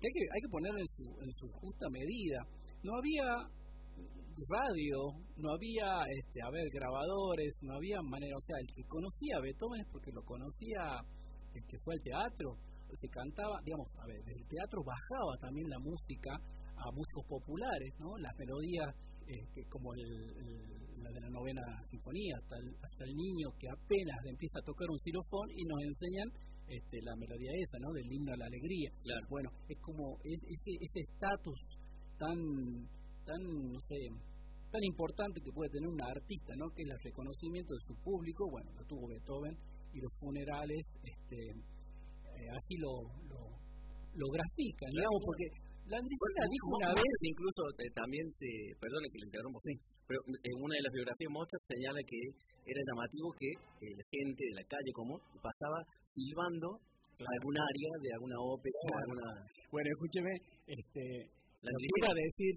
hay 0.02 0.12
que, 0.12 0.26
hay 0.34 0.40
que 0.42 0.50
ponerlo 0.50 0.78
en 0.78 1.32
su, 1.32 1.48
justa 1.62 1.86
medida. 1.90 2.38
No 2.82 2.96
había 2.98 3.22
radio, 4.48 4.98
no 5.36 5.54
había, 5.54 6.02
este, 6.10 6.42
a 6.42 6.50
ver, 6.50 6.66
grabadores, 6.72 7.54
no 7.62 7.74
había 7.76 8.02
manera, 8.02 8.34
o 8.34 8.40
sea, 8.40 8.56
el 8.58 8.74
que 8.74 8.82
conocía 8.88 9.36
a 9.36 9.42
Beethoven 9.42 9.80
es 9.80 9.88
porque 9.92 10.10
lo 10.10 10.22
conocía 10.24 10.98
el 11.54 11.62
que 11.68 11.78
fue 11.84 11.94
al 11.94 12.02
teatro, 12.02 12.56
se 12.92 13.08
cantaba, 13.08 13.56
digamos, 13.64 13.88
a 14.02 14.06
ver, 14.06 14.20
del 14.24 14.44
teatro 14.48 14.82
bajaba 14.84 15.36
también 15.40 15.68
la 15.68 15.78
música 15.78 16.34
a 16.34 16.90
músicos 16.92 17.24
populares, 17.28 17.94
¿no? 17.98 18.16
Las 18.18 18.36
melodías, 18.36 18.88
eh, 19.28 19.64
como 19.68 19.94
el, 19.94 20.02
la 21.00 21.10
de 21.10 21.20
la 21.20 21.30
novena 21.30 21.62
sinfonía, 21.88 22.36
hasta 22.36 22.56
el, 22.58 22.68
hasta 22.82 23.04
el 23.04 23.14
niño 23.14 23.48
que 23.58 23.68
apenas 23.68 24.18
empieza 24.26 24.58
a 24.58 24.66
tocar 24.66 24.88
un 24.90 24.98
xilofón 24.98 25.48
y 25.56 25.64
nos 25.64 25.80
enseñan 25.84 26.28
este, 26.72 27.02
la 27.02 27.14
melodía 27.16 27.52
esa, 27.52 27.78
¿no? 27.78 27.92
Del 27.92 28.10
himno 28.10 28.32
a 28.32 28.36
la 28.36 28.46
alegría. 28.46 28.90
Claro. 29.02 29.26
Bueno, 29.28 29.50
es 29.68 29.78
como 29.80 30.18
es, 30.24 30.40
ese 30.48 31.00
estatus 31.00 31.60
tan 32.18 32.38
tan, 33.24 33.38
no 33.38 33.78
sé, 33.78 33.98
tan 34.70 34.82
importante 34.82 35.40
que 35.40 35.52
puede 35.52 35.70
tener 35.70 35.88
un 35.88 36.00
artista, 36.02 36.54
¿no? 36.56 36.66
Que 36.74 36.82
es 36.82 36.88
el 36.90 37.00
reconocimiento 37.04 37.74
de 37.74 37.80
su 37.86 37.94
público, 38.02 38.50
bueno, 38.50 38.70
lo 38.72 38.84
tuvo 38.86 39.08
Beethoven 39.08 39.56
y 39.92 40.00
los 40.00 40.12
funerales, 40.18 40.82
este, 41.04 41.38
eh, 41.38 42.48
así 42.50 42.74
lo, 42.78 43.04
lo, 43.28 43.40
lo 44.16 44.26
grafican, 44.32 44.90
digamos, 44.90 45.22
porque 45.24 45.46
la 45.86 45.98
Andricina 45.98 46.42
dijo 46.46 46.66
una 46.78 46.90
vez, 46.94 47.12
incluso 47.22 47.60
eh, 47.78 47.90
también 47.94 48.24
se, 48.32 48.48
perdone 48.78 49.10
que 49.10 49.18
le 49.18 49.26
interrumpo, 49.26 49.58
sí. 49.60 49.74
pero 50.06 50.20
en 50.28 50.56
una 50.62 50.74
de 50.78 50.84
las 50.86 50.92
biografías 50.94 51.30
Mozart 51.30 51.62
señala 51.62 52.00
que 52.06 52.20
era 52.64 52.80
llamativo 52.86 53.34
que 53.34 53.50
eh, 53.50 53.94
la 53.98 54.06
gente 54.06 54.42
de 54.46 54.54
la 54.62 54.64
calle 54.70 54.92
como 54.94 55.18
pasaba 55.42 55.82
silbando 56.04 56.78
algún 57.22 57.54
área 57.54 57.90
de 58.02 58.10
alguna 58.18 58.34
ópera 58.40 58.78
alguna... 58.98 59.26
Bueno, 59.70 59.88
escúcheme, 59.94 60.32
este, 60.66 61.02
La 61.62 61.70
lo 61.70 61.78
que 61.78 61.86
Glicina. 61.86 62.02
iba 62.02 62.10
a 62.10 62.18
decir, 62.18 62.52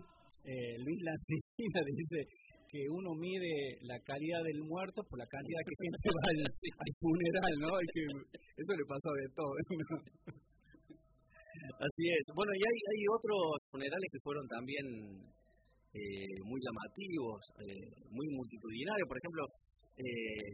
eh, 0.46 0.76
Luis 0.82 1.00
Landricina 1.06 1.80
dice 1.86 2.20
que 2.66 2.82
uno 2.90 3.14
mide 3.14 3.78
la 3.86 4.00
calidad 4.02 4.42
del 4.42 4.66
muerto 4.66 5.06
por 5.06 5.20
la 5.20 5.28
cantidad 5.30 5.62
que 5.70 5.76
gente 5.86 6.10
va 6.10 6.24
al, 6.34 6.40
al 6.82 6.92
funeral, 6.98 7.54
¿no? 7.62 7.72
Y 7.78 7.88
que 7.94 8.04
eso 8.58 8.74
le 8.74 8.86
pasó 8.90 9.10
de 9.14 9.28
todo. 9.38 9.54
¿no? 9.54 10.36
Así 11.80 12.04
es. 12.10 12.24
Bueno, 12.36 12.52
y 12.54 12.62
hay, 12.62 12.78
hay 12.92 13.02
otros 13.10 13.42
funerales 13.72 14.08
que 14.12 14.20
fueron 14.24 14.46
también 14.48 14.86
eh, 15.96 16.40
muy 16.44 16.60
llamativos, 16.60 17.40
eh, 17.64 17.88
muy 18.12 18.28
multitudinarios. 18.36 19.08
Por 19.08 19.18
ejemplo, 19.18 19.42
eh, 19.96 20.52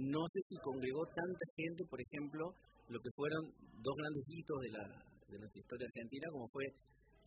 no 0.00 0.22
sé 0.32 0.38
si 0.48 0.56
congregó 0.64 1.04
tanta 1.12 1.44
gente, 1.56 1.84
por 1.88 2.00
ejemplo, 2.00 2.42
lo 2.88 2.98
que 3.00 3.10
fueron 3.16 3.42
dos 3.84 3.94
grandes 4.00 4.24
hitos 4.28 4.58
de, 4.64 4.70
la, 4.72 4.84
de 5.28 5.36
nuestra 5.38 5.60
historia 5.60 5.86
argentina, 5.92 6.26
como 6.32 6.48
fue 6.48 6.64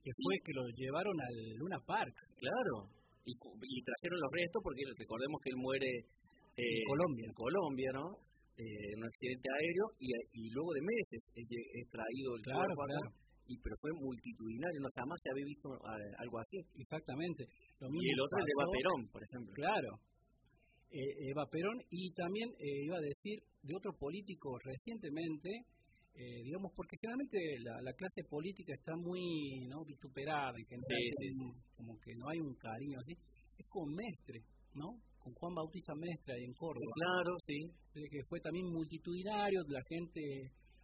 Que 0.00 0.12
fue 0.16 0.32
que 0.40 0.52
lo 0.56 0.64
llevaron 0.76 1.12
al 1.12 1.36
Luna 1.60 1.78
Park, 1.84 2.16
Claro. 2.40 2.88
Y, 3.24 3.32
y 3.36 3.76
trajeron 3.84 4.16
los 4.16 4.32
restos 4.32 4.60
porque 4.64 4.80
recordemos 4.96 5.38
que 5.44 5.50
él 5.52 5.60
muere 5.60 5.90
En 6.56 6.84
Colombia. 6.88 7.24
en 7.28 7.34
Colombia, 7.36 7.90
¿no? 7.92 8.29
Eh, 8.60 8.92
en 8.92 8.98
un 9.00 9.06
accidente 9.08 9.48
aéreo 9.56 9.86
y, 10.04 10.06
y 10.36 10.50
luego 10.52 10.68
de 10.76 10.82
meses 10.84 11.22
es, 11.32 11.46
es 11.48 11.86
traído 11.88 12.36
el 12.36 12.42
Claro, 12.44 12.60
cuerpo 12.76 12.82
acá, 12.84 13.00
claro. 13.00 13.10
y 13.48 13.54
pero 13.56 13.74
fue 13.80 13.90
multitudinario, 13.96 14.78
no 14.84 14.90
jamás 14.92 15.16
se 15.24 15.30
había 15.32 15.46
visto 15.48 15.68
algo 16.20 16.36
así. 16.44 16.58
exactamente. 16.76 17.48
Lo 17.80 17.88
Y 17.88 17.92
mismo 17.96 18.12
el 18.12 18.20
otro 18.20 18.36
es 18.36 18.44
de 18.44 18.52
Eva 18.52 18.64
pasó- 18.68 18.76
Perón, 18.76 19.00
por 19.08 19.22
ejemplo. 19.24 19.52
Claro. 19.56 19.90
Eh, 20.92 21.30
Eva 21.32 21.46
Perón 21.48 21.78
y 21.88 22.12
también 22.12 22.48
eh, 22.58 22.84
iba 22.84 22.96
a 22.98 23.00
decir 23.00 23.38
de 23.62 23.72
otro 23.76 23.92
político 23.96 24.58
recientemente, 24.60 25.48
eh, 26.18 26.42
digamos, 26.44 26.72
porque 26.76 26.96
generalmente 27.00 27.38
la, 27.62 27.80
la 27.80 27.92
clase 27.94 28.24
política 28.28 28.74
está 28.74 28.92
muy 28.96 29.64
no 29.70 29.84
vituperada, 29.86 30.52
en 30.58 30.66
general, 30.66 31.00
Sí, 31.00 31.10
sí, 31.16 31.26
como, 31.38 31.54
como 31.76 31.92
que 32.02 32.12
no 32.16 32.28
hay 32.28 32.40
un 32.40 32.54
cariño 32.60 32.98
así. 32.98 33.14
Es 33.56 33.66
con 33.68 33.88
Mestre, 33.94 34.42
¿no? 34.74 34.98
Con 35.20 35.32
Juan 35.34 35.54
Bautista 35.54 35.92
Mestre 35.94 36.34
ahí 36.34 36.44
en 36.48 36.54
Córdoba, 36.56 36.90
Claro, 36.96 37.32
sí. 37.44 37.58
que 37.92 38.20
fue 38.28 38.40
también 38.40 38.66
multitudinario, 38.72 39.60
la 39.68 39.82
gente 39.88 40.20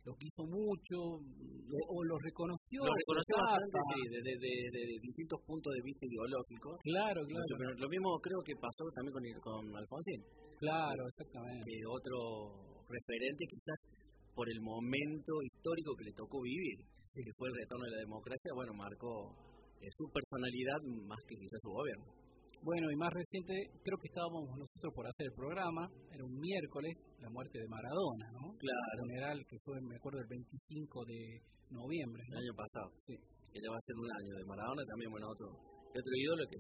lo 0.05 0.15
quiso 0.15 0.45
mucho, 0.47 1.19
lo- 1.67 1.87
o 1.91 1.99
lo 2.05 2.17
reconoció. 2.23 2.79
Lo 2.85 2.95
reconoció 2.95 3.35
bastante, 3.43 3.79
sí, 3.91 4.01
desde 4.07 4.33
de, 4.39 4.53
de- 4.71 4.87
de 4.87 4.97
distintos 5.03 5.41
puntos 5.43 5.73
de 5.75 5.83
vista 5.83 6.05
ideológicos. 6.07 6.75
Claro, 6.85 7.21
claro, 7.27 7.53
Pero 7.59 7.71
lo 7.75 7.89
mismo 7.89 8.09
creo 8.23 8.41
que 8.47 8.55
pasó 8.55 8.85
también 8.95 9.13
con, 9.17 9.25
con 9.43 9.63
Alfonsín. 9.75 10.21
claro, 10.63 11.03
exactamente. 11.11 11.73
otro 11.91 12.87
referente 12.87 13.43
quizás 13.51 13.81
por 14.37 14.47
el 14.53 14.61
momento 14.61 15.33
histórico 15.43 15.97
que 15.97 16.05
le 16.05 16.13
tocó 16.15 16.39
vivir, 16.45 16.77
que 16.87 17.33
fue 17.35 17.49
el 17.49 17.57
retorno 17.57 17.85
de 17.89 17.93
la 17.99 18.01
democracia, 18.07 18.53
bueno, 18.55 18.73
marcó 18.77 19.33
eh, 19.81 19.89
su 19.97 20.05
personalidad 20.13 20.79
más 21.09 21.19
que 21.27 21.35
quizás 21.35 21.59
su 21.65 21.71
gobierno. 21.73 22.07
Bueno, 22.63 22.91
y 22.91 22.97
más 22.97 23.13
reciente, 23.15 23.55
creo 23.85 23.99
que 23.99 24.09
estábamos 24.11 24.43
nosotros 24.59 24.91
por 24.95 25.07
hacer 25.07 25.27
el 25.31 25.35
programa, 25.39 25.87
era 26.11 26.25
un 26.25 26.35
miércoles, 26.35 26.93
la 27.23 27.31
muerte 27.31 27.59
de 27.63 27.69
Maradona, 27.69 28.27
¿no? 28.35 28.59
Claro. 28.59 28.99
funeral 29.07 29.39
que 29.47 29.57
fue, 29.63 29.79
me 29.87 29.95
acuerdo, 29.97 30.19
el 30.19 30.27
25 30.27 31.05
de 31.07 31.21
noviembre, 31.71 32.23
El 32.27 32.39
año 32.43 32.55
pasado, 32.59 32.91
Sí, 32.99 33.15
que 33.55 33.59
ya 33.63 33.71
va 33.71 33.79
a 33.79 33.87
ser 33.87 33.95
un 33.95 34.11
año 34.11 34.35
de 34.35 34.45
Maradona, 34.51 34.83
también, 34.83 35.11
bueno, 35.15 35.31
otro, 35.31 35.47
otro 35.95 36.13
ídolo 36.19 36.43
que, 36.51 36.59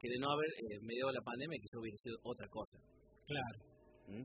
que 0.00 0.08
de 0.08 0.18
no 0.18 0.32
haber 0.32 0.48
eh, 0.48 0.80
mediado 0.80 1.12
la 1.12 1.20
pandemia 1.20 1.60
quizás 1.60 1.76
hubiera 1.76 1.98
sido 2.00 2.16
otra 2.24 2.46
cosa. 2.48 2.76
claro. 3.28 3.58
¿Mm? 4.08 4.24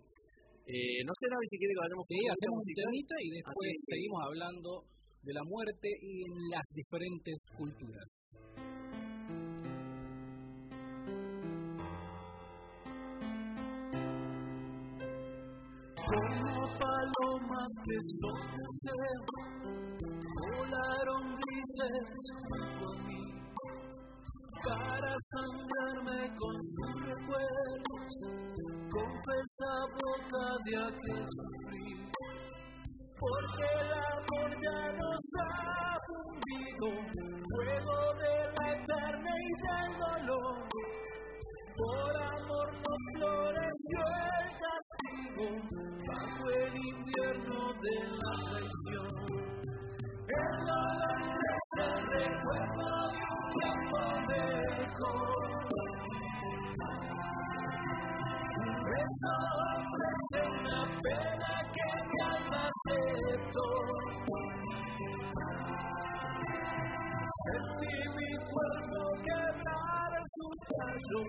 Eh, 0.63 1.03
no 1.03 1.11
sé, 1.19 1.27
Navi, 1.27 1.43
si 1.51 1.57
quiere 1.59 1.75
que 1.75 1.83
vayamos 1.83 2.07
Sí, 2.07 2.15
hacemos 2.23 2.55
un 2.55 2.63
musical. 2.63 3.19
y 3.19 3.29
después 3.35 3.67
seguimos 3.83 4.19
hablando 4.23 4.71
de 5.19 5.33
la 5.35 5.43
muerte 5.43 5.89
y 5.99 6.23
en 6.23 6.33
las 6.55 6.63
diferentes 6.71 7.37
culturas. 7.57 8.11
Palomas 17.23 17.71
que 17.85 17.97
son 18.19 18.39
deseo, 18.57 19.23
volaron 20.39 21.35
grises 21.35 22.19
junto 22.47 22.83
a 22.91 22.95
mí 23.07 23.23
para 24.63 25.15
sangrarme 25.31 26.35
con 26.37 26.55
sus 26.61 26.93
recuerdos, 27.05 28.13
confesa 28.89 29.71
boca 30.01 30.45
de 30.65 30.77
aquel 30.77 31.25
sufrir. 31.27 32.11
Porque 33.19 33.63
el 33.79 33.91
amor 33.93 34.51
ya 34.61 34.91
nos 34.91 35.23
ha 35.39 35.97
fundido, 36.07 36.87
fuego 37.55 37.99
de 38.19 38.35
la 38.57 38.65
eternidad 38.73 39.39
y 39.39 39.53
del 39.63 40.27
dolor. 40.27 41.02
Por 41.75 42.15
amor 42.15 42.69
nos 42.71 43.01
floreció 43.15 43.99
el 44.39 44.47
castigo 44.63 45.45
bajo 46.07 46.43
el 46.49 46.73
invierno 46.77 47.57
de 47.81 47.95
la 48.13 48.33
traición. 48.45 49.13
El 50.29 50.53
dolor 50.65 51.17
es 51.53 51.65
el 51.81 51.97
recuerdo 52.13 52.89
de 53.09 53.23
un 53.33 53.43
tiempo 53.57 53.97
mejor. 54.29 55.53
Eso 59.01 59.33
ofrece 59.73 60.37
una 60.49 60.79
pena 61.01 61.51
que 61.73 61.87
mi 62.05 62.17
alma 62.21 62.69
aceptó. 62.69 63.67
Sentí 67.43 67.95
mi 68.15 68.31
cuerpo 68.51 68.99
quebrar 69.23 70.12
su 70.25 70.47
tallo, 70.71 71.21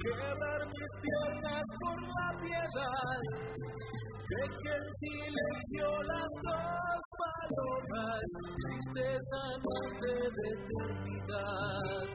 quebrar 0.00 0.62
mis 0.66 0.90
piernas 1.02 1.66
por 1.80 1.98
la 2.02 2.28
piedad. 2.38 3.20
Dejé 4.28 4.74
en 4.76 4.88
silencio 4.92 5.86
las 6.02 6.30
dos 6.46 7.02
palomas, 7.18 8.26
tristes 8.62 9.24
amantes 9.34 10.28
de 10.36 10.46
eternidad. 10.54 12.06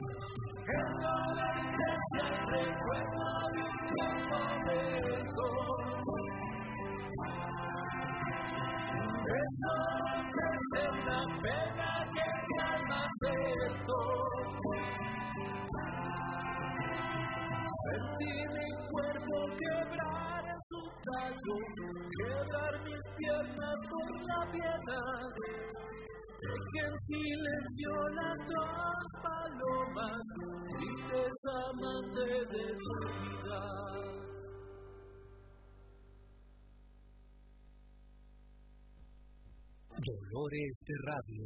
El 0.62 0.88
dolor 1.02 1.58
crece 1.72 2.18
al 2.22 2.36
recuerdo 2.48 3.24
de 3.52 3.60
un 3.62 3.76
tiempo 3.92 4.36
mejor. 4.66 5.92
Eso 9.42 9.74
ofrece 10.20 10.80
una 10.88 11.20
pena 11.42 11.90
que 12.14 12.26
mi 12.48 12.56
alma 12.62 12.98
aceptó. 13.04 14.00
Sentí 17.62 18.34
mi 18.54 18.68
cuerpo 18.90 19.34
quebrar 19.56 20.44
en 20.44 20.60
su 20.66 20.80
tallo, 21.06 21.54
quebrar 22.18 22.74
mis 22.84 23.02
piernas 23.16 23.78
por 23.88 24.08
la 24.26 24.52
piedad. 24.52 25.30
Dejé 26.42 26.82
en 26.90 26.98
silencio 26.98 27.90
las 28.18 28.36
dos 28.50 29.06
palomas, 29.22 30.22
tristes 30.74 31.38
amantes 31.70 32.48
de 32.50 32.62
eternidad. 32.72 33.92
Dolores 40.02 40.74
de 40.86 40.94
radio. 41.06 41.44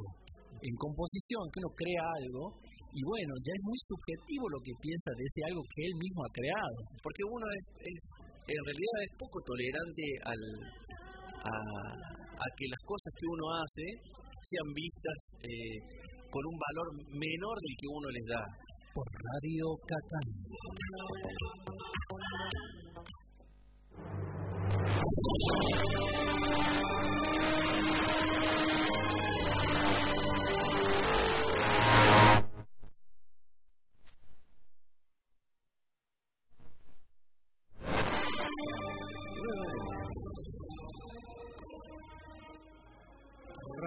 En 0.63 0.75
composición, 0.77 1.43
que 1.53 1.61
uno 1.61 1.75
crea 1.77 2.03
algo 2.17 2.66
y 2.97 3.01
bueno, 3.05 3.33
ya 3.45 3.53
es 3.53 3.63
muy 3.63 3.77
subjetivo 3.77 4.49
lo 4.49 4.61
que 4.65 4.73
piensa 4.81 5.11
de 5.13 5.25
ese 5.29 5.41
algo 5.53 5.61
que 5.69 5.85
él 5.85 5.95
mismo 6.01 6.21
ha 6.25 6.33
creado. 6.33 6.79
Porque 7.05 7.23
uno 7.29 7.45
es, 7.53 7.65
es- 7.93 8.09
en 8.47 8.63
realidad 8.65 8.97
es 9.05 9.13
poco 9.19 9.39
tolerante 9.45 10.05
al, 10.25 10.41
a, 11.45 11.55
a 12.41 12.47
que 12.57 12.67
las 12.73 12.83
cosas 12.87 13.11
que 13.19 13.27
uno 13.27 13.45
hace 13.59 13.87
sean 14.41 14.69
vistas 14.73 15.21
eh, 15.43 15.77
con 16.31 16.43
un 16.47 16.57
valor 16.57 16.89
menor 17.21 17.57
del 17.59 17.75
que 17.77 17.89
uno 17.91 18.09
les 18.09 18.27
da. 18.31 18.43
Por 18.95 19.05
Radio 19.13 19.67
Catán. 19.85 20.27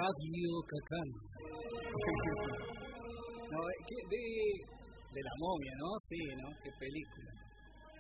Radio 0.10 0.50
Cacán. 0.66 1.06
no, 3.54 3.60
es 3.70 3.78
de, 4.10 4.26
de 5.14 5.22
la 5.22 5.34
momia, 5.38 5.74
¿no? 5.78 5.94
Sí, 6.10 6.18
¿no? 6.42 6.50
Qué 6.64 6.72
película. 6.80 7.30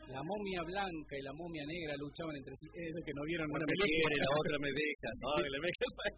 la 0.09 0.23
momia 0.25 0.63
blanca 0.65 1.13
y 1.17 1.21
la 1.21 1.29
momia 1.33 1.61
negra 1.69 1.93
luchaban 2.01 2.33
entre 2.35 2.55
sí. 2.57 2.65
Eso 2.73 2.97
que 3.05 3.13
no 3.13 3.21
vieron 3.29 3.45
Una 3.49 3.59
me 3.61 3.65
película. 3.69 4.09
quiere, 4.09 4.17
la 4.25 4.33
otra 4.33 4.57
me 4.57 4.71
deja. 4.73 5.09
Me 5.61 5.69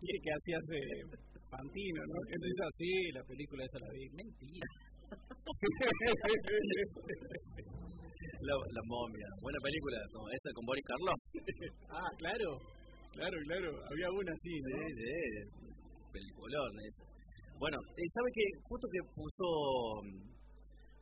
Sí, 0.08 0.16
que 0.24 0.32
hacía 0.32 0.56
ese 0.64 0.80
Pantino, 1.52 2.00
¿no? 2.08 2.16
Entonces 2.32 2.56
así, 2.72 3.12
la 3.12 3.24
película 3.28 3.66
esa 3.68 3.80
la 3.84 3.92
vi. 3.92 4.08
Mentira. 4.16 4.64
La, 8.42 8.56
la 8.58 8.82
momia. 8.90 9.28
Buena 9.42 9.60
película, 9.62 9.98
como 10.14 10.26
esa 10.34 10.50
con 10.56 10.66
Boris 10.66 10.82
Karloff. 10.82 11.22
Ah, 11.94 12.10
claro. 12.18 12.58
Claro, 13.14 13.38
claro. 13.46 13.70
Había 13.92 14.10
una 14.10 14.34
así, 14.34 14.50
Sí, 14.50 14.74
¿no? 14.74 14.82
sí, 14.82 15.14
peliculón 16.12 16.72
eso. 16.86 17.04
Bueno, 17.58 17.78
eh, 17.96 18.08
¿sabe 18.14 18.30
que 18.34 18.46
Justo 18.68 18.88
que 18.92 19.02
puso 19.16 19.48
mm, 20.04 20.32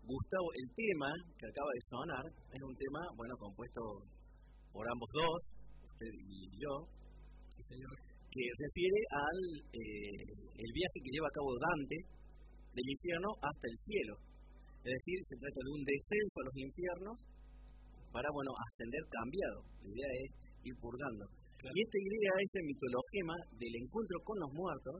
Gustavo 0.09 0.47
el 0.57 0.67
tema 0.73 1.09
que 1.37 1.45
acaba 1.45 1.69
de 1.69 1.83
sonar, 1.85 2.25
es 2.49 2.61
un 2.61 2.75
tema, 2.75 3.01
bueno, 3.15 3.33
compuesto 3.37 3.81
por 4.73 4.85
ambos 4.89 5.09
dos, 5.13 5.39
usted 5.85 6.13
y 6.13 6.49
yo, 6.57 6.73
que 7.59 8.43
refiere 8.57 8.99
al 9.09 9.39
eh, 9.73 10.23
el 10.57 10.71
viaje 10.73 10.97
que 11.01 11.13
lleva 11.13 11.27
a 11.27 11.37
cabo 11.37 11.49
Dante 11.57 11.97
del 12.73 12.87
infierno 12.89 13.29
hasta 13.41 13.65
el 13.69 13.77
cielo. 13.77 14.13
Es 14.79 14.93
decir, 14.95 15.17
se 15.21 15.35
trata 15.37 15.59
de 15.59 15.71
un 15.75 15.83
descenso 15.83 16.35
a 16.39 16.47
los 16.47 16.55
infiernos 16.55 17.17
para, 18.11 18.29
bueno, 18.31 18.51
ascender 18.55 19.03
cambiado. 19.11 19.59
La 19.83 19.89
idea 19.91 20.11
es 20.23 20.29
ir 20.63 20.75
purgando. 20.79 21.38
Y 21.59 21.77
esta 21.83 21.99
idea, 21.99 22.31
ese 22.39 22.59
mitologema 22.63 23.35
del 23.59 23.75
encuentro 23.83 24.17
con 24.23 24.35
los 24.39 24.51
muertos, 24.55 24.99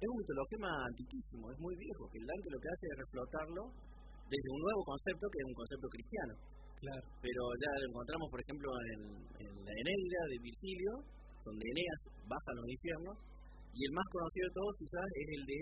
es 0.00 0.08
un 0.08 0.16
mitologema 0.16 0.70
antiquísimo, 0.88 1.52
es 1.52 1.58
muy 1.60 1.76
viejo, 1.76 2.08
que 2.08 2.16
el 2.16 2.24
Dante 2.24 2.48
lo 2.48 2.60
que 2.64 2.70
hace 2.72 2.84
es 2.88 2.96
reflotarlo 3.04 3.62
desde 4.24 4.48
un 4.56 4.60
nuevo 4.64 4.82
concepto 4.88 5.24
que 5.28 5.38
es 5.44 5.46
un 5.52 5.56
concepto 5.60 5.88
cristiano. 5.92 6.34
Claro. 6.80 7.02
Pero 7.20 7.42
ya 7.60 7.70
lo 7.76 7.86
encontramos, 7.92 8.26
por 8.32 8.40
ejemplo, 8.40 8.68
en, 8.96 9.00
en 9.36 9.52
la 9.52 9.74
Eneida 9.84 10.22
de 10.32 10.38
Virgilio, 10.40 10.92
donde 11.44 11.64
Eneas 11.76 12.00
baja 12.24 12.48
a 12.48 12.56
los 12.56 12.66
infiernos, 12.72 13.16
y 13.76 13.80
el 13.84 13.92
más 13.92 14.06
conocido 14.08 14.44
de 14.48 14.56
todos 14.56 14.72
quizás 14.80 15.08
es 15.12 15.28
el 15.36 15.42
de 15.44 15.60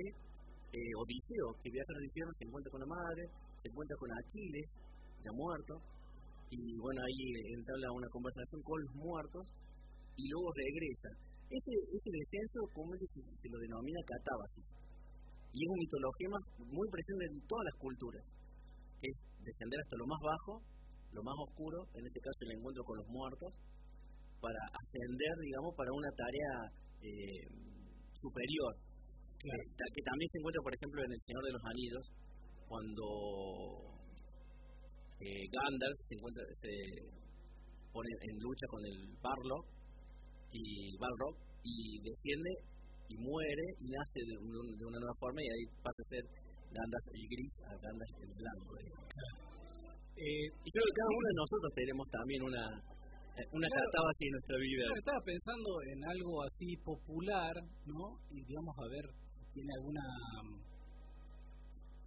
eh, 0.78 0.92
Odiseo, 0.94 1.48
que 1.58 1.74
viaja 1.74 1.90
a 1.90 1.96
los 1.98 2.06
infiernos, 2.06 2.34
se 2.38 2.46
encuentra 2.46 2.70
con 2.70 2.82
la 2.86 2.90
madre, 2.94 3.22
se 3.58 3.66
encuentra 3.66 3.96
con 3.98 4.08
Aquiles, 4.14 4.68
ya 5.26 5.32
muerto, 5.34 5.74
y 6.54 6.78
bueno, 6.78 7.02
ahí 7.02 7.20
entabla 7.50 7.88
una 7.92 8.08
conversación 8.14 8.62
con 8.62 8.78
los 8.78 8.94
muertos, 8.94 9.44
y 10.18 10.26
luego 10.28 10.50
regresa. 10.50 11.10
Ese, 11.48 11.72
ese 11.72 12.10
descenso 12.12 12.58
comúnmente 12.74 13.06
se, 13.08 13.22
se 13.24 13.48
lo 13.48 13.56
denomina 13.62 14.02
catábasis, 14.04 14.66
y 15.54 15.58
es 15.64 15.68
un 15.72 15.80
mitologema 15.80 16.38
muy 16.60 16.86
presente 16.92 17.24
en 17.30 17.40
todas 17.48 17.64
las 17.72 17.76
culturas, 17.80 18.24
que 19.00 19.06
es 19.08 19.18
descender 19.40 19.78
hasta 19.80 19.96
lo 19.96 20.06
más 20.10 20.20
bajo, 20.20 20.52
lo 21.16 21.22
más 21.24 21.36
oscuro, 21.48 21.78
en 21.96 22.04
este 22.04 22.20
caso 22.20 22.38
el 22.44 22.52
encuentro 22.60 22.82
con 22.84 22.96
los 23.00 23.08
muertos, 23.08 23.50
para 24.44 24.60
ascender, 24.70 25.34
digamos, 25.40 25.72
para 25.74 25.90
una 25.90 26.10
tarea 26.14 26.52
eh, 27.00 27.42
superior. 28.14 28.72
Que, 29.38 29.50
ta- 29.78 29.90
que 29.94 30.02
también 30.02 30.28
se 30.28 30.38
encuentra, 30.42 30.62
por 30.66 30.74
ejemplo, 30.74 30.98
en 31.02 31.12
El 31.14 31.22
Señor 31.22 31.42
de 31.46 31.52
los 31.54 31.64
Anillos, 31.64 32.04
cuando 32.66 33.06
eh, 35.22 35.44
Gandalf 35.48 35.98
se 36.04 36.14
encuentra, 36.18 36.42
se 36.58 36.72
pone 37.90 38.10
en 38.20 38.34
lucha 38.42 38.66
con 38.68 38.82
el 38.84 38.98
Barlock 39.22 39.64
y 40.52 40.96
Balrog 40.96 41.34
y 41.64 41.98
desciende 42.00 42.50
y 43.08 43.16
muere 43.16 43.64
y 43.80 43.86
nace 43.88 44.20
de, 44.26 44.34
un- 44.38 44.76
de 44.78 44.84
una 44.84 44.98
nueva 44.98 45.16
forma 45.20 45.40
y 45.42 45.48
ahí 45.48 45.64
pasa 45.82 46.00
a 46.04 46.08
ser 46.12 46.24
Gandalf 46.72 47.06
el 47.14 47.24
gris 47.28 47.54
a 47.64 47.72
Gandalf 47.80 48.12
el 48.20 48.32
blanco. 48.36 48.70
digamos. 48.76 49.08
Eh, 50.18 50.46
Y 50.64 50.68
creo 50.74 50.84
que 50.84 50.96
cada 50.98 51.10
uno 51.14 51.26
de 51.30 51.36
nosotros 51.40 51.70
tenemos 51.78 52.06
también 52.10 52.40
una, 52.42 52.64
eh, 53.38 53.46
una 53.54 53.68
Claro. 53.70 53.86
catábasis 53.88 54.24
en 54.28 54.32
nuestra 54.36 54.56
vida. 54.58 54.84
Estaba 54.98 55.22
pensando 55.24 55.70
en 55.94 55.98
algo 56.04 56.32
así 56.42 56.68
popular, 56.84 57.54
¿no? 57.86 58.02
Y 58.34 58.38
digamos, 58.44 58.74
a 58.76 58.86
ver 58.90 59.06
si 59.24 59.40
tiene 59.54 59.70
alguna 59.78 60.04
mm, 60.42 60.58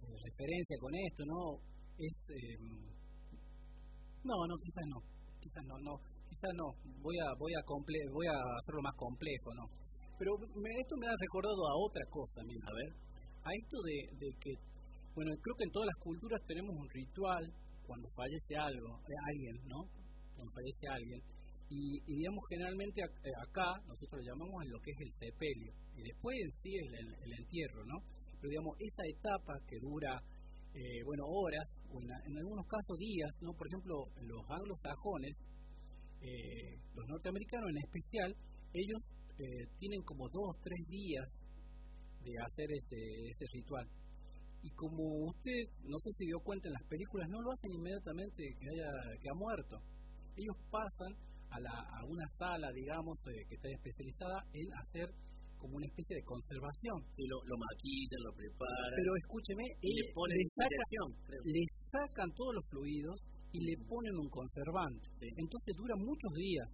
eh, 0.06 0.16
referencia 0.28 0.76
con 0.78 0.92
esto, 0.94 1.22
¿no? 1.26 1.40
Es. 1.98 2.16
eh, 2.36 2.58
no, 4.24 4.36
no, 4.46 4.54
quizás 4.62 4.86
no. 4.92 4.98
Quizás 5.40 5.64
no, 5.66 5.76
no. 5.82 5.94
Quizás 6.32 6.54
no. 6.56 6.72
Voy 7.04 7.16
a, 7.20 7.28
voy 7.36 7.52
a, 7.52 7.60
comple 7.68 7.98
voy 8.08 8.24
a 8.26 8.36
hacerlo 8.56 8.80
más 8.80 8.96
complejo, 8.96 9.52
¿no? 9.52 9.68
Pero 10.16 10.32
me, 10.56 10.70
esto 10.80 10.96
me 10.96 11.04
ha 11.06 11.16
recordado 11.20 11.60
a 11.68 11.74
otra 11.76 12.04
cosa, 12.08 12.40
mira. 12.48 12.64
A 12.64 12.72
ver, 12.72 12.90
A 13.44 13.50
esto 13.52 13.76
de, 13.84 13.96
que. 14.40 14.52
Bueno, 15.12 15.28
creo 15.44 15.56
que 15.60 15.64
en 15.68 15.72
todas 15.76 15.88
las 15.92 15.98
culturas 16.00 16.40
tenemos 16.48 16.72
un 16.72 16.88
ritual 16.88 17.44
cuando 17.84 18.08
fallece 18.16 18.56
algo, 18.56 18.96
eh, 19.04 19.18
alguien, 19.28 19.56
¿no? 19.68 19.84
Cuando 20.32 20.48
fallece 20.56 20.88
alguien. 20.88 21.20
Y, 21.68 22.00
y 22.08 22.12
digamos, 22.16 22.40
generalmente 22.48 23.00
eh, 23.04 23.36
acá 23.44 23.68
nosotros 23.84 24.24
lo 24.24 24.24
llamamos 24.32 24.56
en 24.64 24.70
lo 24.72 24.78
que 24.80 24.90
es 24.96 25.00
el 25.04 25.12
sepelio. 25.12 25.72
Y 25.96 26.00
después 26.00 26.32
en 26.40 26.50
sí 26.64 26.70
el, 26.80 26.88
el- 26.96 27.16
el 27.28 27.32
entierro, 27.44 27.84
¿no? 27.84 27.96
Pero 28.40 28.48
digamos, 28.56 28.72
esa 28.80 29.04
etapa 29.04 29.52
que 29.68 29.76
dura, 29.84 30.16
eh, 30.72 31.00
bueno, 31.04 31.24
horas, 31.28 31.68
o 31.92 32.00
en 32.00 32.34
algunos 32.40 32.64
casos 32.64 32.96
días, 32.96 33.32
¿no? 33.44 33.52
Por 33.52 33.68
ejemplo, 33.68 34.00
los 34.24 34.42
anglosajones, 34.48 35.34
eh, 36.22 36.78
los 36.94 37.06
norteamericanos 37.08 37.68
en 37.70 37.78
especial, 37.84 38.30
ellos 38.72 39.02
eh, 39.38 39.66
tienen 39.78 40.02
como 40.04 40.28
dos, 40.30 40.56
tres 40.62 40.80
días 40.88 41.26
de 42.22 42.32
hacer 42.38 42.68
ese, 42.70 43.00
ese 43.28 43.44
ritual. 43.52 43.86
Y 44.62 44.70
como 44.78 45.26
usted, 45.26 45.66
no 45.90 45.98
sé 45.98 46.10
si 46.14 46.26
dio 46.26 46.38
cuenta 46.38 46.68
en 46.68 46.74
las 46.78 46.86
películas, 46.86 47.26
no 47.28 47.42
lo 47.42 47.50
hacen 47.50 47.70
inmediatamente 47.74 48.42
que, 48.60 48.66
haya, 48.70 48.90
que 49.20 49.28
ha 49.28 49.34
muerto. 49.34 49.74
Ellos 50.38 50.54
pasan 50.70 51.12
a, 51.50 51.58
la, 51.58 51.74
a 51.74 51.98
una 52.06 52.24
sala, 52.38 52.70
digamos, 52.72 53.18
eh, 53.26 53.42
que 53.48 53.56
está 53.56 53.68
especializada 53.68 54.38
en 54.54 54.66
hacer 54.78 55.08
como 55.58 55.76
una 55.78 55.86
especie 55.86 56.14
de 56.16 56.22
conservación. 56.22 56.98
si 57.14 57.22
lo, 57.26 57.38
lo 57.46 57.54
maquillan, 57.58 58.20
lo 58.22 58.32
preparan, 58.34 58.90
Pero 58.98 59.10
escúcheme, 59.18 59.66
y 59.82 59.90
le 59.98 60.04
ponen 60.14 60.38
le, 60.38 60.46
saca- 60.46 60.70
inyección, 60.70 61.08
creo. 61.26 61.42
le 61.42 61.62
sacan 61.90 62.28
todos 62.34 62.52
los 62.54 62.64
fluidos 62.70 63.18
y 63.52 63.60
le 63.60 63.76
ponen 63.84 64.16
un 64.18 64.28
conservante. 64.28 65.08
Sí. 65.12 65.28
Entonces 65.36 65.76
dura 65.76 65.94
muchos 65.96 66.32
días, 66.34 66.68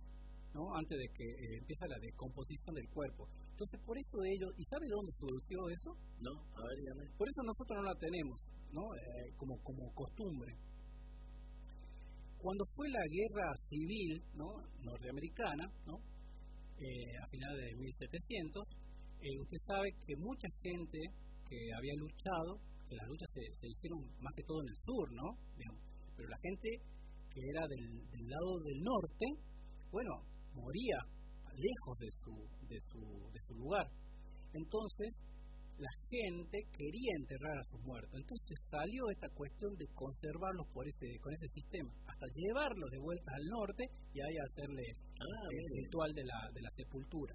¿no? 0.55 0.75
Antes 0.75 0.99
de 0.99 1.09
que 1.15 1.25
eh, 1.25 1.59
empieza 1.59 1.87
la 1.87 1.99
descomposición 1.99 2.75
del 2.75 2.89
cuerpo. 2.89 3.29
Entonces 3.59 3.81
por 3.85 3.99
eso 3.99 4.23
ellos, 4.23 4.51
¿y 4.57 4.65
sabe 4.65 4.87
dónde 4.87 5.11
surgió 5.19 5.59
eso? 5.69 5.91
¿No? 6.23 6.31
A 6.55 6.63
ver, 6.63 6.79
dígame. 6.79 7.11
Por 7.19 7.27
eso 7.27 7.43
nosotros 7.43 7.83
no 7.83 7.85
la 7.91 7.99
tenemos, 7.99 8.39
¿no? 8.71 8.83
Eh, 8.95 9.35
como, 9.37 9.59
como 9.63 9.83
costumbre. 9.95 10.55
Cuando 12.39 12.65
fue 12.77 12.89
la 12.89 13.03
guerra 13.11 13.51
civil, 13.69 14.23
¿no? 14.35 14.47
Norteamericana, 14.87 15.67
¿no? 15.87 15.99
Eh, 16.79 17.19
a 17.19 17.27
finales 17.27 17.59
de 17.67 17.75
1700, 17.75 18.63
eh, 19.23 19.41
usted 19.43 19.59
sabe 19.67 19.91
que 20.07 20.15
mucha 20.15 20.47
gente 20.63 20.99
que 21.43 21.59
había 21.75 21.95
luchado, 21.99 22.63
que 22.87 22.95
las 22.95 23.09
luchas 23.09 23.29
se, 23.35 23.43
se 23.59 23.67
hicieron 23.67 23.99
más 24.23 24.33
que 24.37 24.45
todo 24.45 24.63
en 24.63 24.69
el 24.69 24.79
sur, 24.79 25.11
¿no? 25.11 25.35
Digamos, 25.59 25.83
pero 26.19 26.29
la 26.35 26.39
gente 26.43 26.69
que 27.31 27.41
era 27.47 27.63
del, 27.71 27.87
del 28.11 28.27
lado 28.27 28.59
del 28.67 28.81
norte, 28.83 29.27
bueno, 29.95 30.11
moría 30.59 30.99
lejos 31.55 31.95
de 32.03 32.11
su, 32.11 32.35
de 32.67 32.79
su, 32.91 33.01
de 33.31 33.41
su 33.47 33.55
lugar. 33.55 33.87
Entonces, 34.53 35.11
la 35.79 35.93
gente 36.11 36.59
quería 36.75 37.13
enterrar 37.23 37.55
a 37.55 37.69
sus 37.71 37.79
muertos. 37.87 38.11
Entonces 38.19 38.59
salió 38.67 39.03
esta 39.15 39.29
cuestión 39.31 39.71
de 39.79 39.87
conservarlos 39.95 40.67
por 40.75 40.83
ese, 40.89 41.07
con 41.23 41.31
ese 41.33 41.47
sistema, 41.55 41.91
hasta 42.11 42.27
llevarlos 42.35 42.91
de 42.91 42.99
vuelta 42.99 43.31
al 43.39 43.47
norte 43.47 43.85
y 44.11 44.19
ahí 44.19 44.35
hacerle 44.43 44.83
Ah, 45.23 45.47
el 45.55 45.55
bien. 45.55 45.85
ritual 45.87 46.11
de 46.15 46.25
la, 46.27 46.39
de 46.51 46.61
la 46.63 46.71
sepultura. 46.75 47.35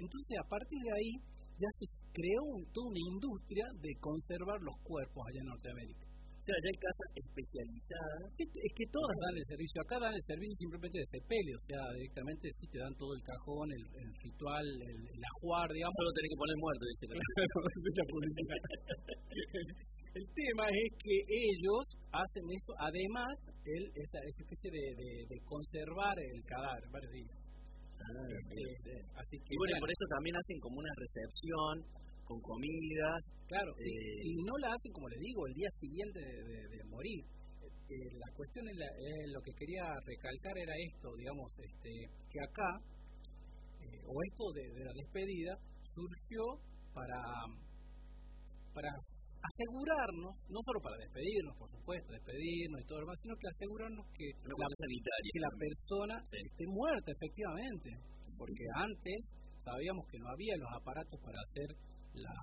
Entonces, 0.00 0.32
a 0.40 0.48
partir 0.48 0.80
de 0.80 0.92
ahí, 0.96 1.12
ya 1.60 1.70
se 1.76 1.86
creó 2.16 2.42
un- 2.56 2.64
toda 2.72 2.88
una 2.88 3.04
industria 3.14 3.64
de 3.80 3.92
conservar 4.00 4.58
los 4.64 4.76
cuerpos 4.82 5.20
allá 5.28 5.40
en 5.44 5.48
Norteamérica. 5.52 6.06
O 6.44 6.46
sea, 6.52 6.60
ya 6.60 6.68
hay 6.68 6.76
casas 6.76 7.08
especializadas. 7.24 8.20
Sí, 8.36 8.44
es 8.44 8.72
que 8.76 8.84
todas 8.92 9.16
dan 9.16 9.32
el 9.32 9.46
servicio. 9.48 9.80
Acá 9.80 9.96
dan 9.96 10.12
el 10.12 10.24
servicio 10.28 10.52
simplemente 10.60 11.00
de 11.00 11.08
sepelio, 11.08 11.56
o 11.56 11.64
sea, 11.64 11.80
directamente 11.96 12.52
sí 12.52 12.68
te 12.68 12.84
dan 12.84 12.92
todo 13.00 13.16
el 13.16 13.24
cajón, 13.24 13.72
el, 13.72 13.80
el 13.80 14.08
ritual, 14.20 14.66
el, 14.68 15.00
el 15.08 15.22
ajuar, 15.24 15.72
digamos. 15.72 15.96
Solo 15.96 16.12
tenés 16.12 16.28
que 16.28 16.40
poner 16.44 16.56
muerto, 16.60 16.82
dice. 16.84 17.04
La 17.96 18.06
publicidad. 18.12 18.60
el 20.20 20.26
tema 20.36 20.64
es 20.68 20.88
que 21.00 21.16
ellos 21.32 21.84
hacen 22.12 22.44
eso, 22.52 22.72
además, 22.76 23.32
el, 23.64 23.84
esa, 23.96 24.20
esa 24.20 24.40
especie 24.44 24.68
de, 24.68 24.84
de, 25.00 25.10
de 25.24 25.38
conservar 25.48 26.12
el 26.20 26.44
cadáver 26.44 26.84
varios 26.92 27.12
días. 27.24 27.40
Ah, 28.04 28.20
bien, 28.52 28.68
bien. 28.84 29.00
Así 29.16 29.40
que, 29.40 29.48
Y 29.48 29.56
bueno, 29.56 29.72
y 29.72 29.80
bueno, 29.80 29.88
por 29.88 29.92
eso 29.96 30.04
también 30.12 30.36
hacen 30.36 30.60
como 30.60 30.76
una 30.76 30.92
recepción 30.92 32.04
con 32.24 32.40
comidas. 32.40 33.20
claro, 33.46 33.70
y- 33.78 33.88
eh, 33.88 34.20
y, 34.24 34.42
no 34.42 34.54
la 34.58 34.68
hacen, 34.72 34.92
como 34.92 35.08
le 35.08 35.18
digo, 35.20 35.46
el 35.46 35.54
día 35.54 35.70
siguiente 35.80 36.18
de, 36.20 36.36
de- 36.44 36.68
de 36.76 36.84
morir. 36.88 37.22
Eh, 37.84 38.10
la 38.16 38.30
cuestión, 38.34 38.64
es 38.68 38.76
la- 38.76 38.96
eh, 38.96 39.26
lo 39.32 39.40
que 39.44 39.52
quería 39.52 39.84
recalcar 40.04 40.56
era 40.56 40.72
esto, 40.88 41.12
digamos, 41.16 41.52
este, 41.60 41.90
que 42.32 42.38
acá, 42.40 42.70
eh, 43.84 44.00
o 44.08 44.14
esto 44.24 44.44
de, 44.56 44.64
de 44.72 44.84
la 44.88 44.92
despedida, 44.96 45.52
surgió 45.94 46.42
para, 46.94 47.20
para 48.72 48.88
asegurarnos, 48.88 50.34
no 50.48 50.58
solo 50.64 50.80
para 50.80 50.96
despedirnos, 50.96 51.54
por 51.60 51.68
supuesto, 51.70 52.08
despedirnos 52.12 52.80
y 52.80 52.86
todo 52.88 52.98
lo 53.00 53.04
demás, 53.06 53.20
sino 53.20 53.36
que 53.36 53.48
asegurarnos 53.52 54.04
que, 54.16 54.26
la, 54.48 54.66
que 54.66 55.40
la 55.44 55.52
persona 55.60 56.14
esté 56.32 56.64
muerta 56.66 57.08
efectivamente. 57.12 57.88
Porque 58.36 58.64
antes 58.74 59.18
sabíamos 59.60 60.04
que 60.10 60.18
no 60.18 60.26
había 60.32 60.56
los 60.58 60.72
aparatos 60.74 61.20
para 61.22 61.38
hacer 61.38 61.68
la, 62.14 62.34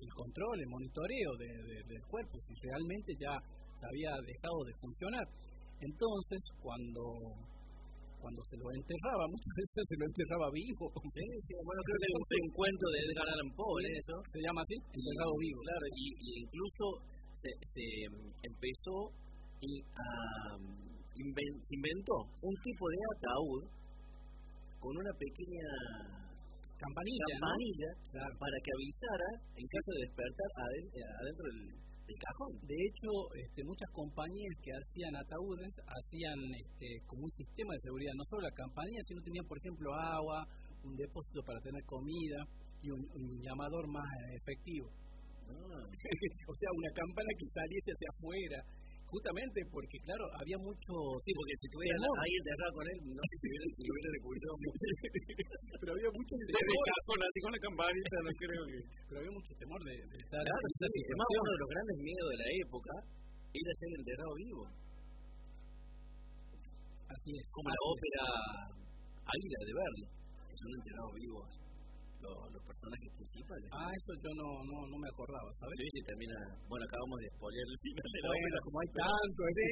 el 0.00 0.12
control, 0.14 0.60
el 0.60 0.68
monitoreo 0.68 1.30
del 1.38 2.02
cuerpo, 2.08 2.38
si 2.40 2.54
realmente 2.62 3.12
ya 3.20 3.34
había 3.34 4.12
dejado 4.26 4.58
de 4.66 4.74
funcionar. 4.80 5.26
Entonces, 5.80 6.40
cuando 6.60 7.02
cuando 8.20 8.40
se 8.44 8.56
lo 8.60 8.68
enterraba, 8.68 9.24
muchas 9.32 9.54
veces 9.60 9.80
se 9.88 9.96
lo 9.96 10.04
enterraba 10.04 10.46
vivo. 10.52 10.84
Sí, 10.92 11.56
bueno, 11.64 11.80
creo 11.88 11.98
que 11.98 12.06
hay 12.06 12.42
un 12.44 12.52
cuento 12.52 12.84
de 12.92 12.98
Edgar 13.08 13.28
Allan 13.32 13.52
Poe, 13.56 13.80
eso. 13.96 14.14
Se 14.28 14.38
llama 14.44 14.60
así, 14.60 14.76
enterrado 14.76 15.32
vivo. 15.40 15.58
Claro, 15.64 15.86
y, 15.96 16.04
incluso 16.44 16.84
se, 17.32 17.50
se 17.64 17.84
empezó 18.44 18.96
y 19.60 19.72
se 21.16 21.74
inventó 21.76 22.16
un 22.44 22.56
tipo 22.60 22.84
de 22.88 22.98
ataúd 23.16 23.62
con 24.80 24.92
una 24.96 25.12
pequeña 25.16 26.19
campanilla, 26.80 27.24
campanilla 27.36 27.90
para 28.40 28.56
que 28.64 28.70
avisara 28.72 29.28
en 29.52 29.64
caso 29.68 29.90
de 29.92 30.00
despertar 30.08 30.48
adentro 30.56 31.44
del 31.52 32.16
cajón. 32.18 32.52
De 32.66 32.74
hecho, 32.74 33.10
este, 33.38 33.62
muchas 33.62 33.90
compañías 33.92 34.54
que 34.64 34.72
hacían 34.74 35.14
ataúdes 35.14 35.70
hacían 35.86 36.38
este, 36.58 36.88
como 37.06 37.24
un 37.24 37.34
sistema 37.36 37.70
de 37.74 37.80
seguridad, 37.86 38.14
no 38.16 38.24
solo 38.26 38.42
la 38.42 38.56
campanilla, 38.56 39.02
sino 39.06 39.22
tenían, 39.22 39.46
por 39.46 39.58
ejemplo, 39.58 39.94
agua, 39.94 40.42
un 40.82 40.96
depósito 40.96 41.42
para 41.44 41.60
tener 41.60 41.84
comida 41.84 42.40
y 42.82 42.90
un, 42.90 43.04
llamador 43.44 43.86
más 43.88 44.08
efectivo. 44.34 44.88
Ah. 45.46 45.84
o 46.50 46.54
sea, 46.54 46.70
una 46.74 46.90
campana 46.94 47.30
que 47.38 47.46
saliese 47.46 47.90
hacia 47.92 48.10
afuera 48.10 48.58
justamente 49.10 49.58
porque, 49.74 49.98
claro, 50.06 50.24
había 50.38 50.58
mucho. 50.62 50.92
Sí, 51.18 51.30
porque 51.34 51.54
si 51.58 51.66
estuvieras 51.66 51.98
ahí 51.98 52.32
enterrado 52.38 52.72
con 52.78 52.84
él, 52.86 52.98
no 53.10 53.22
sé 53.26 53.34
si 53.36 53.46
hubiera, 53.50 53.66
si 53.74 53.82
hubiera 53.90 54.10
descubierto 54.14 54.46
mucho. 54.62 54.86
pero 55.82 55.90
había 55.90 56.10
mucho 56.14 56.34
temor. 56.40 56.86
así 57.20 57.38
con 57.42 57.50
la 57.50 57.60
campanita, 57.60 58.16
no 58.22 58.32
creo 58.38 58.62
que. 58.70 58.78
Pero 59.10 59.16
había 59.20 59.34
mucho 59.34 59.52
temor 59.58 59.80
de, 59.82 59.94
de 59.98 60.16
estar. 60.22 60.40
Claro, 60.40 60.66
sea, 60.78 60.88
si 60.94 61.00
uno 61.10 61.50
de 61.50 61.60
los 61.60 61.70
grandes 61.74 61.98
miedos 62.00 62.28
de 62.30 62.38
la 62.38 62.48
época 62.62 62.92
era 63.50 63.70
ser 63.74 63.90
enterrado 63.98 64.32
vivo. 64.38 64.62
Así 67.10 67.30
es. 67.34 67.46
Como 67.50 67.68
la 67.68 67.82
ópera 67.90 68.24
Águila 69.26 69.58
de 69.66 69.72
Verdi, 69.74 70.06
que 70.46 70.54
son 70.54 70.70
enterrados 70.78 71.12
vivos 71.18 71.59
los, 72.20 72.36
los, 72.52 72.62
personajes 72.64 73.10
principales. 73.16 73.68
Ah, 73.72 73.90
eso 73.90 74.12
yo 74.20 74.30
no, 74.36 74.48
no, 74.64 74.76
no 74.86 74.96
me 74.96 75.08
acordaba, 75.08 75.48
¿sabes? 75.56 75.76
Y 75.80 76.02
termina, 76.04 76.36
bueno, 76.68 76.84
acabamos 76.84 77.16
de 77.20 77.28
spoiler 77.36 77.66
el 77.66 77.78
final 77.80 78.08
de 78.08 78.20
la 78.20 78.28
bueno, 78.30 78.58
como 78.64 78.76
hay 78.80 78.90
tanto, 78.94 79.40
sí, 79.50 79.64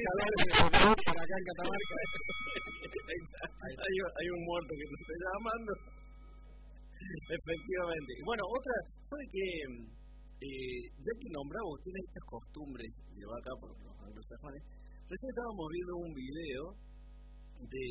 para 1.05 1.21
acá 1.21 1.35
en 1.39 1.45
Catamarca. 1.49 1.95
hay, 3.63 3.73
hay 3.79 4.27
un 4.29 4.41
muerto 4.45 4.71
que 4.73 4.85
te 4.89 4.95
está 4.99 5.15
llamando. 5.19 5.71
Efectivamente. 6.99 8.11
Bueno, 8.25 8.43
otra, 8.43 8.75
¿sabe 9.01 9.23
qué? 9.31 9.47
Eh, 10.39 10.81
ya 10.95 11.13
que 11.19 11.27
nombraba 11.35 11.67
usted 11.67 11.91
estas 11.99 12.25
costumbres 12.27 12.91
de 13.11 13.23
acá 13.27 13.51
por 13.59 13.75
los 13.75 13.95
anglosajones, 13.99 14.63
recién 15.03 15.29
estábamos 15.35 15.67
viendo 15.67 15.93
un 15.99 16.13
video 16.15 16.63
de, 17.59 17.87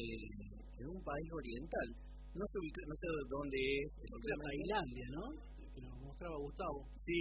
de 0.81 0.85
un 0.89 1.01
país 1.05 1.29
oriental 1.29 2.08
no 2.39 2.47
sé, 2.47 2.59
no 2.63 2.95
sé 2.95 3.07
dónde 3.27 3.59
es. 3.59 3.91
En 3.99 4.15
Tailandia, 4.23 5.07
¿no? 5.11 5.25
Que 5.75 5.81
nos 5.83 5.95
mostraba 5.99 6.37
Gustavo. 6.39 6.87
Sí. 7.03 7.19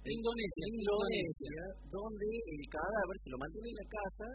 Indonesia. 0.00 0.64
Indonesia, 0.80 1.62
donde 1.92 2.28
el 2.56 2.64
cadáver 2.72 3.16
se 3.20 3.28
lo 3.28 3.36
mantiene 3.36 3.68
en 3.68 3.78
la 3.84 3.88
casa 3.92 4.28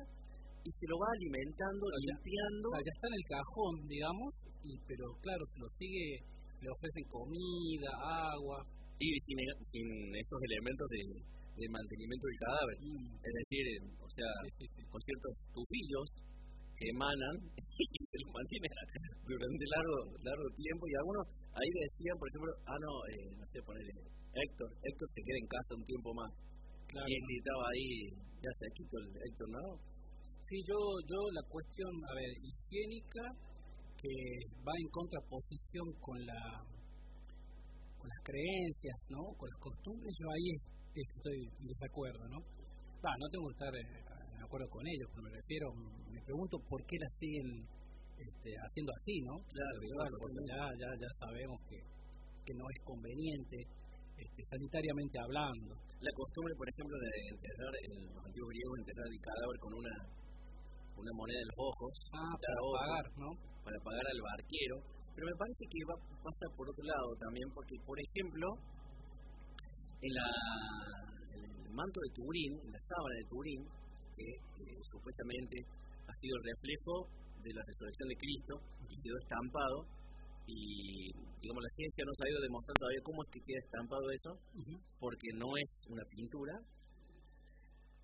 y 0.61 0.69
se 0.69 0.85
lo 0.85 0.95
va 1.01 1.09
alimentando, 1.09 1.83
limpiando. 2.05 2.65
ya 2.85 2.93
está 2.93 3.05
en 3.09 3.17
el 3.17 3.25
cajón, 3.25 3.73
digamos, 3.89 4.31
y, 4.65 4.71
pero 4.85 5.05
claro, 5.21 5.41
se 5.45 5.57
lo 5.57 5.67
sigue, 5.73 6.21
le 6.61 6.69
ofrecen 6.69 7.05
comida, 7.09 7.89
agua. 8.29 8.61
Y 8.97 9.11
sin, 9.19 9.37
sin 9.65 9.87
estos 10.15 10.39
elementos 10.39 10.87
de, 10.87 11.01
de 11.03 11.65
mantenimiento 11.67 12.25
del 12.29 12.39
cadáver. 12.45 12.77
Mm. 12.79 13.11
Es 13.25 13.33
decir, 13.41 13.63
o 13.99 14.09
sea, 14.09 14.29
con 14.87 15.01
ciertos 15.01 15.33
tufillos 15.51 16.07
que 16.75 16.85
emanan 16.91 17.35
y 17.79 17.99
se 18.03 18.17
los 18.19 18.31
mantiene 18.35 18.67
durante 19.23 19.63
largo 19.71 19.97
largo 20.23 20.47
tiempo 20.59 20.83
y 20.87 20.93
algunos 20.99 21.23
ahí 21.55 21.69
decían 21.71 22.15
por 22.19 22.27
ejemplo 22.27 22.51
ah 22.67 22.79
no 22.79 22.91
eh, 23.15 23.31
no 23.39 23.45
sé 23.47 23.57
poner 23.63 23.83
Héctor 24.35 24.69
Héctor 24.83 25.07
se 25.15 25.21
queda 25.23 25.39
en 25.39 25.47
casa 25.47 25.71
un 25.79 25.85
tiempo 25.87 26.11
más. 26.13 26.31
Claro. 26.91 27.07
y 27.07 27.11
él 27.15 27.23
gritaba 27.25 27.63
ahí 27.71 27.87
ya 28.43 28.51
se 28.51 28.65
quitó 28.75 28.95
el 28.99 29.09
Héctor 29.15 29.49
no 29.49 29.65
sí 30.43 30.57
yo 30.67 30.77
yo 31.07 31.19
la 31.31 31.43
cuestión 31.49 31.91
a 32.05 32.11
ver 32.13 32.31
higiénica 32.43 33.23
que 33.95 34.13
va 34.61 34.73
en 34.75 34.89
contraposición 34.91 35.87
con 36.03 36.19
la 36.27 36.41
con 37.97 38.07
las 38.11 38.21
creencias 38.21 38.99
no 39.09 39.23
con 39.39 39.47
las 39.49 39.59
costumbres 39.59 40.13
yo 40.19 40.27
ahí 40.29 40.49
estoy 40.93 41.39
en 41.59 41.67
desacuerdo 41.67 42.23
no 42.29 42.39
ah, 43.03 43.15
no 43.17 43.25
tengo 43.31 43.47
que 43.49 43.55
estar 43.57 43.73
eh, 43.75 44.04
acuerdo 44.45 44.69
con 44.69 44.85
ellos 44.87 45.09
pero 45.11 45.23
me 45.25 45.33
refiero 45.33 45.67
pregunto 46.25 46.57
por 46.69 46.81
qué 46.85 46.97
la 46.97 47.09
siguen 47.21 47.49
este, 48.17 48.49
haciendo 48.57 48.91
así, 48.95 49.15
¿no? 49.21 49.35
Claro, 49.51 49.77
claro 49.77 50.15
porque 50.17 50.41
ya, 50.47 50.63
ya, 50.79 50.89
ya 50.95 51.11
sabemos 51.19 51.57
que, 51.69 51.77
que 52.45 52.53
no 52.55 52.65
es 52.71 52.79
conveniente 52.83 53.57
este, 54.17 54.41
sanitariamente 54.47 55.19
hablando. 55.19 55.75
La 55.99 56.11
costumbre, 56.15 56.53
por 56.55 56.67
ejemplo, 56.69 56.95
de 56.97 57.09
enterrar, 57.35 57.73
en 57.75 57.93
los 58.07 58.23
antiguos 58.25 58.49
griegos, 58.49 58.75
enterrar 58.79 59.07
el 59.11 59.21
cadáver 59.21 59.57
con 59.59 59.71
una, 59.75 59.95
una 60.95 61.13
moneda 61.13 61.39
en 61.43 61.49
los 61.51 61.59
ojos. 61.59 61.91
Ah, 62.15 62.35
para 62.39 62.57
pagar, 62.63 63.05
¿no? 63.19 63.29
Para 63.61 63.77
pagar 63.83 64.05
al 64.07 64.21
barquero. 64.23 64.77
Pero 65.15 65.25
me 65.27 65.37
parece 65.39 65.63
que 65.67 65.79
va, 65.87 65.95
pasa 66.23 66.43
por 66.55 66.65
otro 66.67 66.83
lado 66.83 67.09
también, 67.19 67.47
porque, 67.51 67.75
por 67.83 67.97
ejemplo, 67.99 68.47
en, 69.99 70.11
la, 70.15 70.27
en 71.35 71.41
el 71.43 71.71
manto 71.75 71.97
de 71.99 72.11
Turín, 72.15 72.51
en 72.63 72.71
la 72.71 72.81
sábana 72.83 73.15
de 73.19 73.27
Turín, 73.31 73.61
que 74.15 74.27
eh, 74.63 74.79
supuestamente 74.91 75.61
ha 76.07 76.13
sido 76.15 76.37
el 76.37 76.43
reflejo 76.43 77.07
de 77.43 77.53
la 77.53 77.61
resurrección 77.61 78.09
de 78.09 78.17
Cristo 78.17 78.53
y 78.89 78.95
quedó 79.01 79.17
estampado 79.21 79.85
y 80.47 81.11
digamos 81.41 81.61
la 81.61 81.73
ciencia 81.73 82.05
no 82.05 82.11
ha 82.13 82.21
sabido 82.21 82.39
demostrar 82.41 82.77
todavía 82.77 83.01
cómo 83.03 83.19
es 83.25 83.29
que 83.33 83.41
queda 83.41 83.59
estampado 83.65 84.05
eso 84.11 84.31
porque 84.99 85.29
no 85.33 85.49
es 85.57 85.71
una 85.89 86.05
pintura. 86.05 86.53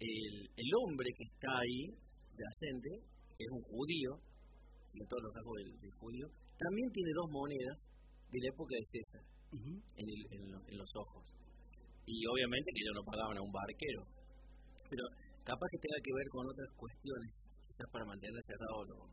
El, 0.02 0.50
el 0.58 0.70
hombre 0.82 1.10
que 1.14 1.26
está 1.30 1.54
ahí 1.62 1.94
yacente 2.34 2.90
que 3.38 3.44
es 3.46 3.52
un 3.54 3.62
judío 3.62 4.18
tiene 4.90 5.08
todos 5.08 5.24
los 5.24 5.34
rasgos 5.34 5.56
del, 5.62 5.94
judío 5.94 6.28
también 6.58 6.90
tiene 6.92 7.12
dos 7.14 7.30
monedas 7.32 7.78
de 8.30 8.40
la 8.42 8.50
época 8.50 8.76
de 8.76 8.86
César 8.86 9.24
en, 9.52 10.08
el, 10.10 10.22
en, 10.32 10.78
los 10.78 10.90
ojos. 10.96 11.24
Y 12.06 12.26
obviamente 12.28 12.72
que 12.72 12.82
ellos 12.82 12.96
no 12.96 13.04
pagaban 13.04 13.38
a 13.38 13.42
un 13.42 13.52
barquero. 13.52 14.04
Pero 14.90 15.04
capaz 15.44 15.68
que 15.72 15.80
tenga 15.82 16.00
que 16.04 16.14
ver 16.14 16.28
con 16.30 16.44
otras 16.46 16.70
cuestiones 16.78 17.30
quizás 17.66 17.88
para 17.92 18.06
mantener 18.06 18.42
cerrados 18.44 18.84
los, 18.92 19.04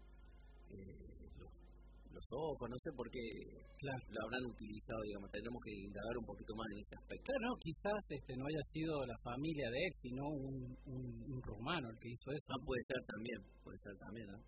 eh, 0.74 1.18
los, 2.10 2.26
ojos, 2.34 2.66
no 2.66 2.78
sé 2.82 2.90
por 2.90 3.06
qué 3.06 3.22
claro. 3.78 4.02
lo 4.10 4.18
habrán 4.26 4.44
utilizado, 4.50 4.98
digamos, 5.06 5.30
tendremos 5.30 5.62
que 5.62 5.70
indagar 5.70 6.14
un 6.18 6.26
poquito 6.26 6.52
más 6.58 6.66
en 6.74 6.78
ese 6.82 6.94
aspecto. 6.98 7.24
Claro, 7.30 7.42
no, 7.46 7.52
quizás 7.62 8.00
este, 8.10 8.32
no 8.34 8.44
haya 8.50 8.64
sido 8.74 8.92
la 9.06 9.18
familia 9.22 9.70
de 9.70 9.78
él, 9.78 9.92
sino 10.02 10.22
un, 10.26 10.56
un, 10.90 11.04
un 11.30 11.40
romano 11.46 11.86
el 11.86 11.98
que 12.02 12.10
hizo 12.10 12.28
eso. 12.34 12.48
Ah, 12.50 12.60
puede 12.66 12.82
ser 12.82 13.00
también, 13.06 13.38
puede 13.62 13.78
ser 13.78 13.94
también, 14.02 14.26
¿no? 14.34 14.38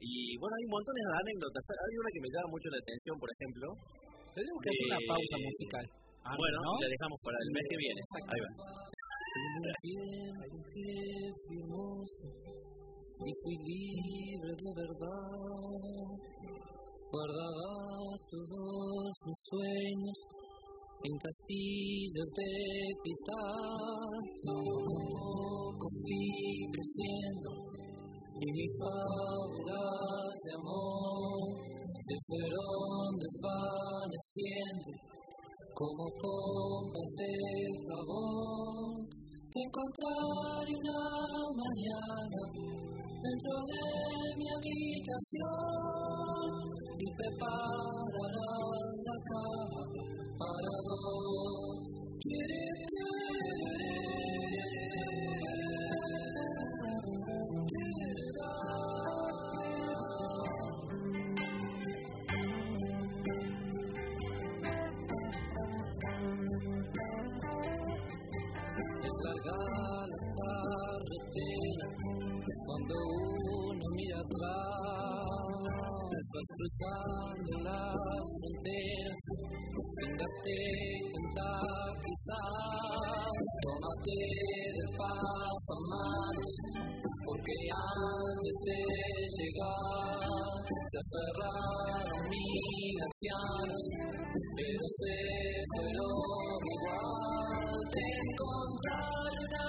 Y 0.00 0.34
bueno, 0.40 0.54
hay 0.56 0.66
montones 0.66 1.04
de 1.04 1.14
anécdotas. 1.22 1.62
Hay 1.76 1.94
una 2.00 2.10
que 2.10 2.22
me 2.24 2.30
llama 2.32 2.48
mucho 2.56 2.68
la 2.72 2.80
atención, 2.80 3.14
por 3.20 3.28
ejemplo. 3.30 3.64
Tenemos 4.32 4.58
que 4.64 4.70
hacer 4.72 4.86
una 4.90 5.02
pausa 5.04 5.36
musical. 5.44 5.84
Ah, 6.24 6.34
bueno, 6.40 6.56
¿no? 6.56 6.72
la 6.80 6.88
dejamos 6.88 7.18
para 7.20 7.36
el 7.36 7.50
mes 7.52 7.64
que 7.68 7.76
viene. 7.76 8.00
Ahí 8.00 8.40
va 8.40 8.99
y 13.22 13.32
fui 13.42 13.56
libre 13.58 14.52
de 14.58 14.72
verdad. 14.74 16.18
Guardaba 17.12 18.18
todos 18.30 19.12
mis 19.26 19.40
sueños 19.50 20.18
en 21.04 21.18
castillos 21.18 22.28
de 22.34 22.50
cristal. 23.02 24.18
Poco 24.42 25.86
fui 26.02 26.66
creciendo 26.72 27.50
y 28.40 28.52
mis 28.52 28.72
fábulas 28.80 30.34
de 30.44 30.52
amor 30.58 31.40
se 31.84 32.16
fueron 32.26 33.18
desvaneciendo 33.18 34.90
como 35.74 36.04
pompas 36.20 37.10
de 37.16 37.32
jabón 37.88 39.09
que 39.52 39.60
encontraré 39.66 40.72
una 40.78 41.02
mañana 41.58 42.40
dentro 43.20 43.54
de 43.66 43.82
mi 44.38 44.46
habitación 44.48 45.50
y 46.98 47.06
prepararás 47.16 48.92
la 49.06 49.16
cama 49.26 49.82
para 50.38 50.74
dos. 50.86 51.40
Sin 80.00 80.16
darte 80.16 80.56
cuenta 81.12 81.48
quizás, 82.04 83.42
tómate 83.62 84.20
de 84.76 84.84
pasamanos, 84.96 86.54
porque 87.26 87.56
antes 87.70 88.56
de 88.66 88.80
llegar 89.36 90.30
se 90.88 90.98
aferraron 90.98 92.22
mil 92.28 92.96
ancianos, 93.02 93.80
pero 94.56 94.84
se 94.88 95.16
fueron 95.74 96.60
igual, 96.76 97.78
te 97.92 98.04
encontraré 98.24 99.42
una 99.44 99.66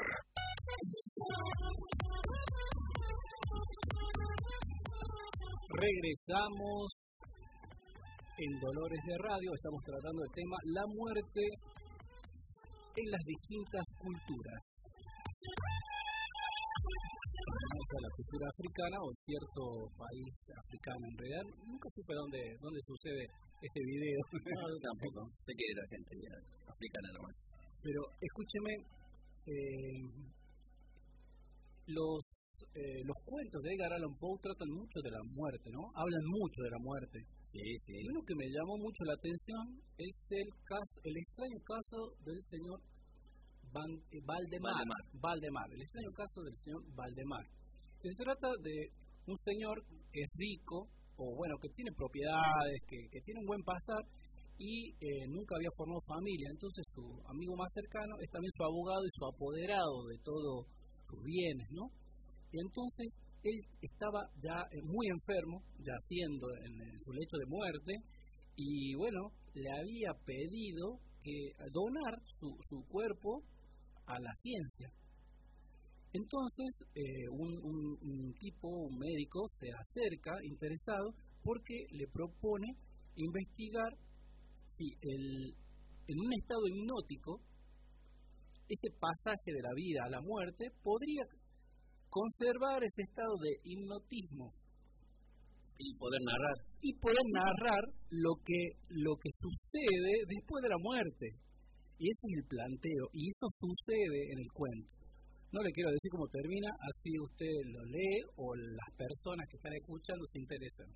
Regresamos 5.73 7.19
en 8.37 8.59
Dolores 8.59 8.99
de 9.05 9.17
Radio, 9.17 9.53
estamos 9.53 9.83
tratando 9.83 10.23
el 10.23 10.31
tema 10.33 10.57
la 10.73 10.85
muerte 10.87 11.41
en 12.95 13.11
las 13.11 13.21
distintas 13.25 13.83
culturas. 13.97 14.63
A 17.43 17.99
la 17.99 18.11
cultura 18.15 18.47
africana 18.47 18.97
o 19.03 19.11
cierto 19.19 19.61
país 19.99 20.35
africano 20.55 21.03
en 21.03 21.17
realidad. 21.19 21.45
Nunca 21.67 21.89
supe 21.91 22.13
dónde, 22.15 22.39
dónde 22.61 22.79
sucede 22.87 23.27
este 23.59 23.81
video. 23.83 24.19
No, 24.31 24.63
yo 24.71 24.79
tampoco. 24.79 25.27
Sé 25.43 25.51
que 25.51 25.65
era 25.67 25.83
gente 25.91 26.13
africana 26.71 27.09
nomás. 27.19 27.37
Pero 27.83 27.99
escúcheme, 28.15 28.73
eh, 29.43 29.99
los, 31.91 32.23
eh, 32.79 33.03
los 33.03 33.19
cuentos 33.27 33.59
de 33.59 33.75
Edgar 33.75 33.91
Allan 33.91 34.15
Poe 34.15 34.39
tratan 34.39 34.71
mucho 34.71 35.03
de 35.03 35.11
la 35.11 35.23
muerte, 35.35 35.67
¿no? 35.75 35.83
Hablan 35.99 36.25
mucho 36.31 36.63
de 36.63 36.71
la 36.71 36.79
muerte. 36.79 37.19
Sí, 37.51 37.59
sí. 37.83 37.91
Y 37.91 38.07
uno 38.07 38.23
que 38.23 38.39
me 38.39 38.47
llamó 38.47 38.79
mucho 38.79 39.03
la 39.03 39.19
atención 39.19 39.83
es 39.99 40.15
el 40.31 40.47
caso, 40.63 40.95
el 41.03 41.15
extraño 41.19 41.59
caso 41.67 41.99
del 42.23 42.39
señor 42.39 42.79
Van- 43.73 44.01
eh, 44.13 44.21
Valdemar, 44.23 44.73
Valdemar. 44.77 45.03
Valdemar, 45.19 45.67
el 45.73 45.81
extraño 45.81 46.11
caso 46.13 46.41
del 46.45 46.55
señor 46.57 46.81
Valdemar. 46.95 47.45
Se 48.01 48.09
trata 48.15 48.49
de 48.61 48.75
un 49.25 49.37
señor 49.43 49.75
que 50.11 50.21
es 50.21 50.31
rico, 50.37 50.87
o 51.17 51.35
bueno, 51.35 51.55
que 51.61 51.69
tiene 51.75 51.91
propiedades, 51.95 52.77
que, 52.87 52.97
que 53.11 53.19
tiene 53.25 53.39
un 53.41 53.47
buen 53.47 53.63
pasar 53.63 54.03
y 54.57 54.93
eh, 55.01 55.25
nunca 55.29 55.55
había 55.57 55.71
formado 55.77 56.01
familia. 56.05 56.47
Entonces 56.51 56.83
su 56.93 57.01
amigo 57.27 57.55
más 57.55 57.71
cercano 57.73 58.13
es 58.21 58.29
también 58.29 58.51
su 58.55 58.63
abogado 58.63 59.03
y 59.05 59.13
su 59.17 59.23
apoderado 59.25 59.97
de 60.09 60.17
todos 60.23 60.67
sus 61.09 61.19
bienes, 61.23 61.67
¿no? 61.71 61.89
Y 62.51 62.59
entonces 62.61 63.07
él 63.43 63.57
estaba 63.81 64.21
ya 64.41 64.61
eh, 64.71 64.81
muy 64.83 65.07
enfermo, 65.09 65.63
yaciendo 65.81 66.47
en, 66.65 66.73
en 66.81 66.97
su 67.01 67.11
lecho 67.11 67.37
de 67.37 67.47
muerte, 67.49 67.93
y 68.55 68.93
bueno, 68.95 69.31
le 69.55 69.69
había 69.71 70.13
pedido 70.25 70.99
que 71.23 71.49
donar 71.71 72.13
su, 72.37 72.53
su 72.69 72.83
cuerpo 72.87 73.41
a 74.05 74.19
la 74.19 74.33
ciencia. 74.41 74.89
Entonces, 76.13 76.69
eh, 76.95 77.27
un, 77.31 77.51
un- 77.63 77.97
un 78.01 78.33
tipo, 78.39 78.67
un 78.69 78.97
médico, 78.97 79.41
se 79.59 79.67
acerca 79.71 80.31
interesado 80.43 81.09
porque 81.43 81.73
le 81.91 82.07
propone 82.07 82.67
investigar 83.15 83.91
si 84.65 84.85
el, 85.01 85.53
en 86.07 86.19
un 86.19 86.33
estado 86.33 86.61
hipnótico 86.67 87.39
ese 88.69 88.89
pasaje 88.99 89.51
de 89.51 89.61
la 89.61 89.73
vida 89.75 90.01
a 90.05 90.09
la 90.09 90.21
muerte 90.21 90.65
podría 90.83 91.23
conservar 92.09 92.83
ese 92.83 93.01
estado 93.03 93.33
de 93.41 93.51
hipnotismo 93.63 94.53
Y 95.77 95.95
poder 95.97 96.21
narrar. 96.25 96.57
y 96.81 96.93
poder 96.93 97.25
narrar 97.33 97.83
lo 98.11 98.33
que 98.45 98.61
lo 98.89 99.15
que 99.17 99.29
sucede 99.33 100.13
después 100.27 100.61
de 100.61 100.69
la 100.69 100.77
muerte. 100.79 101.25
Y 101.99 102.09
ese 102.09 102.23
es 102.27 102.33
el 102.41 102.45
planteo, 102.49 103.03
y 103.13 103.29
eso 103.29 103.47
sucede 103.49 104.19
en 104.33 104.37
el 104.43 104.49
cuento. 104.53 104.91
No 105.53 105.61
le 105.61 105.69
quiero 105.71 105.93
decir 105.93 106.09
cómo 106.09 106.25
termina, 106.33 106.69
así 106.81 107.13
usted 107.21 107.53
lo 107.69 107.81
lee 107.85 108.17
o 108.41 108.55
las 108.57 108.89
personas 108.97 109.45
que 109.47 109.57
están 109.61 109.73
escuchando 109.77 110.23
se 110.25 110.39
interesan. 110.41 110.89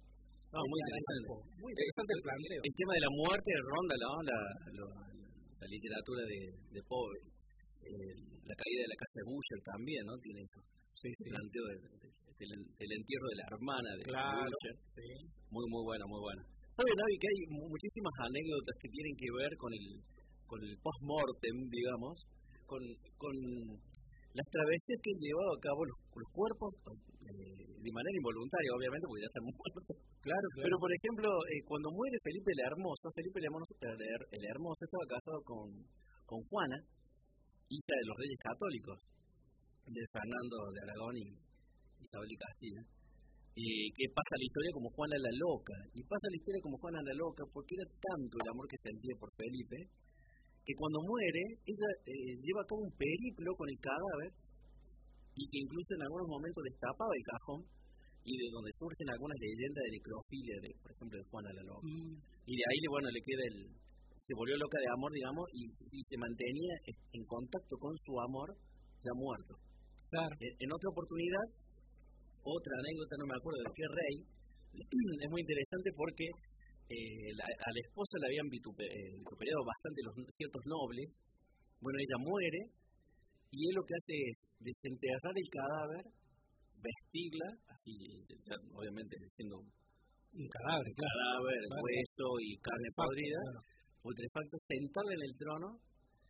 No, 0.49 0.59
muy 0.65 0.79
interesante. 0.81 1.27
Muy 1.61 1.71
interesante 1.77 2.11
el 2.17 2.23
planteo. 2.25 2.61
El 2.65 2.73
tema 2.73 2.91
de 2.97 3.03
la 3.05 3.11
muerte 3.13 3.49
ronda 3.67 3.95
¿no? 4.01 4.11
la, 4.25 4.39
la 5.61 5.67
literatura 5.69 6.21
de, 6.25 6.39
de 6.73 6.81
Poe. 6.89 7.17
Eh, 7.85 8.15
la 8.47 8.55
caída 8.55 8.81
de 8.87 8.91
la 8.91 8.97
casa 8.99 9.15
de 9.21 9.25
Boucher 9.29 9.59
también, 9.63 10.01
¿no? 10.07 10.15
Tiene 10.23 10.39
eso. 10.41 10.59
Sí, 10.95 11.07
sí. 11.13 11.27
El 11.29 11.35
planteo 11.37 11.63
de- 11.67 11.81
de- 12.01 12.15
del, 12.37 12.51
del 12.79 12.91
entierro 12.97 13.27
de 13.33 13.37
la 13.41 13.45
hermana 13.49 13.89
de 13.97 14.03
Claro, 14.09 14.55
sí. 14.93 15.05
Muy, 15.53 15.65
muy 15.69 15.83
buena, 15.83 16.05
muy 16.07 16.21
buena. 16.21 16.41
¿Sabe, 16.69 16.91
Navi, 16.97 17.15
que 17.17 17.27
hay 17.29 17.39
mu- 17.53 17.69
muchísimas 17.69 18.13
anécdotas 18.25 18.75
que 18.81 18.89
tienen 18.89 19.13
que 19.17 19.29
ver 19.37 19.51
con 19.57 19.71
el, 19.73 19.85
con 20.47 20.63
el 20.63 20.75
post-mortem, 20.79 21.57
digamos, 21.69 22.15
con, 22.65 22.81
con 23.19 23.35
las 24.33 24.47
travesías 24.49 24.99
que 25.03 25.11
han 25.11 25.21
llevado 25.21 25.51
a 25.55 25.63
cabo 25.63 25.81
los, 25.83 25.97
los 26.13 26.29
cuerpos 26.31 26.71
eh, 26.87 27.67
de 27.77 27.91
manera 27.91 28.15
involuntaria, 28.15 28.71
obviamente, 28.75 29.05
porque 29.07 29.23
ya 29.23 29.31
están 29.31 29.47
muertos. 29.51 29.95
Claro, 30.23 30.47
Pero, 30.59 30.75
por 30.79 30.91
ejemplo, 30.91 31.29
eh, 31.51 31.61
cuando 31.63 31.87
muere 31.91 32.15
Felipe 32.23 32.49
el 32.51 32.63
Hermoso, 32.67 33.05
Felipe 33.15 33.37
el 33.39 33.47
Hermoso, 33.47 33.71
el 33.75 34.43
estaba 34.43 35.05
casado 35.07 35.39
con, 35.43 35.67
con 36.27 36.39
Juana, 36.51 36.77
hija 37.67 37.93
de 37.95 38.07
los 38.07 38.17
reyes 38.19 38.39
católicos, 38.39 38.99
de 39.87 40.03
Fernando 40.11 40.55
de 40.75 40.79
Aragón 40.83 41.15
y 41.15 41.27
Isabel 42.03 42.27
de 42.27 42.37
Castilla. 42.37 42.83
Y 43.57 43.89
que 43.89 44.05
pasa 44.13 44.37
la 44.37 44.45
historia 44.45 44.71
como 44.75 44.93
Juana 44.93 45.17
la 45.17 45.33
Loca. 45.33 45.77
Y 45.97 46.05
pasa 46.05 46.29
la 46.29 46.37
historia 46.37 46.61
como 46.61 46.77
Juana 46.77 47.01
la 47.01 47.15
Loca 47.17 47.41
porque 47.49 47.73
era 47.73 47.89
tanto 47.89 48.37
el 48.37 48.47
amor 48.53 48.69
que 48.69 48.77
sentía 48.77 49.17
por 49.17 49.33
Felipe 49.33 49.77
que 50.67 50.75
cuando 50.75 50.99
muere, 50.99 51.43
ella 51.63 51.89
eh, 52.03 52.35
lleva 52.43 52.67
cabo 52.67 52.83
un 52.83 52.91
periplo 52.99 53.55
con 53.55 53.71
el 53.71 53.79
cadáver 53.79 54.35
y 55.39 55.43
que 55.47 55.63
incluso 55.63 55.95
en 55.95 56.03
algunos 56.03 56.27
momentos 56.27 56.59
destapaba 56.67 57.13
el 57.15 57.23
cajón 57.23 57.61
y 58.27 58.35
de 58.35 58.47
donde 58.51 58.71
surgen 58.75 59.07
algunas 59.07 59.39
leyendas 59.39 59.79
de 59.87 59.95
necrofilia, 59.95 60.57
de, 60.59 60.69
por 60.83 60.91
ejemplo, 60.91 61.15
de 61.15 61.25
Juana 61.31 61.49
la 61.55 61.63
Loca. 61.63 61.87
Mm, 61.87 62.15
Y 62.51 62.53
de 62.59 62.65
ahí, 62.67 62.79
bueno, 62.91 63.07
le 63.07 63.21
queda 63.23 63.43
el... 63.47 63.57
Se 64.19 64.35
volvió 64.35 64.59
loca 64.59 64.75
de 64.83 64.91
amor, 64.91 65.07
digamos, 65.15 65.45
y, 65.55 65.63
y 65.71 65.99
se 66.03 66.17
mantenía 66.19 66.75
en 67.15 67.23
contacto 67.23 67.79
con 67.79 67.95
su 68.03 68.11
amor 68.19 68.51
ya 68.99 69.13
muerto. 69.15 69.55
claro. 70.11 70.35
En, 70.43 70.51
en 70.51 70.69
otra 70.75 70.91
oportunidad, 70.91 71.47
otra 72.43 72.73
anécdota, 72.75 73.13
no 73.23 73.25
me 73.31 73.37
acuerdo 73.39 73.59
de 73.63 73.71
qué 73.71 73.85
rey, 73.87 74.15
es 75.23 75.29
muy 75.31 75.39
interesante 75.47 75.89
porque 75.95 76.27
eh, 76.89 77.29
la- 77.35 77.45
a 77.51 77.69
la 77.71 77.81
esposa 77.83 78.15
le 78.21 78.25
habían 78.31 78.47
eh, 78.47 79.11
vituperiado 79.19 79.61
bastante 79.65 79.99
los, 80.07 80.13
ciertos 80.33 80.63
nobles. 80.65 81.07
Bueno, 81.81 81.97
ella 81.99 82.17
muere 82.23 82.61
y 83.51 83.57
él 83.69 83.73
lo 83.75 83.83
que 83.85 83.95
hace 83.95 84.13
es 84.31 84.37
desenterrar 84.59 85.35
el 85.35 85.49
cadáver, 85.51 86.03
vestirla, 86.79 87.49
así, 87.71 87.91
ya, 88.47 88.55
obviamente 88.75 89.15
siendo 89.35 89.57
Un 89.61 90.47
cadáver, 90.51 90.91
claro. 90.95 91.15
cadáver, 91.17 91.59
Claro. 91.67 91.81
hueso 91.83 92.27
y 92.43 92.49
carne 92.59 92.89
podrida, 92.95 93.43
putrefacto, 94.03 94.55
sentarla 94.67 95.13
en 95.15 95.23
el 95.27 95.33
trono 95.37 95.69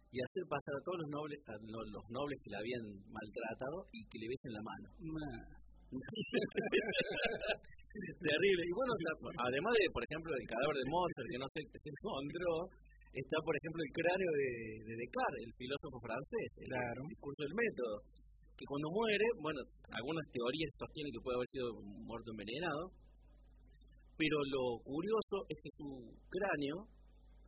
y 0.10 0.18
hacer 0.24 0.44
pasar 0.48 0.74
a 0.78 0.84
todos 0.88 0.98
los 1.04 1.10
nobles, 1.12 1.40
a 1.48 1.54
los 1.68 2.06
nobles 2.10 2.38
que 2.42 2.50
la 2.52 2.60
habían 2.64 2.86
maltratado 3.12 3.78
y 3.92 4.00
que 4.08 4.18
le 4.24 4.28
besen 4.32 4.54
la 4.56 4.64
mano. 4.64 4.88
Terrible. 8.18 8.62
Y 8.68 8.74
bueno, 8.78 8.92
además 9.42 9.74
de, 9.78 9.86
por 9.94 10.04
ejemplo, 10.06 10.30
el 10.36 10.46
cadáver 10.48 10.76
de 10.78 10.86
Mozart, 10.92 11.28
que 11.32 11.40
no 11.42 11.50
sé 11.54 11.60
qué 11.68 11.78
se 11.82 11.90
encontró, 11.94 12.52
está, 13.14 13.38
por 13.42 13.54
ejemplo, 13.58 13.80
el 13.82 13.92
cráneo 13.98 14.32
de, 14.38 14.50
de 14.88 14.94
Descartes, 15.02 15.42
el 15.48 15.54
filósofo 15.58 15.98
francés, 16.04 16.50
el 16.62 16.70
Claro. 16.70 17.02
discurso 17.10 17.42
del 17.46 17.56
método, 17.58 17.96
que 18.58 18.66
cuando 18.66 18.88
muere, 18.90 19.26
bueno, 19.42 19.60
algunas 19.94 20.26
teorías 20.34 20.72
sostienen 20.78 21.14
que 21.14 21.22
puede 21.22 21.38
haber 21.38 21.50
sido 21.54 21.68
muerto 22.06 22.28
envenenado, 22.34 22.84
pero 24.18 24.38
lo 24.50 24.82
curioso 24.82 25.46
es 25.46 25.58
que 25.62 25.72
su 25.78 25.88
cráneo 26.30 26.90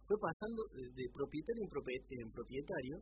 fue 0.05 0.17
pasando 0.21 0.61
de, 0.73 1.05
propietario 1.13 1.61
en, 1.65 1.69
propie- 1.69 2.05
en 2.13 2.29
propietario, 2.29 2.95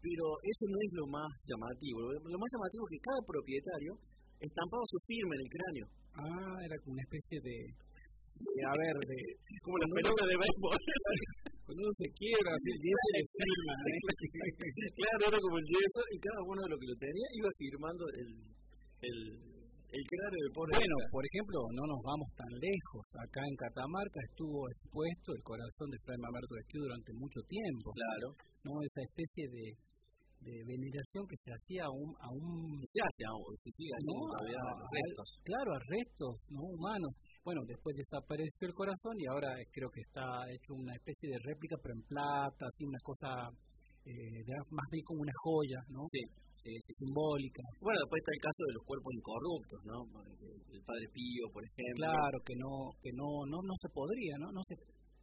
pero 0.00 0.24
eso 0.40 0.64
no 0.72 0.78
es 0.80 0.90
lo 0.96 1.04
más 1.12 1.28
llamativo. 1.44 1.98
Lo 2.16 2.38
más 2.40 2.48
llamativo 2.56 2.82
es 2.88 2.90
que 2.96 3.04
cada 3.04 3.20
propietario 3.28 3.92
estampaba 4.40 4.84
su 4.88 4.98
firma 5.06 5.32
en 5.36 5.42
el 5.44 5.50
cráneo. 5.52 5.86
Ah, 6.16 6.56
era 6.64 6.76
como 6.82 6.96
una 6.96 7.04
especie 7.04 7.38
de, 7.40 7.56
de 7.70 8.60
a 8.64 8.74
ver, 8.74 8.96
de, 9.04 9.18
Como 9.62 9.76
las 9.78 9.90
pelotas 9.94 10.26
de 10.26 10.36
béisbol. 10.40 10.80
cuando 11.64 11.86
uno 11.86 11.94
se 11.94 12.08
quiebra, 12.18 12.50
así, 12.50 12.70
y 12.82 12.88
ese 12.90 13.08
le 13.14 13.22
firma, 13.30 13.74
¿eh? 13.78 14.00
claro, 15.00 15.22
era 15.30 15.38
como 15.38 15.56
el 15.60 15.68
yeso 15.70 16.00
y 16.10 16.16
cada 16.18 16.40
uno 16.42 16.60
de 16.66 16.70
los 16.74 16.78
que 16.82 16.90
lo 16.90 16.96
tenía 16.98 17.28
iba 17.38 17.50
firmando 17.54 18.04
el, 18.10 18.30
el, 19.06 19.18
el 19.86 20.02
cráneo 20.02 20.40
de 20.40 20.50
pobre. 20.50 20.70
Bueno, 20.74 20.96
por 21.14 21.22
ejemplo, 21.22 21.58
no 21.70 21.84
nos 21.86 22.00
vamos 22.02 22.28
tan 22.34 22.52
lejos. 22.58 23.04
Acá 23.22 23.42
en 23.46 23.54
Catamarca 23.54 24.18
estuvo 24.26 24.66
expuesto 24.66 25.30
el 25.30 25.42
corazón 25.46 25.88
de 25.94 25.98
Fray 26.02 26.18
Mamerto 26.18 26.52
de 26.58 26.62
Esquiú 26.66 26.80
durante 26.90 27.10
mucho 27.14 27.40
tiempo. 27.46 27.94
Claro, 27.94 28.28
¿no? 28.66 28.72
Esa 28.82 29.02
especie 29.06 29.46
de, 29.46 29.64
de 30.40 30.64
veneración 30.64 31.28
que 31.28 31.36
se 31.36 31.50
hacía 31.52 31.84
a 31.84 31.90
un, 31.92 32.10
a 32.20 32.28
un 32.32 32.80
se 32.84 33.00
hace 33.04 33.22
aún, 33.28 33.52
se 33.60 33.70
sigue 33.70 33.92
haciendo 33.92 34.24
No, 34.24 34.32
todavía 34.32 34.56
a- 34.56 34.72
los 34.72 34.88
a- 34.88 34.94
restos. 34.96 35.28
claro, 35.44 35.70
a 35.76 35.80
restos 35.84 36.34
no 36.50 36.62
humanos. 36.64 37.12
Bueno, 37.44 37.60
después 37.68 37.96
desapareció 37.96 38.68
el 38.68 38.74
corazón 38.74 39.14
y 39.20 39.26
ahora 39.28 39.52
creo 39.72 39.88
que 39.92 40.00
está 40.00 40.24
hecho 40.52 40.74
una 40.74 40.92
especie 40.96 41.28
de 41.28 41.38
réplica, 41.44 41.76
pero 41.82 41.94
en 41.94 42.02
plata, 42.08 42.64
así 42.68 42.84
una 42.84 43.00
cosa 43.04 43.28
eh, 44.08 44.40
de- 44.48 44.64
más 44.72 44.88
bien 44.90 45.04
como 45.04 45.20
una 45.20 45.36
joya, 45.44 45.76
¿no? 45.92 46.00
Sí, 46.08 46.24
sí, 46.56 46.72
sí. 46.72 46.92
Simbólica. 47.04 47.60
Bueno, 47.84 48.00
después 48.00 48.20
está 48.24 48.32
el 48.32 48.40
caso 48.48 48.60
de 48.64 48.72
los 48.80 48.84
cuerpos 48.88 49.12
incorruptos, 49.12 49.78
¿no? 49.84 49.98
El 50.72 50.80
padre 50.88 51.04
Pío, 51.12 51.44
por 51.52 51.60
ejemplo. 51.68 52.08
Claro, 52.08 52.36
que 52.40 52.56
no, 52.56 52.72
que 53.04 53.12
no, 53.12 53.28
no, 53.44 53.60
no 53.60 53.74
se 53.76 53.88
podría, 53.92 54.34
¿no? 54.40 54.48
No 54.56 54.62
se, 54.64 54.72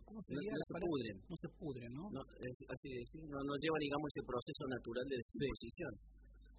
¿cómo 0.07 0.19
No, 0.23 0.25
sería 0.25 0.51
no 0.55 0.63
se 0.63 0.75
pudren. 0.87 1.15
No 1.27 1.35
se 1.35 1.49
pudre, 1.59 1.85
¿no? 1.91 2.03
No, 2.15 2.21
es 2.39 2.55
así 2.71 2.87
decir, 2.95 3.21
no, 3.27 3.37
no 3.43 3.53
lleva, 3.59 3.77
digamos, 3.83 4.07
ese 4.15 4.23
proceso 4.23 4.63
natural 4.71 5.05
de 5.11 5.15
descomposición. 5.19 5.93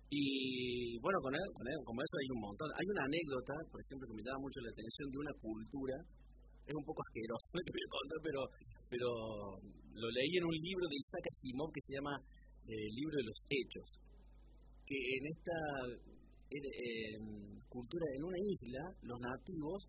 Y 0.09 0.97
bueno, 1.05 1.19
con, 1.21 1.33
él- 1.37 1.53
con, 1.57 1.65
él- 1.69 1.83
como 1.85 1.99
eso 2.01 2.15
hay 2.21 2.29
un 2.33 2.41
montón. 2.45 2.69
Hay 2.77 2.87
una 2.93 3.05
anécdota, 3.09 3.55
por 3.73 3.81
ejemplo, 3.81 4.05
que 4.09 4.17
me 4.17 4.25
llama 4.25 4.41
mucho 4.45 4.59
la 4.65 4.73
atención 4.73 5.07
de 5.13 5.19
una 5.25 5.35
cultura. 5.41 5.97
Es 6.69 6.75
un 6.77 6.85
poco 6.85 7.01
asqueroso 7.01 7.49
lo 7.57 7.61
que 7.65 7.73
voy 7.73 7.85
a 7.89 7.93
contar, 7.97 8.19
pero, 8.25 8.41
pero 8.93 9.09
lo 9.97 10.09
leí 10.13 10.33
en 10.37 10.45
un 10.45 10.57
libro 10.61 10.85
de 10.85 10.97
Isaac 11.01 11.25
Asimov 11.33 11.73
que 11.73 11.81
se 11.81 11.93
llama 11.97 12.15
eh, 12.69 12.77
El 12.89 12.93
libro 12.93 13.15
de 13.17 13.25
los 13.29 13.39
hechos. 13.49 13.89
Que 14.85 14.97
en 14.97 15.25
esta 15.33 15.57
eh, 16.53 17.17
cultura, 17.69 18.05
en 18.17 18.23
una 18.25 18.37
isla, 18.41 18.83
los 19.05 19.19
nativos 19.21 19.81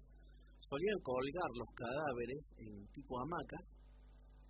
solían 0.62 1.00
colgar 1.02 1.50
los 1.56 1.70
cadáveres 1.76 2.44
en 2.60 2.72
tipo 2.92 3.14
hamacas 3.20 3.66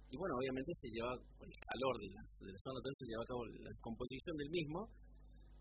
y 0.09 0.17
bueno, 0.17 0.33
obviamente 0.41 0.71
se 0.73 0.89
lleva 0.89 1.13
con 1.37 1.45
el 1.45 1.59
calor 1.61 1.93
de 2.01 2.07
la, 2.09 2.21
de 2.25 2.51
la 2.53 2.59
zona, 2.65 2.77
se 2.81 3.05
lleva 3.05 3.21
a 3.21 3.29
cabo 3.29 3.41
la 3.45 3.69
descomposición 3.69 4.33
del 4.41 4.49
mismo 4.49 4.79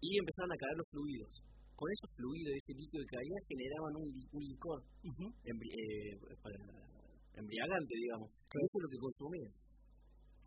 y 0.01 0.09
empezaron 0.17 0.51
a 0.53 0.57
caer 0.57 0.77
los 0.81 0.89
fluidos. 0.89 1.33
Con 1.79 1.87
esos 1.95 2.11
fluidos, 2.17 2.53
ese 2.59 2.73
líquido 2.75 3.03
que 3.07 3.13
caía, 3.19 3.39
generaban 3.47 3.93
un, 4.03 4.07
li- 4.11 4.31
un 4.35 4.43
licor 4.49 4.79
embri- 5.47 5.75
eh, 5.79 6.17
para- 6.43 6.65
embriagante, 7.39 7.93
digamos. 7.95 8.29
Y 8.35 8.57
eso 8.59 8.75
es 8.79 8.83
lo 8.83 8.91
que 8.91 8.99
consumían. 9.05 9.53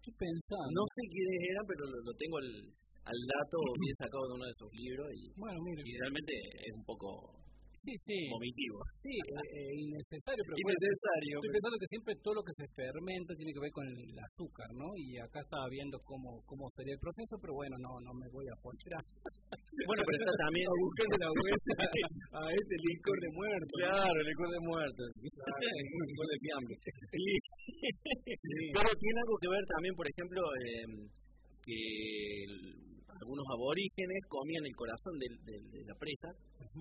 Estoy 0.01 0.15
pensando. 0.17 0.71
No 0.75 0.83
sé 0.91 1.01
quiénes 1.07 1.39
eran, 1.55 1.65
pero 1.71 1.81
lo, 1.87 1.97
lo 2.03 2.13
tengo 2.19 2.35
al, 2.41 2.49
al 3.05 3.19
dato 3.31 3.57
bien 3.79 3.95
sacado 4.01 4.23
de 4.27 4.33
uno 4.33 4.45
de 4.49 4.53
esos 4.57 4.71
libros 4.75 5.07
y, 5.13 5.21
Bueno, 5.39 5.57
y 5.61 5.93
realmente 6.03 6.33
es 6.67 6.73
un 6.75 6.85
poco 6.89 7.07
Sí, 7.73 7.93
sí. 8.05 8.17
vomitivo. 8.29 8.77
Sí, 9.01 9.09
eh, 9.09 9.41
eh, 9.41 9.73
innecesario, 9.81 10.41
pero 10.45 10.53
bueno, 10.53 10.69
Innecesario. 10.69 11.33
Estoy 11.41 11.53
pensando 11.57 11.77
que 11.81 11.89
siempre 11.89 12.11
todo 12.21 12.33
lo 12.37 12.43
que 12.45 12.53
se 12.53 12.65
fermenta 12.77 13.31
tiene 13.33 13.51
que 13.53 13.61
ver 13.63 13.73
con 13.73 13.85
el 13.89 14.13
azúcar, 14.21 14.69
¿no? 14.77 14.87
Y 14.97 15.17
acá 15.17 15.41
estaba 15.41 15.65
viendo 15.71 15.97
cómo, 16.05 16.45
cómo 16.45 16.69
sería 16.77 16.93
el 16.93 17.01
proceso, 17.01 17.41
pero 17.41 17.53
bueno, 17.57 17.73
no 17.81 17.91
no 18.05 18.13
me 18.13 18.27
voy 18.29 18.45
a 18.51 18.55
poner 18.61 18.91
a, 18.95 19.01
Bueno, 19.89 20.01
pero 20.05 20.17
está 20.21 20.33
también 20.45 20.65
a 20.71 20.75
buscarle 20.77 21.17
la 21.25 21.29
huesa 21.33 21.73
a 22.37 22.41
este 22.53 22.75
licor 22.85 23.17
de 23.17 23.29
muerte. 23.33 23.73
Claro, 23.81 24.17
el 24.21 24.27
licor 24.29 24.49
de 24.51 24.61
muertos. 24.61 25.07
El 25.17 26.05
licor 26.05 26.27
de 26.29 26.37
fiambre. 26.43 26.75
Y- 27.17 28.71
Pero 28.77 28.89
tiene 28.93 29.17
algo 29.25 29.35
que 29.41 29.49
ver 29.49 29.63
también, 29.73 29.93
por 29.97 30.05
ejemplo, 30.05 30.39
eh, 30.69 30.85
que 31.65 31.77
el- 32.45 32.90
algunos 33.21 33.45
aborígenes 33.53 34.19
comían 34.27 34.65
el 34.65 34.75
corazón 34.75 35.13
del- 35.21 35.39
del- 35.45 35.67
de, 35.71 35.79
la 35.85 35.95
presa 35.95 36.29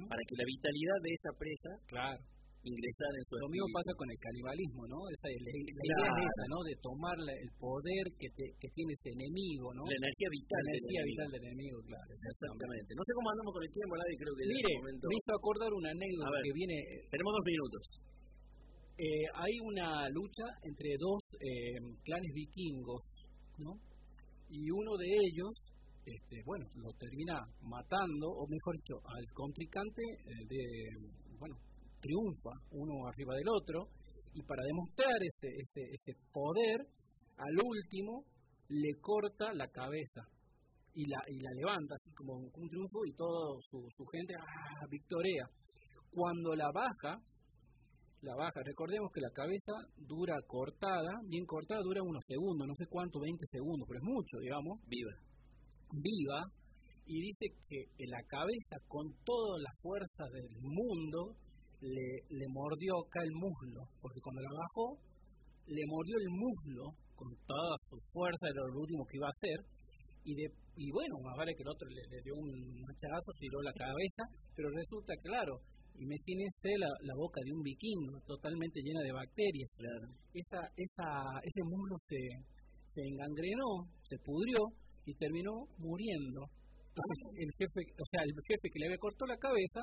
para 0.09 0.23
que 0.27 0.35
la 0.41 0.47
vitalidad 0.49 0.99
de 1.05 1.11
esa 1.13 1.31
presa 1.37 1.71
Claro. 1.87 2.21
ingresara 2.65 3.15
en 3.17 3.25
su 3.29 3.35
Lo 3.41 3.49
mismo 3.49 3.69
pasa 3.73 3.93
con 3.97 4.09
el 4.13 4.19
canibalismo, 4.21 4.83
¿no? 4.89 4.99
Esa, 5.13 5.29
la, 5.33 5.37
la 5.49 5.53
idea 5.61 5.97
Claro. 6.01 6.21
es 6.21 6.29
esa, 6.29 6.45
¿no? 6.53 6.59
De 6.65 6.75
tomar 6.81 7.17
la- 7.25 7.37
el 7.41 7.51
poder 7.61 8.05
que, 8.21 8.29
te, 8.37 8.45
que 8.61 8.69
tiene 8.77 8.93
ese 8.97 9.11
enemigo, 9.17 9.69
¿no? 9.77 9.85
La 9.89 9.97
energía 10.01 10.29
vital. 10.33 10.61
La 10.61 10.69
del 10.69 10.77
energía 10.81 11.01
enemigo. 11.01 11.13
vital 11.17 11.29
del 11.37 11.45
enemigo, 11.49 11.77
claro. 11.89 12.09
Exactamente. 12.13 12.91
No 12.97 13.03
sé 13.05 13.11
cómo 13.17 13.29
andamos 13.33 13.53
con 13.57 13.63
el 13.65 13.73
tiempo, 13.73 13.93
nadie 13.97 14.17
creo 14.21 14.35
que 14.37 14.45
Mire, 14.49 14.73
momento. 14.81 15.05
me 15.09 15.17
hizo 15.17 15.31
acordar 15.37 15.71
una 15.73 15.91
anécdota 15.93 16.29
ver. 16.37 16.43
que 16.45 16.53
viene 16.57 16.77
Tenemos 17.09 17.33
dos 17.37 17.45
minutos. 17.49 17.83
eh, 19.01 19.25
hay 19.33 19.55
una 19.65 19.89
lucha 20.13 20.47
entre 20.69 20.91
dos 21.01 21.21
eh, 21.41 21.81
clanes 22.05 22.33
vikingos, 22.37 23.05
¿no? 23.57 23.73
Y 24.53 24.69
uno 24.71 24.97
de 25.01 25.09
ellos, 25.09 25.53
este, 26.05 26.43
bueno, 26.45 26.67
lo 26.75 26.93
termina 26.99 27.41
matando, 27.63 28.29
o 28.29 28.47
mejor 28.49 28.75
dicho, 28.77 28.97
al 29.05 29.25
contrincante 29.35 30.03
eh, 30.03 30.47
de, 30.49 30.63
bueno, 31.39 31.57
triunfa 32.01 32.51
uno 32.73 33.07
arriba 33.07 33.35
del 33.35 33.49
otro, 33.49 33.89
y 34.35 34.43
para 34.43 34.63
demostrar 34.65 35.17
ese, 35.21 35.49
ese, 35.59 35.83
ese 35.93 36.13
poder, 36.33 36.87
al 37.37 37.57
último 37.63 38.25
le 38.69 38.95
corta 39.01 39.53
la 39.55 39.67
cabeza 39.69 40.23
y 40.95 41.07
la, 41.07 41.19
y 41.27 41.41
la 41.41 41.51
levanta 41.55 41.95
así 41.95 42.11
como, 42.15 42.35
un 42.35 42.69
triunfo 42.69 43.05
y 43.07 43.13
toda 43.15 43.59
su, 43.63 43.87
su 43.91 44.05
gente 44.07 44.35
¡ah! 44.39 44.87
victorea. 44.91 45.47
Cuando 46.11 46.55
la 46.55 46.71
baja, 46.73 47.19
la 48.23 48.35
baja. 48.37 48.61
Recordemos 48.65 49.11
que 49.15 49.21
la 49.21 49.31
cabeza 49.31 49.73
dura 49.97 50.37
cortada, 50.47 51.21
bien 51.27 51.45
cortada, 51.47 51.81
dura 51.83 52.03
unos 52.03 52.25
segundos, 52.27 52.67
no 52.67 52.75
sé 52.75 52.87
cuánto, 52.89 53.21
20 53.21 53.45
segundos, 53.47 53.87
pero 53.89 54.01
es 54.01 54.05
mucho, 54.05 54.39
digamos, 54.39 54.81
Viva. 54.87 55.30
Viva, 55.93 56.41
y 57.07 57.21
dice 57.21 57.47
que 57.69 57.81
en 57.99 58.11
la 58.11 58.23
cabeza, 58.29 58.79
con 58.87 59.11
toda 59.25 59.59
la 59.59 59.73
fuerza 59.83 60.25
del 60.31 60.51
mundo, 60.63 61.35
le, 61.81 62.23
le 62.29 62.47
mordió 62.49 62.95
acá 63.03 63.21
el 63.25 63.35
muslo, 63.35 63.83
porque 64.01 64.21
cuando 64.23 64.43
la 64.43 64.53
bajó, 64.53 64.99
le 65.67 65.83
mordió 65.87 66.17
el 66.19 66.31
muslo 66.31 66.85
con 67.17 67.31
toda 67.47 67.75
su 67.89 67.97
fuerza, 68.13 68.49
era 68.49 68.63
lo 68.69 68.81
último 68.81 69.05
que 69.07 69.17
iba 69.17 69.27
a 69.27 69.35
hacer, 69.35 69.59
y, 70.25 70.35
de, 70.35 70.47
y 70.77 70.91
bueno, 70.93 71.15
más 71.25 71.37
vale 71.37 71.55
que 71.57 71.63
el 71.63 71.73
otro 71.73 71.89
le, 71.89 72.03
le 72.05 72.23
dio 72.23 72.35
un 72.37 72.53
machazo, 72.85 73.33
tiró 73.41 73.63
la 73.63 73.73
cabeza, 73.73 74.23
pero 74.55 74.69
resulta 74.71 75.15
claro, 75.25 75.57
imagínese 76.01 76.79
la, 76.79 76.89
la 77.03 77.15
boca 77.17 77.41
de 77.45 77.53
un 77.53 77.63
vikingo 77.63 78.21
totalmente 78.27 78.81
llena 78.81 79.03
de 79.03 79.13
bacterias. 79.13 79.71
Esa, 80.33 80.61
esa, 80.77 81.09
ese 81.43 81.63
muslo 81.65 81.97
se, 81.99 82.21
se 82.87 83.01
engangrenó, 83.05 83.89
se 84.09 84.17
pudrió 84.25 84.61
y 85.11 85.15
terminó 85.19 85.67
muriendo. 85.83 86.47
Entonces, 86.91 87.17
el 87.43 87.51
jefe, 87.59 87.81
o 87.99 88.07
sea, 88.07 88.21
el 88.23 88.35
jefe 88.47 88.67
que 88.71 88.79
le 88.79 88.87
había 88.87 89.03
cortado 89.03 89.27
la 89.27 89.43
cabeza 89.43 89.83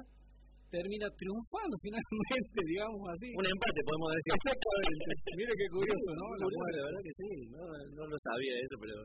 termina 0.71 1.07
triunfando 1.15 1.75
finalmente, 1.85 2.59
digamos 2.63 3.03
así. 3.11 3.27
Un 3.35 3.47
empate, 3.47 3.79
podemos 3.83 4.09
decir. 4.15 4.31
Exactamente. 4.39 5.11
Mira 5.39 5.51
qué 5.55 5.67
curioso, 5.71 6.09
¿no? 6.15 6.25
La 6.39 6.43
Curioso, 6.47 6.69
la 6.75 6.85
verdad 6.87 7.03
que 7.03 7.15
sí. 7.15 7.29
No, 7.51 7.63
no 7.95 8.03
lo 8.07 8.17
sabía 8.19 8.55
eso, 8.59 8.75
pero 8.79 8.95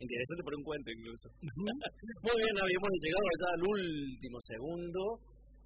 interesante 0.00 0.42
por 0.44 0.54
un 0.56 0.64
cuento 0.64 0.88
incluso. 0.92 1.26
Muy 2.24 2.36
bien, 2.40 2.54
habíamos 2.56 2.90
llegado 3.00 3.24
ya 3.36 3.48
al 3.52 3.62
último 3.68 4.38
segundo, 4.40 5.00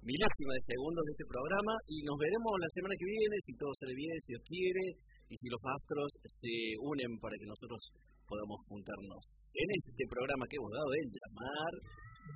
milésima 0.03 0.51
de 0.59 0.63
segundos 0.75 1.03
de 1.07 1.11
este 1.15 1.27
programa 1.27 1.73
y 1.87 2.03
nos 2.03 2.17
veremos 2.19 2.51
la 2.59 2.69
semana 2.75 2.93
que 2.99 3.07
viene, 3.07 3.35
si 3.39 3.55
todo 3.55 3.71
sale 3.79 3.95
bien, 3.95 4.15
si 4.19 4.35
Dios 4.35 4.43
quiere 4.43 4.85
y 5.31 5.35
si 5.39 5.47
los 5.47 5.63
astros 5.63 6.09
se 6.27 6.55
unen 6.83 7.15
para 7.23 7.39
que 7.39 7.47
nosotros 7.47 7.79
podamos 8.27 8.61
juntarnos 8.67 9.23
en 9.53 9.67
este 9.77 10.03
programa 10.09 10.45
que 10.49 10.57
hemos 10.57 10.71
dado 10.71 10.91
en 10.97 11.09
llamar 11.13 11.71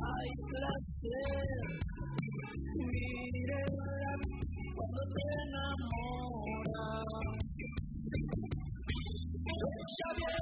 hay 0.00 0.30
placer. 0.48 1.46
Mirela 2.92 3.92
cuando 4.76 5.02
te 5.12 5.22
enamoras. 5.44 7.06
Ya 9.98 10.08
viene 10.16 10.41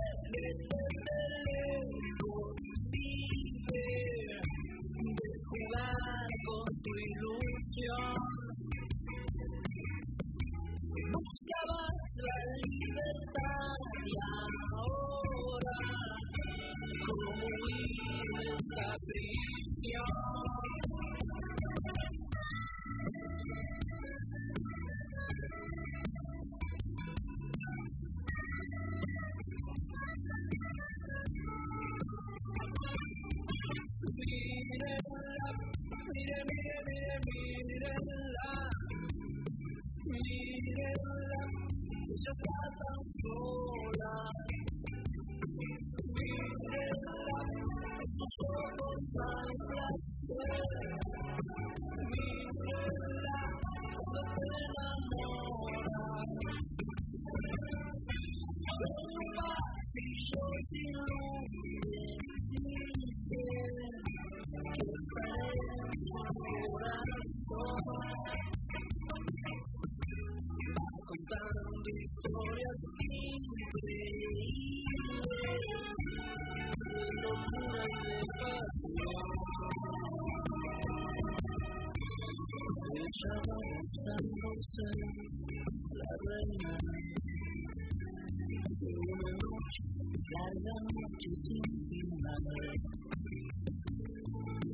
larga 90.50 90.74
noche 90.82 91.30
sin 91.46 91.62
final. 91.88 92.44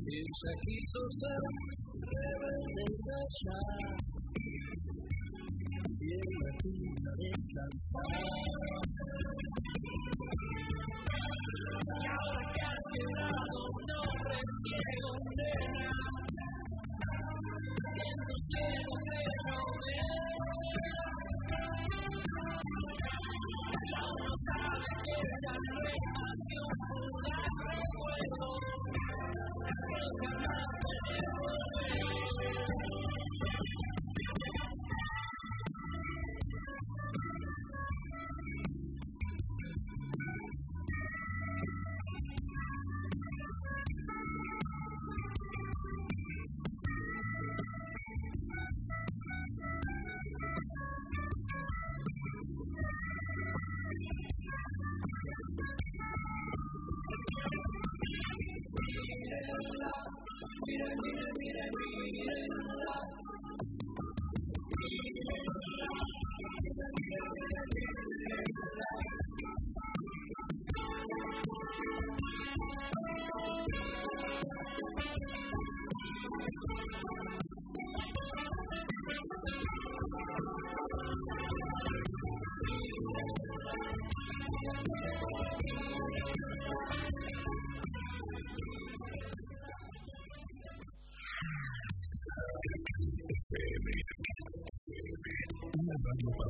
Ella 0.07 0.51
quiso 0.65 1.01
ser 1.19 1.41
rebelde 2.13 2.83
y 2.83 2.97
callar 3.05 4.07
descansar. 7.17 8.11
Y 11.87 12.07
ahora 12.07 12.43
que 12.53 12.61
has 12.65 12.83
quebrado, 12.93 13.59
no 13.87 14.01
recibe 14.29 14.91
condena. 15.03 15.76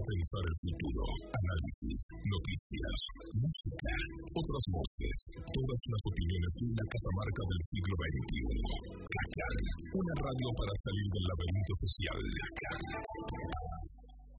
Pensar 0.07 0.43
el 0.47 0.57
futuro, 0.63 1.03
análisis, 1.27 1.99
noticias, 2.23 2.97
música, 3.35 3.93
otras 4.31 4.65
voces, 4.71 5.15
todas 5.35 5.81
las 5.91 6.03
opiniones 6.07 6.51
de 6.55 6.65
una 6.71 6.85
catamarca 6.87 7.43
del 7.43 7.61
siglo 7.67 7.93
XXI. 7.99 8.55
CACAN, 9.03 9.57
una 9.91 10.15
radio 10.23 10.47
para 10.55 10.73
salir 10.79 11.07
del 11.11 11.25
laberinto 11.27 11.73
social. 11.83 12.19